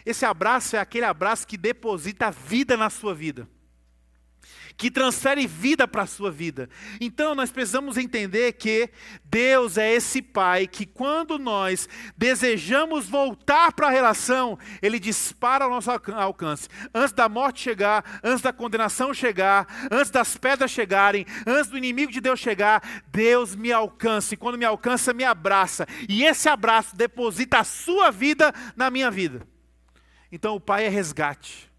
Esse 0.05 0.25
abraço 0.25 0.77
é 0.77 0.79
aquele 0.79 1.07
abraço 1.07 1.47
que 1.47 1.57
deposita 1.57 2.31
vida 2.31 2.77
na 2.77 2.91
sua 2.91 3.15
vida 3.15 3.49
que 4.77 4.91
transfere 4.91 5.47
vida 5.47 5.87
para 5.87 6.03
a 6.03 6.07
sua 6.07 6.31
vida. 6.31 6.69
Então 7.01 7.35
nós 7.35 7.51
precisamos 7.51 7.97
entender 7.97 8.53
que 8.53 8.91
Deus 9.25 9.79
é 9.79 9.93
esse 9.93 10.21
Pai 10.21 10.67
que, 10.67 10.85
quando 10.85 11.39
nós 11.39 11.89
desejamos 12.17 13.09
voltar 13.09 13.73
para 13.73 13.87
a 13.87 13.91
relação, 13.91 14.59
Ele 14.83 14.99
dispara 14.99 15.65
ao 15.65 15.71
nosso 15.71 15.91
alcance. 15.91 16.69
Antes 16.95 17.13
da 17.13 17.29
morte 17.29 17.61
chegar, 17.61 18.21
antes 18.23 18.43
da 18.43 18.53
condenação 18.53 19.15
chegar, 19.15 19.89
antes 19.91 20.11
das 20.11 20.37
pedras 20.37 20.71
chegarem, 20.71 21.27
antes 21.47 21.71
do 21.71 21.79
inimigo 21.79 22.13
de 22.13 22.21
Deus 22.21 22.41
chegar, 22.41 22.83
Deus 23.09 23.55
me 23.55 23.73
alcança. 23.73 24.35
E 24.35 24.37
quando 24.37 24.59
me 24.59 24.65
alcança, 24.65 25.13
me 25.13 25.25
abraça. 25.25 25.87
E 26.09 26.25
esse 26.25 26.49
abraço 26.49 26.97
deposita 26.97 27.59
a 27.59 27.65
sua 27.65 28.11
vida 28.11 28.53
na 28.77 28.91
minha 28.91 29.11
vida. 29.11 29.47
Então 30.31 30.57
o 30.57 30.61
Pai 30.61 30.85
é 30.85 30.89
resgate. 30.89 31.74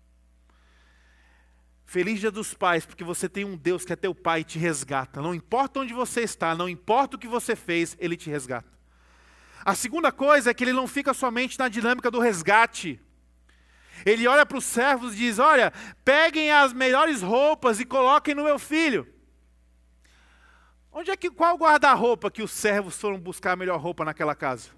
Feliz 1.96 2.20
dia 2.20 2.30
dos 2.30 2.54
pais, 2.54 2.86
porque 2.86 3.06
você 3.06 3.30
tem 3.30 3.46
um 3.46 3.56
Deus 3.56 3.86
que 3.86 3.94
é 3.94 3.96
teu 3.96 4.14
pai 4.14 4.42
e 4.42 4.44
te 4.44 4.60
resgata. 4.60 5.22
Não 5.22 5.34
importa 5.34 5.80
onde 5.80 5.94
você 5.94 6.24
está, 6.24 6.54
não 6.54 6.68
importa 6.68 7.16
o 7.16 7.18
que 7.18 7.26
você 7.26 7.56
fez, 7.56 7.96
ele 8.02 8.18
te 8.18 8.30
resgata. 8.30 8.68
A 9.64 9.74
segunda 9.74 10.12
coisa 10.12 10.52
é 10.52 10.54
que 10.54 10.66
ele 10.66 10.74
não 10.74 10.90
fica 10.90 11.14
somente 11.14 11.58
na 11.58 11.70
dinâmica 11.70 12.12
do 12.12 12.20
resgate. 12.20 13.00
Ele 14.06 14.28
olha 14.28 14.46
para 14.46 14.58
os 14.58 14.66
servos 14.66 15.14
e 15.14 15.20
diz: 15.20 15.40
Olha, 15.40 15.72
peguem 16.04 16.52
as 16.52 16.74
melhores 16.74 17.22
roupas 17.22 17.80
e 17.80 17.86
coloquem 17.86 18.36
no 18.36 18.44
meu 18.44 18.60
filho. 18.60 19.08
Onde 20.92 21.12
é 21.12 21.16
que 21.16 21.32
qual 21.32 21.56
guarda-roupa 21.56 22.30
que 22.30 22.44
os 22.44 22.52
servos 22.52 23.00
foram 23.00 23.18
buscar 23.18 23.54
a 23.54 23.56
melhor 23.56 23.80
roupa 23.80 24.04
naquela 24.04 24.36
casa? 24.36 24.70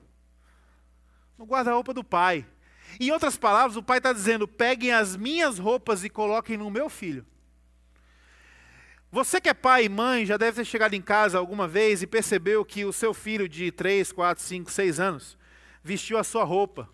No 1.36 1.45
guarda-roupa 1.45 1.95
do 1.95 2.03
pai. 2.03 2.45
Em 3.00 3.12
outras 3.12 3.38
palavras, 3.38 3.78
o 3.78 3.84
pai 3.84 3.98
está 4.00 4.12
dizendo: 4.12 4.48
peguem 4.48 4.91
as 4.91 5.16
minhas 5.16 5.60
roupas 5.60 6.04
e 6.04 6.10
coloquem 6.10 6.58
no 6.58 6.72
meu 6.72 6.89
filho. 6.89 7.26
Você 9.12 9.39
que 9.39 9.50
é 9.50 9.54
pai 9.54 9.86
e 9.86 9.89
mãe 9.89 10.26
já 10.26 10.36
deve 10.36 10.58
ter 10.58 10.66
chegado 10.66 10.93
em 10.93 11.02
casa 11.02 11.38
alguma 11.38 11.68
vez 11.68 12.02
e 12.02 12.08
percebeu 12.08 12.66
que 12.66 12.84
o 12.84 12.91
seu 12.91 13.14
filho 13.14 13.48
de 13.48 13.72
3, 13.72 14.12
4, 14.12 14.43
5, 14.43 14.70
6 14.70 15.00
anos 15.00 15.38
vestiu 15.82 16.18
a 16.18 16.24
sua 16.24 16.43
roupa. 16.43 16.89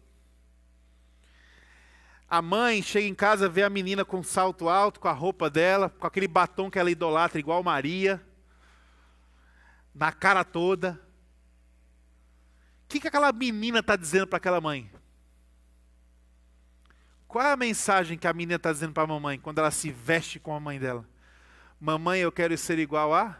A 2.30 2.42
mãe 2.42 2.82
chega 2.82 3.08
em 3.08 3.16
casa, 3.16 3.50
vê 3.50 3.64
a 3.64 3.70
menina 3.70 4.06
com 4.06 4.24
salto 4.24 4.70
alto, 4.70 5.00
com 5.00 5.08
a 5.08 5.12
roupa 5.12 5.50
dela, 5.50 5.90
com 5.90 6.06
aquele 6.06 6.28
batom 6.28 6.70
que 6.70 6.80
ela 6.80 6.92
idolatra, 6.92 7.40
igual 7.40 7.64
Maria, 7.64 8.22
na 9.94 10.12
cara 10.12 10.44
toda. 10.44 11.00
O 12.86 12.88
que, 12.88 13.00
que 13.00 13.08
aquela 13.08 13.32
menina 13.32 13.80
está 13.80 13.96
dizendo 13.96 14.28
para 14.28 14.38
aquela 14.38 14.62
mãe? 14.62 14.90
Qual 17.34 17.44
é 17.44 17.52
a 17.52 17.58
mensagem 17.58 18.16
que 18.16 18.28
a 18.28 18.32
menina 18.32 18.58
está 18.58 18.72
dizendo 18.72 18.94
para 18.94 19.02
a 19.02 19.08
mamãe 19.08 19.40
quando 19.40 19.58
ela 19.58 19.72
se 19.72 19.90
veste 19.90 20.40
com 20.40 20.54
a 20.54 20.60
mãe 20.60 20.80
dela? 20.80 21.04
Mamãe, 21.80 22.20
eu 22.20 22.32
quero 22.32 22.56
ser 22.56 22.78
igual 22.78 23.12
a. 23.12 23.40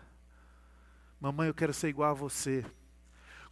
Mamãe, 1.22 1.48
eu 1.48 1.54
quero 1.54 1.72
ser 1.76 1.90
igual 1.90 2.10
a 2.10 2.14
você. 2.16 2.66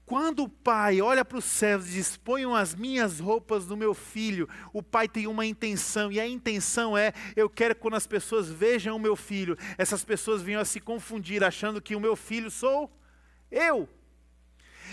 Quando 0.04 0.42
o 0.42 0.50
pai 0.50 1.00
olha 1.00 1.24
para 1.24 1.38
os 1.38 1.46
céus 1.46 1.88
e 1.88 1.92
diz: 1.92 2.18
Ponham 2.18 2.56
as 2.56 2.74
minhas 2.74 3.20
roupas 3.20 3.68
no 3.68 3.78
meu 3.78 3.94
filho, 3.94 4.50
o 4.74 4.82
pai 4.82 5.08
tem 5.08 5.28
uma 5.28 5.46
intenção, 5.46 6.12
e 6.12 6.20
a 6.20 6.28
intenção 6.28 6.98
é: 6.98 7.14
eu 7.36 7.48
quero 7.48 7.76
que 7.76 7.82
quando 7.82 7.94
as 7.94 8.08
pessoas 8.08 8.50
vejam 8.50 8.96
o 8.96 9.00
meu 9.00 9.16
filho, 9.16 9.56
essas 9.78 10.04
pessoas 10.04 10.42
venham 10.42 10.60
a 10.60 10.66
se 10.66 10.80
confundir, 10.80 11.44
achando 11.44 11.80
que 11.80 11.96
o 11.96 12.00
meu 12.00 12.16
filho 12.16 12.50
sou 12.50 12.92
eu. 13.52 13.88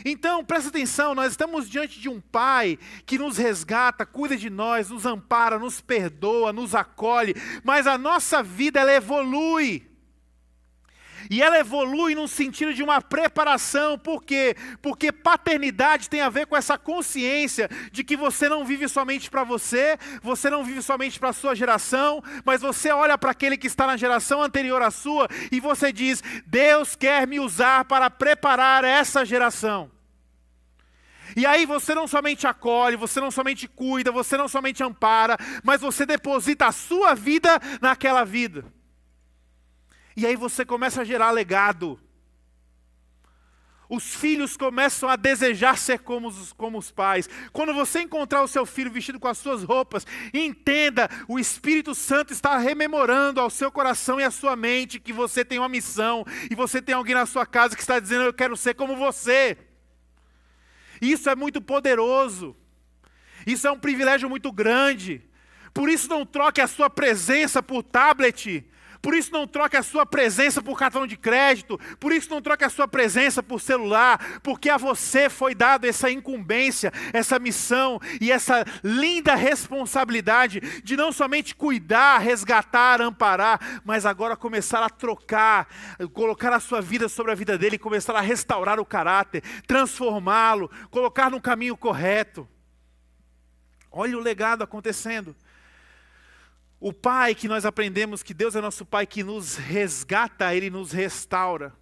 Então, 0.04 0.44
presta 0.44 0.68
atenção, 0.68 1.14
nós 1.14 1.32
estamos 1.32 1.68
diante 1.68 2.00
de 2.00 2.08
um 2.08 2.20
Pai 2.20 2.78
que 3.06 3.18
nos 3.18 3.36
resgata, 3.36 4.04
cuida 4.06 4.36
de 4.36 4.50
nós, 4.50 4.90
nos 4.90 5.06
ampara, 5.06 5.58
nos 5.58 5.80
perdoa, 5.80 6.52
nos 6.52 6.74
acolhe, 6.74 7.34
mas 7.64 7.86
a 7.86 7.96
nossa 7.96 8.42
vida 8.42 8.80
ela 8.80 8.92
evolui. 8.92 9.88
E 11.30 11.42
ela 11.42 11.58
evolui 11.58 12.14
no 12.14 12.26
sentido 12.26 12.72
de 12.72 12.82
uma 12.82 13.02
preparação, 13.02 13.98
por 13.98 14.22
quê? 14.22 14.56
Porque 14.80 15.12
paternidade 15.12 16.08
tem 16.08 16.20
a 16.20 16.30
ver 16.30 16.46
com 16.46 16.56
essa 16.56 16.78
consciência 16.78 17.68
de 17.92 18.02
que 18.02 18.16
você 18.16 18.48
não 18.48 18.64
vive 18.64 18.88
somente 18.88 19.30
para 19.30 19.44
você, 19.44 19.98
você 20.22 20.48
não 20.48 20.64
vive 20.64 20.82
somente 20.82 21.18
para 21.18 21.30
a 21.30 21.34
sua 21.34 21.54
geração, 21.54 22.22
mas 22.44 22.62
você 22.62 22.90
olha 22.90 23.18
para 23.18 23.30
aquele 23.30 23.56
que 23.56 23.66
está 23.66 23.86
na 23.86 23.96
geração 23.96 24.42
anterior 24.42 24.80
à 24.80 24.90
sua 24.90 25.28
e 25.52 25.60
você 25.60 25.92
diz: 25.92 26.22
Deus 26.46 26.96
quer 26.96 27.26
me 27.26 27.38
usar 27.38 27.84
para 27.84 28.10
preparar 28.10 28.84
essa 28.84 29.24
geração. 29.24 29.90
E 31.36 31.44
aí 31.46 31.66
você 31.66 31.94
não 31.94 32.08
somente 32.08 32.46
acolhe, 32.46 32.96
você 32.96 33.20
não 33.20 33.30
somente 33.30 33.68
cuida, 33.68 34.10
você 34.10 34.36
não 34.36 34.48
somente 34.48 34.82
ampara, 34.82 35.36
mas 35.62 35.80
você 35.80 36.06
deposita 36.06 36.66
a 36.66 36.72
sua 36.72 37.14
vida 37.14 37.60
naquela 37.80 38.24
vida. 38.24 38.64
E 40.18 40.26
aí 40.26 40.34
você 40.34 40.64
começa 40.64 41.02
a 41.02 41.04
gerar 41.04 41.30
legado. 41.30 41.96
Os 43.88 44.16
filhos 44.16 44.56
começam 44.56 45.08
a 45.08 45.14
desejar 45.14 45.78
ser 45.78 46.00
como 46.00 46.26
os, 46.26 46.52
como 46.54 46.76
os 46.76 46.90
pais. 46.90 47.30
Quando 47.52 47.72
você 47.72 48.00
encontrar 48.00 48.42
o 48.42 48.48
seu 48.48 48.66
filho 48.66 48.90
vestido 48.90 49.20
com 49.20 49.28
as 49.28 49.38
suas 49.38 49.62
roupas, 49.62 50.04
entenda, 50.34 51.08
o 51.28 51.38
Espírito 51.38 51.94
Santo 51.94 52.32
está 52.32 52.58
rememorando 52.58 53.40
ao 53.40 53.48
seu 53.48 53.70
coração 53.70 54.18
e 54.18 54.24
à 54.24 54.30
sua 54.32 54.56
mente 54.56 54.98
que 54.98 55.12
você 55.12 55.44
tem 55.44 55.60
uma 55.60 55.68
missão 55.68 56.24
e 56.50 56.54
você 56.56 56.82
tem 56.82 56.96
alguém 56.96 57.14
na 57.14 57.24
sua 57.24 57.46
casa 57.46 57.76
que 57.76 57.80
está 57.80 58.00
dizendo: 58.00 58.24
Eu 58.24 58.34
quero 58.34 58.56
ser 58.56 58.74
como 58.74 58.96
você. 58.96 59.56
Isso 61.00 61.30
é 61.30 61.36
muito 61.36 61.62
poderoso. 61.62 62.56
Isso 63.46 63.68
é 63.68 63.70
um 63.70 63.78
privilégio 63.78 64.28
muito 64.28 64.50
grande. 64.50 65.22
Por 65.72 65.88
isso, 65.88 66.08
não 66.08 66.26
troque 66.26 66.60
a 66.60 66.66
sua 66.66 66.90
presença 66.90 67.62
por 67.62 67.84
tablet. 67.84 68.66
Por 69.00 69.14
isso, 69.14 69.32
não 69.32 69.46
troque 69.46 69.76
a 69.76 69.82
sua 69.82 70.04
presença 70.04 70.62
por 70.62 70.78
cartão 70.78 71.06
de 71.06 71.16
crédito. 71.16 71.78
Por 71.98 72.12
isso, 72.12 72.30
não 72.30 72.42
troque 72.42 72.64
a 72.64 72.70
sua 72.70 72.86
presença 72.86 73.42
por 73.42 73.60
celular. 73.60 74.40
Porque 74.42 74.68
a 74.68 74.76
você 74.76 75.28
foi 75.28 75.54
dado 75.54 75.86
essa 75.86 76.10
incumbência, 76.10 76.92
essa 77.12 77.38
missão 77.38 78.00
e 78.20 78.30
essa 78.30 78.64
linda 78.82 79.34
responsabilidade 79.34 80.60
de 80.82 80.96
não 80.96 81.10
somente 81.10 81.54
cuidar, 81.54 82.18
resgatar, 82.18 83.00
amparar, 83.00 83.80
mas 83.84 84.04
agora 84.04 84.36
começar 84.36 84.82
a 84.82 84.90
trocar, 84.90 85.68
colocar 86.12 86.52
a 86.52 86.60
sua 86.60 86.80
vida 86.80 87.08
sobre 87.08 87.32
a 87.32 87.34
vida 87.34 87.56
dele 87.56 87.78
começar 87.78 88.14
a 88.14 88.20
restaurar 88.20 88.78
o 88.78 88.84
caráter, 88.84 89.42
transformá-lo, 89.66 90.70
colocar 90.90 91.30
no 91.30 91.40
caminho 91.40 91.76
correto. 91.76 92.46
Olha 93.90 94.16
o 94.16 94.20
legado 94.20 94.62
acontecendo. 94.62 95.34
O 96.80 96.92
Pai 96.92 97.34
que 97.34 97.48
nós 97.48 97.64
aprendemos 97.64 98.22
que 98.22 98.32
Deus 98.32 98.54
é 98.54 98.60
nosso 98.60 98.86
Pai 98.86 99.04
que 99.04 99.24
nos 99.24 99.56
resgata, 99.56 100.54
Ele 100.54 100.70
nos 100.70 100.92
restaura, 100.92 101.74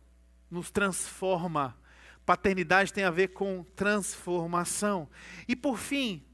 nos 0.51 0.71
transforma. 0.71 1.77
Paternidade 2.25 2.93
tem 2.93 3.05
a 3.05 3.11
ver 3.11 3.29
com 3.29 3.63
transformação. 3.77 5.09
E 5.47 5.55
por 5.55 5.79
fim, 5.79 6.25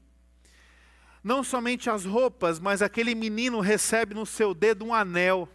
não 1.21 1.43
somente 1.43 1.89
as 1.89 2.05
roupas, 2.05 2.57
mas 2.57 2.81
aquele 2.81 3.13
menino 3.13 3.59
recebe 3.59 4.15
no 4.15 4.25
seu 4.25 4.53
dedo 4.53 4.85
um 4.85 4.93
anel. 4.93 5.47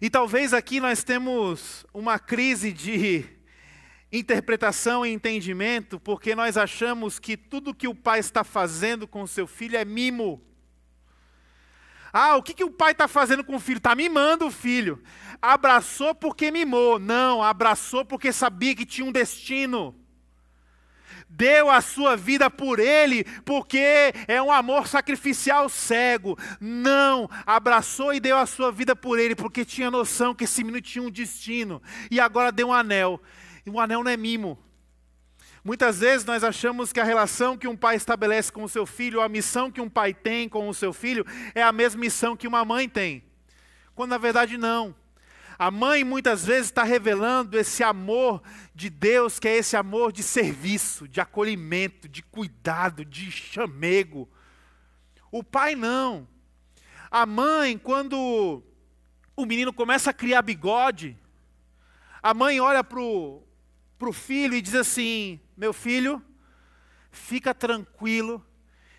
E 0.00 0.08
talvez 0.08 0.54
aqui 0.54 0.78
nós 0.78 1.02
temos 1.02 1.84
uma 1.92 2.18
crise 2.18 2.72
de 2.72 3.24
interpretação 4.12 5.04
e 5.04 5.12
entendimento, 5.12 5.98
porque 5.98 6.34
nós 6.34 6.56
achamos 6.56 7.18
que 7.18 7.36
tudo 7.36 7.74
que 7.74 7.88
o 7.88 7.94
pai 7.94 8.20
está 8.20 8.44
fazendo 8.44 9.06
com 9.06 9.26
seu 9.26 9.46
filho 9.46 9.76
é 9.76 9.84
mimo. 9.84 10.47
Ah, 12.12 12.36
o 12.36 12.42
que, 12.42 12.54
que 12.54 12.64
o 12.64 12.70
pai 12.70 12.92
está 12.92 13.06
fazendo 13.06 13.44
com 13.44 13.56
o 13.56 13.60
filho? 13.60 13.78
Está 13.78 13.94
mimando 13.94 14.46
o 14.46 14.50
filho. 14.50 15.02
Abraçou 15.40 16.14
porque 16.14 16.50
mimou. 16.50 16.98
Não, 16.98 17.42
abraçou 17.42 18.04
porque 18.04 18.32
sabia 18.32 18.74
que 18.74 18.86
tinha 18.86 19.06
um 19.06 19.12
destino. 19.12 19.94
Deu 21.28 21.70
a 21.70 21.82
sua 21.82 22.16
vida 22.16 22.50
por 22.50 22.78
ele 22.78 23.22
porque 23.44 24.14
é 24.26 24.40
um 24.42 24.50
amor 24.50 24.88
sacrificial 24.88 25.68
cego. 25.68 26.38
Não, 26.58 27.28
abraçou 27.44 28.14
e 28.14 28.20
deu 28.20 28.38
a 28.38 28.46
sua 28.46 28.72
vida 28.72 28.96
por 28.96 29.18
ele 29.18 29.34
porque 29.34 29.64
tinha 29.64 29.90
noção 29.90 30.34
que 30.34 30.44
esse 30.44 30.64
menino 30.64 30.80
tinha 30.80 31.04
um 31.04 31.10
destino. 31.10 31.82
E 32.10 32.18
agora 32.18 32.50
deu 32.50 32.68
um 32.68 32.72
anel. 32.72 33.20
E 33.66 33.70
o 33.70 33.78
anel 33.78 34.02
não 34.02 34.10
é 34.10 34.16
mimo. 34.16 34.58
Muitas 35.68 35.98
vezes 35.98 36.24
nós 36.24 36.42
achamos 36.42 36.94
que 36.94 36.98
a 36.98 37.04
relação 37.04 37.54
que 37.54 37.68
um 37.68 37.76
pai 37.76 37.94
estabelece 37.94 38.50
com 38.50 38.64
o 38.64 38.68
seu 38.70 38.86
filho, 38.86 39.20
a 39.20 39.28
missão 39.28 39.70
que 39.70 39.82
um 39.82 39.88
pai 39.90 40.14
tem 40.14 40.48
com 40.48 40.66
o 40.66 40.72
seu 40.72 40.94
filho, 40.94 41.26
é 41.54 41.62
a 41.62 41.70
mesma 41.70 42.00
missão 42.00 42.34
que 42.34 42.48
uma 42.48 42.64
mãe 42.64 42.88
tem. 42.88 43.22
Quando 43.94 44.08
na 44.08 44.16
verdade 44.16 44.56
não. 44.56 44.94
A 45.58 45.70
mãe 45.70 46.04
muitas 46.04 46.42
vezes 46.42 46.68
está 46.68 46.84
revelando 46.84 47.58
esse 47.58 47.84
amor 47.84 48.42
de 48.74 48.88
Deus, 48.88 49.38
que 49.38 49.46
é 49.46 49.58
esse 49.58 49.76
amor 49.76 50.10
de 50.10 50.22
serviço, 50.22 51.06
de 51.06 51.20
acolhimento, 51.20 52.08
de 52.08 52.22
cuidado, 52.22 53.04
de 53.04 53.30
chamego. 53.30 54.26
O 55.30 55.44
pai 55.44 55.74
não. 55.74 56.26
A 57.10 57.26
mãe, 57.26 57.76
quando 57.76 58.62
o 59.36 59.44
menino 59.44 59.70
começa 59.70 60.08
a 60.08 60.14
criar 60.14 60.40
bigode, 60.40 61.14
a 62.22 62.32
mãe 62.32 62.58
olha 62.58 62.82
para 62.82 63.02
o 63.02 63.42
filho 64.14 64.54
e 64.54 64.62
diz 64.62 64.74
assim: 64.74 65.38
Meu 65.58 65.72
filho, 65.72 66.24
fica 67.10 67.52
tranquilo, 67.52 68.46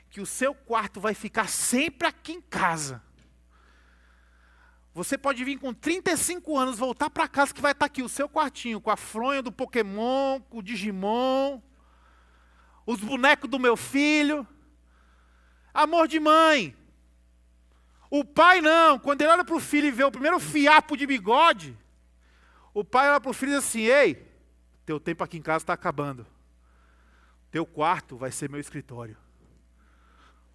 que 0.09 0.19
o 0.19 0.25
seu 0.25 0.53
quarto 0.53 0.99
vai 0.99 1.13
ficar 1.13 1.47
sempre 1.47 2.05
aqui 2.05 2.33
em 2.33 2.41
casa. 2.41 3.01
Você 4.93 5.17
pode 5.17 5.41
vir 5.45 5.57
com 5.57 5.73
35 5.73 6.57
anos, 6.57 6.77
voltar 6.77 7.09
para 7.09 7.29
casa 7.29 7.53
que 7.53 7.61
vai 7.61 7.71
estar 7.71 7.85
tá 7.85 7.85
aqui 7.85 8.03
o 8.03 8.09
seu 8.09 8.27
quartinho, 8.27 8.81
com 8.81 8.91
a 8.91 8.97
fronha 8.97 9.41
do 9.41 9.53
Pokémon, 9.53 10.41
com 10.41 10.57
o 10.57 10.61
Digimon, 10.61 11.61
os 12.85 12.99
bonecos 12.99 13.49
do 13.49 13.57
meu 13.57 13.77
filho. 13.77 14.45
Amor 15.73 16.09
de 16.09 16.19
mãe. 16.19 16.75
O 18.11 18.25
pai 18.25 18.59
não, 18.59 18.99
quando 18.99 19.21
ele 19.21 19.31
olha 19.31 19.45
para 19.45 19.55
o 19.55 19.61
filho 19.61 19.87
e 19.87 19.91
vê 19.91 20.03
o 20.03 20.11
primeiro 20.11 20.41
fiapo 20.41 20.97
de 20.97 21.07
bigode, 21.07 21.77
o 22.73 22.83
pai 22.83 23.09
olha 23.09 23.21
para 23.21 23.31
o 23.31 23.33
filho 23.33 23.53
e 23.53 23.55
diz 23.55 23.63
assim: 23.63 23.83
Ei, 23.83 24.27
teu 24.85 24.99
tempo 24.99 25.23
aqui 25.23 25.37
em 25.37 25.41
casa 25.41 25.63
está 25.63 25.71
acabando. 25.71 26.27
Teu 27.51 27.65
quarto 27.65 28.17
vai 28.17 28.31
ser 28.31 28.49
meu 28.49 28.59
escritório. 28.59 29.17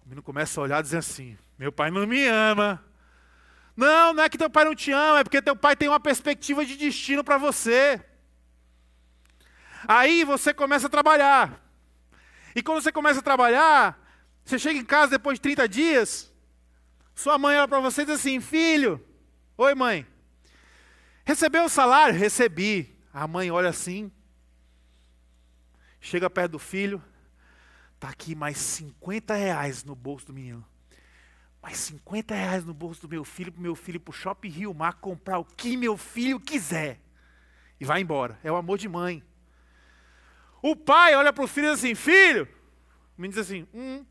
O 0.03 0.07
menino 0.07 0.23
começa 0.23 0.59
a 0.59 0.63
olhar 0.63 0.81
dizer 0.81 0.97
assim: 0.97 1.37
Meu 1.57 1.71
pai 1.71 1.91
não 1.91 2.05
me 2.05 2.25
ama. 2.25 2.83
Não, 3.75 4.13
não 4.13 4.23
é 4.23 4.29
que 4.29 4.37
teu 4.37 4.49
pai 4.49 4.63
não 4.63 4.73
te 4.73 4.91
ama, 4.91 5.19
é 5.19 5.23
porque 5.23 5.41
teu 5.41 5.55
pai 5.55 5.75
tem 5.75 5.89
uma 5.89 5.99
perspectiva 5.99 6.65
de 6.65 6.77
destino 6.77 7.23
para 7.23 7.37
você. 7.37 8.01
Aí 9.87 10.23
você 10.23 10.53
começa 10.53 10.87
a 10.87 10.89
trabalhar. 10.89 11.61
E 12.55 12.63
quando 12.63 12.81
você 12.81 12.91
começa 12.91 13.19
a 13.19 13.23
trabalhar, 13.23 13.99
você 14.45 14.57
chega 14.57 14.79
em 14.79 14.85
casa 14.85 15.11
depois 15.11 15.37
de 15.37 15.41
30 15.41 15.67
dias, 15.67 16.33
sua 17.13 17.37
mãe 17.37 17.57
olha 17.57 17.67
para 17.67 17.81
você 17.81 18.03
e 18.03 18.05
diz 18.05 18.15
assim: 18.15 18.39
Filho, 18.39 19.05
oi 19.57 19.75
mãe, 19.75 20.07
recebeu 21.25 21.65
o 21.65 21.69
salário? 21.69 22.17
Recebi. 22.17 22.95
A 23.13 23.27
mãe 23.27 23.49
olha 23.49 23.69
assim, 23.69 24.11
Chega 26.05 26.29
perto 26.29 26.51
do 26.51 26.59
filho, 26.59 27.03
está 27.95 28.09
aqui 28.09 28.35
mais 28.35 28.59
50 28.59 29.33
reais 29.33 29.83
no 29.83 29.95
bolso 29.95 30.27
do 30.27 30.33
menino. 30.33 30.63
Mais 31.59 31.77
50 31.79 32.35
reais 32.35 32.63
no 32.63 32.75
bolso 32.75 33.01
do 33.01 33.09
meu 33.09 33.25
filho, 33.25 33.51
para 33.51 33.59
meu 33.59 33.75
filho 33.75 33.95
ir 33.95 33.99
para 33.99 34.11
o 34.11 34.13
shopping 34.13 34.49
Rio 34.49 34.71
Mar 34.71 34.93
comprar 34.93 35.39
o 35.39 35.43
que 35.43 35.75
meu 35.75 35.97
filho 35.97 36.39
quiser. 36.39 37.01
E 37.79 37.85
vai 37.85 38.01
embora. 38.01 38.39
É 38.43 38.51
o 38.51 38.55
amor 38.55 38.77
de 38.77 38.87
mãe. 38.87 39.23
O 40.61 40.75
pai 40.75 41.15
olha 41.15 41.33
para 41.33 41.43
o 41.43 41.47
filho 41.47 41.69
e 41.69 41.71
diz 41.71 41.79
assim: 41.79 41.95
Filho, 41.95 42.47
o 43.17 43.21
menino 43.21 43.33
diz 43.33 43.43
assim: 43.43 43.67
Hum. 43.73 44.05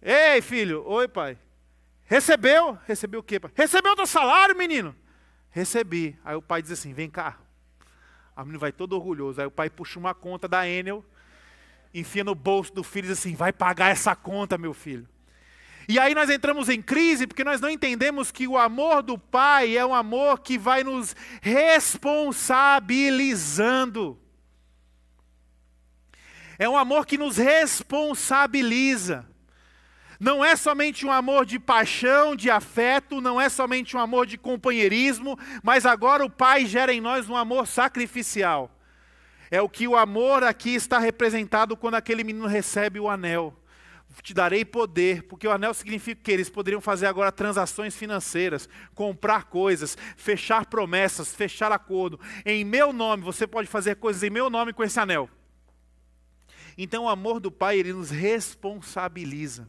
Ei, 0.00 0.40
filho, 0.40 0.82
oi, 0.86 1.06
pai. 1.06 1.38
Recebeu? 2.06 2.78
Recebeu 2.86 3.20
o 3.20 3.22
quê, 3.22 3.38
pai? 3.38 3.50
Recebeu 3.54 3.92
o 3.92 3.96
teu 3.96 4.06
salário, 4.06 4.56
menino? 4.56 4.96
Recebi. 5.50 6.18
Aí 6.24 6.34
o 6.34 6.40
pai 6.40 6.62
diz 6.62 6.70
assim: 6.70 6.94
Vem 6.94 7.10
cá, 7.10 7.38
a 8.36 8.42
menina 8.42 8.58
vai 8.58 8.72
todo 8.72 8.94
orgulhoso. 8.94 9.40
Aí 9.40 9.46
o 9.46 9.50
pai 9.50 9.70
puxa 9.70 9.98
uma 9.98 10.14
conta 10.14 10.46
da 10.48 10.68
Enel, 10.68 11.02
enfia 11.94 12.24
no 12.24 12.34
bolso 12.34 12.72
do 12.72 12.82
filho 12.82 13.04
e 13.06 13.08
diz 13.08 13.18
assim: 13.18 13.34
vai 13.34 13.52
pagar 13.52 13.90
essa 13.90 14.16
conta, 14.16 14.58
meu 14.58 14.74
filho. 14.74 15.08
E 15.88 15.98
aí 15.98 16.14
nós 16.14 16.30
entramos 16.30 16.68
em 16.68 16.80
crise 16.80 17.26
porque 17.26 17.42
nós 17.42 17.60
não 17.60 17.68
entendemos 17.68 18.30
que 18.30 18.46
o 18.46 18.56
amor 18.56 19.02
do 19.02 19.18
pai 19.18 19.76
é 19.76 19.84
um 19.84 19.92
amor 19.94 20.38
que 20.40 20.56
vai 20.56 20.84
nos 20.84 21.16
responsabilizando. 21.40 24.16
É 26.58 26.68
um 26.68 26.76
amor 26.76 27.06
que 27.06 27.16
nos 27.18 27.36
responsabiliza. 27.36 29.28
Não 30.22 30.44
é 30.44 30.54
somente 30.54 31.04
um 31.04 31.10
amor 31.10 31.44
de 31.44 31.58
paixão, 31.58 32.36
de 32.36 32.48
afeto, 32.48 33.20
não 33.20 33.40
é 33.40 33.48
somente 33.48 33.96
um 33.96 33.98
amor 33.98 34.24
de 34.24 34.38
companheirismo, 34.38 35.36
mas 35.64 35.84
agora 35.84 36.24
o 36.24 36.30
Pai 36.30 36.64
gera 36.64 36.94
em 36.94 37.00
nós 37.00 37.28
um 37.28 37.34
amor 37.34 37.66
sacrificial. 37.66 38.70
É 39.50 39.60
o 39.60 39.68
que 39.68 39.88
o 39.88 39.96
amor 39.96 40.44
aqui 40.44 40.76
está 40.76 41.00
representado 41.00 41.76
quando 41.76 41.96
aquele 41.96 42.22
menino 42.22 42.46
recebe 42.46 43.00
o 43.00 43.08
anel. 43.08 43.52
Te 44.22 44.32
darei 44.32 44.64
poder, 44.64 45.24
porque 45.24 45.48
o 45.48 45.50
anel 45.50 45.74
significa 45.74 46.22
que 46.22 46.30
eles 46.30 46.48
poderiam 46.48 46.80
fazer 46.80 47.06
agora 47.06 47.32
transações 47.32 47.96
financeiras, 47.96 48.68
comprar 48.94 49.46
coisas, 49.46 49.98
fechar 50.16 50.66
promessas, 50.66 51.34
fechar 51.34 51.72
acordo. 51.72 52.20
Em 52.46 52.64
meu 52.64 52.92
nome, 52.92 53.24
você 53.24 53.44
pode 53.44 53.66
fazer 53.66 53.96
coisas 53.96 54.22
em 54.22 54.30
meu 54.30 54.48
nome 54.48 54.72
com 54.72 54.84
esse 54.84 55.00
anel. 55.00 55.28
Então 56.78 57.06
o 57.06 57.08
amor 57.08 57.40
do 57.40 57.50
Pai, 57.50 57.76
ele 57.76 57.92
nos 57.92 58.10
responsabiliza. 58.10 59.68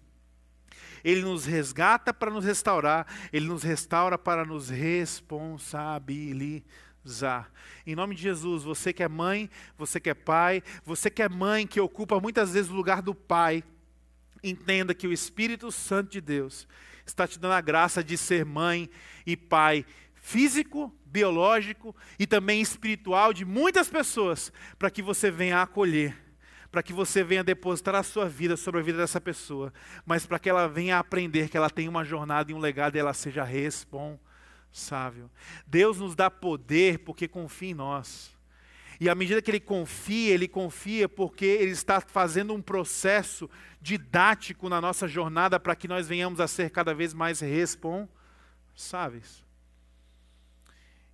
Ele 1.03 1.21
nos 1.21 1.45
resgata 1.45 2.13
para 2.13 2.31
nos 2.31 2.45
restaurar, 2.45 3.05
ele 3.31 3.47
nos 3.47 3.63
restaura 3.63 4.17
para 4.17 4.45
nos 4.45 4.69
responsabilizar. 4.69 7.51
Em 7.85 7.95
nome 7.95 8.15
de 8.15 8.21
Jesus, 8.21 8.63
você 8.63 8.93
que 8.93 9.03
é 9.03 9.09
mãe, 9.09 9.49
você 9.77 9.99
que 9.99 10.09
é 10.09 10.13
pai, 10.13 10.63
você 10.85 11.09
que 11.09 11.21
é 11.21 11.27
mãe 11.27 11.67
que 11.67 11.81
ocupa 11.81 12.17
muitas 12.19 12.53
vezes 12.53 12.71
o 12.71 12.75
lugar 12.75 13.01
do 13.01 13.13
pai, 13.13 13.61
entenda 14.43 14.93
que 14.93 15.07
o 15.07 15.13
Espírito 15.13 15.71
Santo 15.71 16.11
de 16.11 16.21
Deus 16.21 16.67
está 17.05 17.27
te 17.27 17.39
dando 17.39 17.53
a 17.53 17.61
graça 17.61 18.03
de 18.03 18.17
ser 18.17 18.45
mãe 18.45 18.89
e 19.25 19.35
pai 19.35 19.85
físico, 20.15 20.93
biológico 21.05 21.95
e 22.17 22.25
também 22.25 22.61
espiritual 22.61 23.33
de 23.33 23.43
muitas 23.43 23.89
pessoas, 23.89 24.53
para 24.79 24.89
que 24.89 25.01
você 25.01 25.29
venha 25.29 25.61
acolher, 25.61 26.15
para 26.73 26.81
que 26.81 26.91
você 26.91 27.23
venha 27.23 27.43
depositar 27.43 27.93
a 27.93 28.01
sua 28.01 28.27
vida 28.27 28.57
sobre 28.57 28.81
a 28.81 28.83
vida 28.83 28.97
dessa 28.97 29.21
pessoa, 29.21 29.71
mas 30.07 30.25
para 30.25 30.39
que 30.39 30.49
ela 30.49 30.67
venha 30.67 30.97
aprender 30.97 31.47
que 31.47 31.55
ela 31.55 31.69
tem 31.69 31.87
uma 31.87 32.03
jornada 32.03 32.51
e 32.51 32.55
um 32.55 32.57
legado 32.57 32.95
e 32.95 32.99
ela 32.99 33.13
seja 33.13 33.43
responsável. 33.43 35.29
Deus 35.67 35.99
nos 35.99 36.15
dá 36.15 36.31
poder 36.31 36.97
porque 36.97 37.27
confia 37.27 37.69
em 37.69 37.75
nós. 37.75 38.35
E 38.99 39.07
à 39.07 39.13
medida 39.13 39.39
que 39.39 39.51
ele 39.51 39.59
confia, 39.59 40.33
ele 40.33 40.47
confia 40.47 41.07
porque 41.07 41.45
ele 41.45 41.69
está 41.69 42.01
fazendo 42.01 42.55
um 42.55 42.61
processo 42.61 43.47
didático 43.79 44.67
na 44.67 44.81
nossa 44.81 45.07
jornada 45.07 45.59
para 45.59 45.75
que 45.75 45.87
nós 45.87 46.07
venhamos 46.07 46.39
a 46.39 46.47
ser 46.47 46.71
cada 46.71 46.91
vez 46.91 47.13
mais 47.13 47.39
responsáveis. 47.39 49.43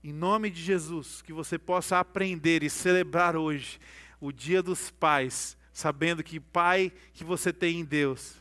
Em 0.01 0.13
nome 0.13 0.49
de 0.49 0.61
Jesus, 0.61 1.21
que 1.21 1.33
você 1.33 1.57
possa 1.57 1.99
aprender 1.99 2.63
e 2.63 2.69
celebrar 2.69 3.35
hoje 3.35 3.77
o 4.19 4.31
Dia 4.31 4.61
dos 4.61 4.91
Pais, 4.91 5.57
sabendo 5.71 6.23
que 6.23 6.39
Pai 6.39 6.91
que 7.13 7.23
você 7.23 7.53
tem 7.53 7.79
em 7.79 7.85
Deus 7.85 8.35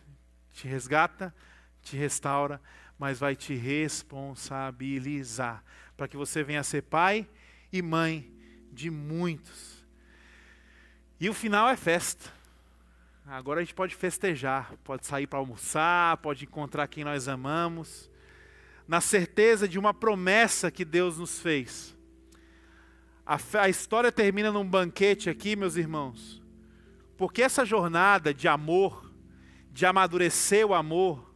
te 0.53 0.67
resgata, 0.67 1.35
te 1.83 1.97
restaura, 1.97 2.61
mas 2.99 3.21
vai 3.21 3.37
te 3.37 3.55
responsabilizar 3.55 5.63
para 5.97 6.09
que 6.09 6.17
você 6.17 6.43
venha 6.43 6.61
a 6.61 6.65
ser 6.65 6.83
pai 6.83 7.29
e 7.73 7.81
mãe 7.81 8.31
de 8.73 8.91
muitos. 8.91 9.87
E 11.21 11.29
o 11.29 11.35
final 11.35 11.69
é 11.69 11.77
festa. 11.77 12.33
Agora 13.27 13.61
a 13.61 13.63
gente 13.63 13.75
pode 13.75 13.95
festejar, 13.95 14.73
pode 14.83 15.07
sair 15.07 15.27
para 15.27 15.39
almoçar, 15.39 16.17
pode 16.19 16.45
encontrar 16.45 16.89
quem 16.89 17.05
nós 17.05 17.29
amamos 17.29 18.11
na 18.87 19.01
certeza 19.01 19.69
de 19.69 19.79
uma 19.79 19.93
promessa 19.93 20.71
que 20.71 20.85
Deus 20.85 21.19
nos 21.19 21.41
fez. 21.41 21.98
A, 23.29 23.39
a 23.61 23.69
história 23.69 24.11
termina 24.11 24.51
num 24.51 24.67
banquete 24.67 25.29
aqui, 25.29 25.55
meus 25.55 25.77
irmãos, 25.77 26.43
porque 27.15 27.43
essa 27.43 27.63
jornada 27.63 28.33
de 28.33 28.49
amor, 28.49 29.13
de 29.71 29.85
amadurecer 29.85 30.67
o 30.67 30.73
amor, 30.73 31.31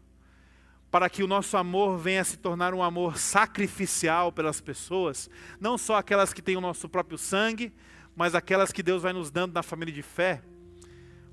para 0.90 1.10
que 1.10 1.22
o 1.22 1.26
nosso 1.26 1.54
amor 1.54 1.98
venha 1.98 2.24
se 2.24 2.38
tornar 2.38 2.72
um 2.72 2.82
amor 2.82 3.18
sacrificial 3.18 4.32
pelas 4.32 4.58
pessoas, 4.58 5.28
não 5.60 5.76
só 5.76 5.96
aquelas 5.96 6.32
que 6.32 6.40
têm 6.40 6.56
o 6.56 6.62
nosso 6.62 6.88
próprio 6.88 7.18
sangue, 7.18 7.74
mas 8.16 8.34
aquelas 8.34 8.72
que 8.72 8.82
Deus 8.82 9.02
vai 9.02 9.12
nos 9.12 9.30
dando 9.30 9.52
na 9.52 9.62
família 9.62 9.92
de 9.92 10.02
fé, 10.02 10.42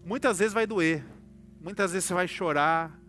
muitas 0.03 0.39
vezes 0.39 0.53
vai 0.53 0.67
doer, 0.67 1.05
muitas 1.61 1.93
vezes 1.93 2.05
você 2.05 2.13
vai 2.13 2.27
chorar, 2.27 2.99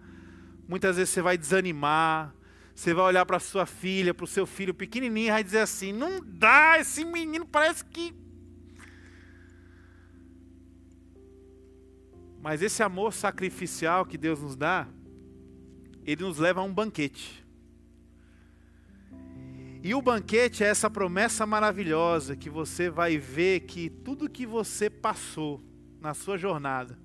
muitas 0.68 0.94
vezes 0.94 1.12
você 1.12 1.20
vai 1.20 1.36
desanimar, 1.36 2.32
você 2.80 2.94
vai 2.94 3.04
olhar 3.04 3.26
para 3.26 3.38
sua 3.38 3.66
filha, 3.66 4.14
para 4.14 4.24
o 4.24 4.26
seu 4.26 4.46
filho 4.46 4.72
pequenininho 4.72 5.28
e 5.28 5.30
vai 5.30 5.44
dizer 5.44 5.58
assim: 5.58 5.92
não 5.92 6.18
dá, 6.24 6.78
esse 6.78 7.04
menino 7.04 7.44
parece 7.44 7.84
que. 7.84 8.14
Mas 12.40 12.62
esse 12.62 12.82
amor 12.82 13.12
sacrificial 13.12 14.06
que 14.06 14.16
Deus 14.16 14.40
nos 14.40 14.56
dá, 14.56 14.88
ele 16.06 16.24
nos 16.24 16.38
leva 16.38 16.62
a 16.62 16.64
um 16.64 16.72
banquete. 16.72 17.44
E 19.82 19.94
o 19.94 20.00
banquete 20.00 20.64
é 20.64 20.68
essa 20.68 20.88
promessa 20.88 21.44
maravilhosa 21.44 22.34
que 22.34 22.48
você 22.48 22.88
vai 22.88 23.18
ver 23.18 23.60
que 23.60 23.90
tudo 23.90 24.28
que 24.28 24.46
você 24.46 24.88
passou 24.88 25.62
na 26.00 26.14
sua 26.14 26.38
jornada, 26.38 26.98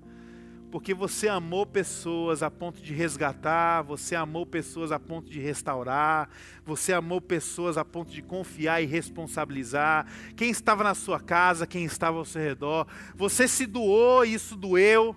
porque 0.70 0.92
você 0.92 1.28
amou 1.28 1.64
pessoas 1.64 2.42
a 2.42 2.50
ponto 2.50 2.82
de 2.82 2.92
resgatar, 2.92 3.82
você 3.82 4.14
amou 4.14 4.44
pessoas 4.44 4.90
a 4.90 4.98
ponto 4.98 5.30
de 5.30 5.40
restaurar, 5.40 6.28
você 6.64 6.92
amou 6.92 7.20
pessoas 7.20 7.78
a 7.78 7.84
ponto 7.84 8.10
de 8.10 8.20
confiar 8.20 8.82
e 8.82 8.86
responsabilizar. 8.86 10.06
Quem 10.36 10.50
estava 10.50 10.82
na 10.82 10.94
sua 10.94 11.20
casa, 11.20 11.66
quem 11.66 11.84
estava 11.84 12.18
ao 12.18 12.24
seu 12.24 12.42
redor, 12.42 12.86
você 13.14 13.46
se 13.46 13.64
doou 13.64 14.24
e 14.24 14.34
isso 14.34 14.56
doeu, 14.56 15.14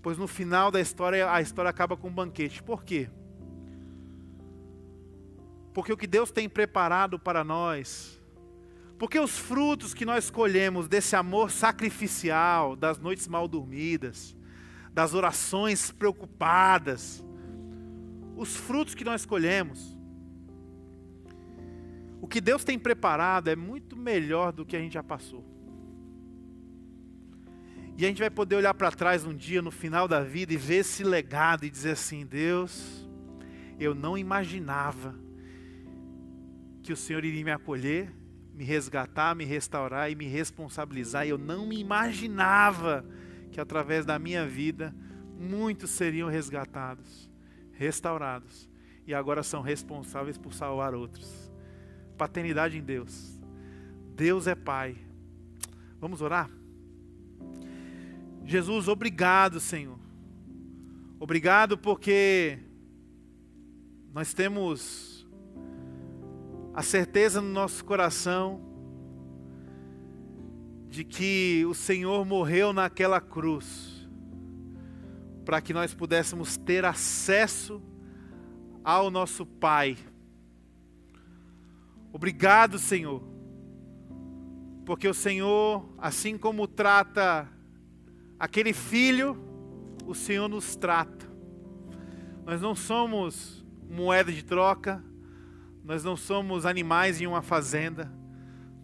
pois 0.00 0.16
no 0.16 0.28
final 0.28 0.70
da 0.70 0.80
história 0.80 1.30
a 1.30 1.40
história 1.40 1.68
acaba 1.68 1.96
com 1.96 2.08
um 2.08 2.14
banquete. 2.14 2.62
Por 2.62 2.84
quê? 2.84 3.08
Porque 5.72 5.92
o 5.92 5.96
que 5.96 6.06
Deus 6.06 6.30
tem 6.30 6.48
preparado 6.48 7.18
para 7.18 7.42
nós, 7.42 8.22
porque 8.96 9.18
os 9.18 9.36
frutos 9.36 9.92
que 9.92 10.04
nós 10.04 10.30
colhemos 10.30 10.86
desse 10.86 11.16
amor 11.16 11.50
sacrificial, 11.50 12.76
das 12.76 12.96
noites 12.96 13.26
mal 13.26 13.48
dormidas, 13.48 14.36
das 14.94 15.12
orações 15.12 15.90
preocupadas, 15.90 17.22
os 18.36 18.56
frutos 18.56 18.94
que 18.94 19.04
nós 19.04 19.26
colhemos. 19.26 19.98
O 22.20 22.28
que 22.28 22.40
Deus 22.40 22.62
tem 22.62 22.78
preparado 22.78 23.48
é 23.48 23.56
muito 23.56 23.96
melhor 23.96 24.52
do 24.52 24.64
que 24.64 24.76
a 24.76 24.78
gente 24.78 24.94
já 24.94 25.02
passou. 25.02 25.44
E 27.96 28.04
a 28.04 28.08
gente 28.08 28.20
vai 28.20 28.30
poder 28.30 28.56
olhar 28.56 28.72
para 28.74 28.90
trás 28.90 29.24
um 29.24 29.34
dia, 29.34 29.60
no 29.60 29.70
final 29.70 30.06
da 30.06 30.22
vida, 30.22 30.52
e 30.52 30.56
ver 30.56 30.76
esse 30.76 31.02
legado 31.02 31.64
e 31.64 31.70
dizer 31.70 31.90
assim: 31.90 32.24
Deus, 32.24 33.08
eu 33.78 33.94
não 33.94 34.16
imaginava 34.16 35.14
que 36.82 36.92
o 36.92 36.96
Senhor 36.96 37.24
iria 37.24 37.44
me 37.44 37.50
acolher, 37.50 38.12
me 38.52 38.64
resgatar, 38.64 39.34
me 39.34 39.44
restaurar 39.44 40.10
e 40.10 40.14
me 40.14 40.26
responsabilizar. 40.26 41.26
Eu 41.26 41.38
não 41.38 41.66
me 41.66 41.78
imaginava 41.78 43.04
que 43.54 43.60
através 43.60 44.04
da 44.04 44.18
minha 44.18 44.44
vida 44.44 44.92
muitos 45.38 45.90
seriam 45.90 46.28
resgatados, 46.28 47.30
restaurados 47.70 48.68
e 49.06 49.14
agora 49.14 49.44
são 49.44 49.62
responsáveis 49.62 50.36
por 50.36 50.52
salvar 50.52 50.92
outros. 50.92 51.52
Paternidade 52.18 52.76
em 52.76 52.82
Deus. 52.82 53.40
Deus 54.16 54.48
é 54.48 54.56
Pai. 54.56 54.96
Vamos 56.00 56.20
orar? 56.20 56.50
Jesus, 58.44 58.88
obrigado, 58.88 59.60
Senhor. 59.60 60.00
Obrigado 61.20 61.78
porque 61.78 62.58
nós 64.12 64.34
temos 64.34 65.28
a 66.74 66.82
certeza 66.82 67.40
no 67.40 67.50
nosso 67.50 67.84
coração 67.84 68.73
de 70.94 71.02
que 71.02 71.66
o 71.68 71.74
Senhor 71.74 72.24
morreu 72.24 72.72
naquela 72.72 73.20
cruz 73.20 74.08
para 75.44 75.60
que 75.60 75.74
nós 75.74 75.92
pudéssemos 75.92 76.56
ter 76.56 76.84
acesso 76.84 77.82
ao 78.84 79.10
nosso 79.10 79.44
Pai. 79.44 79.98
Obrigado, 82.12 82.78
Senhor, 82.78 83.20
porque 84.86 85.08
o 85.08 85.14
Senhor, 85.14 85.84
assim 85.98 86.38
como 86.38 86.68
trata 86.68 87.48
aquele 88.38 88.72
filho, 88.72 89.36
o 90.06 90.14
Senhor 90.14 90.48
nos 90.48 90.76
trata. 90.76 91.26
Nós 92.46 92.60
não 92.60 92.76
somos 92.76 93.66
moeda 93.90 94.30
de 94.30 94.44
troca, 94.44 95.04
nós 95.82 96.04
não 96.04 96.16
somos 96.16 96.64
animais 96.64 97.20
em 97.20 97.26
uma 97.26 97.42
fazenda, 97.42 98.12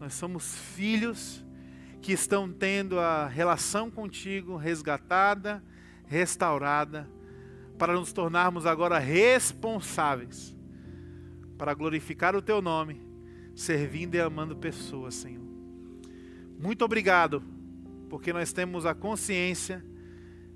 nós 0.01 0.13
somos 0.13 0.57
filhos 0.57 1.49
que 2.01 2.13
estão 2.13 2.51
tendo 2.51 2.99
a 2.99 3.27
relação 3.27 3.91
contigo 3.91 4.57
resgatada, 4.57 5.63
restaurada, 6.07 7.09
para 7.79 7.95
nos 7.95 8.13
tornarmos 8.13 8.67
agora 8.67 8.99
responsáveis 8.99 10.57
para 11.57 11.75
glorificar 11.75 12.35
o 12.35 12.41
teu 12.41 12.63
nome, 12.63 13.03
servindo 13.55 14.15
e 14.15 14.21
amando 14.21 14.57
pessoas, 14.57 15.15
Senhor. 15.15 15.45
Muito 16.59 16.85
obrigado, 16.85 17.43
porque 18.09 18.33
nós 18.33 18.51
temos 18.53 18.87
a 18.87 18.95
consciência 18.95 19.85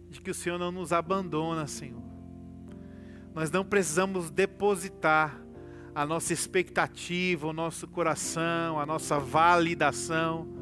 de 0.08 0.20
que 0.20 0.30
o 0.30 0.34
Senhor 0.34 0.58
não 0.58 0.72
nos 0.72 0.92
abandona, 0.92 1.66
Senhor. 1.66 2.02
Nós 3.34 3.50
não 3.50 3.64
precisamos 3.64 4.30
depositar 4.30 5.38
a 5.94 6.06
nossa 6.06 6.32
expectativa, 6.32 7.46
o 7.46 7.52
nosso 7.52 7.86
coração, 7.86 8.78
a 8.78 8.86
nossa 8.86 9.18
validação 9.18 10.53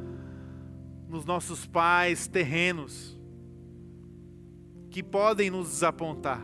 nos 1.12 1.26
nossos 1.26 1.66
pais 1.66 2.26
terrenos 2.26 3.20
que 4.90 5.02
podem 5.02 5.50
nos 5.50 5.68
desapontar. 5.68 6.40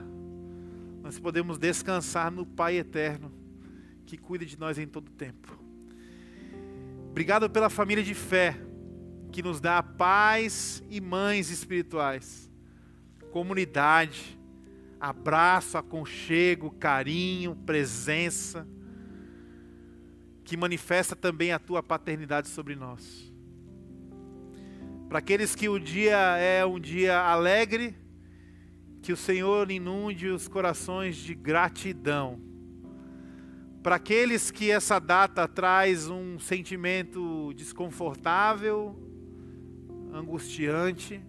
Nós 1.03 1.19
podemos 1.19 1.57
descansar 1.57 2.31
no 2.31 2.45
Pai 2.45 2.77
eterno 2.77 3.33
que 4.05 4.19
cuida 4.19 4.45
de 4.45 4.59
nós 4.59 4.77
em 4.77 4.87
todo 4.87 5.11
tempo. 5.11 5.59
Obrigado 7.11 7.49
pela 7.49 7.71
família 7.71 8.05
de 8.05 8.13
fé 8.13 8.61
que 9.33 9.43
nos 9.43 9.59
dá 9.59 9.83
pais 9.83 10.83
e 10.91 11.01
mães 11.01 11.51
espirituais, 11.51 12.51
comunidade, 13.31 14.39
abraço, 15.01 15.79
aconchego, 15.79 16.71
carinho, 16.73 17.57
presença, 17.57 18.69
que 20.45 20.59
manifesta 20.59 21.17
também 21.17 21.53
a 21.53 21.59
tua 21.59 21.83
paternidade 21.83 22.49
sobre 22.49 22.77
nós. 22.77 23.28
Para 25.09 25.21
aqueles 25.21 25.55
que 25.55 25.71
o 25.71 25.79
dia 25.79 26.37
é 26.37 26.67
um 26.67 26.79
dia 26.79 27.19
alegre, 27.19 27.97
que 29.01 29.11
o 29.11 29.17
Senhor 29.17 29.71
inunde 29.71 30.29
os 30.29 30.47
corações 30.49 31.17
de 31.17 31.35
gratidão. 31.35 32.39
Para 33.83 33.97
aqueles 33.97 34.51
que 34.51 34.71
essa 34.71 34.99
data 34.99 35.49
traz 35.49 36.11
um 36.11 36.39
sentimento 36.39 37.55
desconfortável, 37.55 38.95
angustiante, 40.13 41.23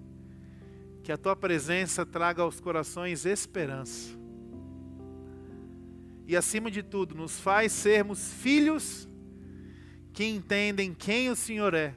que 1.02 1.12
a 1.14 1.18
tua 1.18 1.38
presença 1.38 2.06
traga 2.06 2.42
aos 2.42 2.60
corações 2.60 3.26
esperança. 3.26 4.10
E 6.28 6.36
acima 6.36 6.70
de 6.70 6.84
tudo, 6.84 7.16
nos 7.16 7.40
faz 7.40 7.72
sermos 7.72 8.34
filhos 8.34 9.08
que 10.12 10.26
entendem 10.26 10.94
quem 10.94 11.30
o 11.30 11.36
Senhor 11.36 11.74
é 11.74 11.96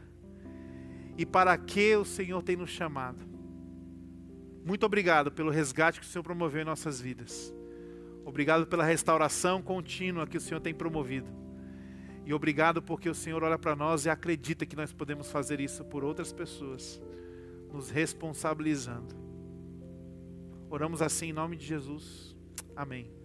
e 1.16 1.26
para 1.26 1.56
que 1.56 1.96
o 1.96 2.04
Senhor 2.04 2.42
tem 2.42 2.56
nos 2.56 2.70
chamado. 2.70 3.24
Muito 4.64 4.86
obrigado 4.86 5.30
pelo 5.30 5.50
resgate 5.50 6.00
que 6.00 6.06
o 6.06 6.08
Senhor 6.08 6.22
promoveu 6.22 6.62
em 6.62 6.64
nossas 6.64 7.00
vidas. 7.00 7.52
Obrigado 8.24 8.66
pela 8.66 8.84
restauração 8.84 9.60
contínua 9.60 10.26
que 10.26 10.36
o 10.36 10.40
Senhor 10.40 10.60
tem 10.60 10.72
promovido. 10.72 11.28
E 12.24 12.32
obrigado 12.32 12.80
porque 12.80 13.08
o 13.08 13.14
Senhor 13.14 13.42
olha 13.42 13.58
para 13.58 13.74
nós 13.74 14.06
e 14.06 14.10
acredita 14.10 14.64
que 14.64 14.76
nós 14.76 14.92
podemos 14.92 15.30
fazer 15.30 15.60
isso 15.60 15.84
por 15.84 16.04
outras 16.04 16.32
pessoas, 16.32 17.02
nos 17.72 17.90
responsabilizando. 17.90 19.14
Oramos 20.70 21.02
assim 21.02 21.30
em 21.30 21.32
nome 21.32 21.56
de 21.56 21.66
Jesus. 21.66 22.36
Amém. 22.76 23.21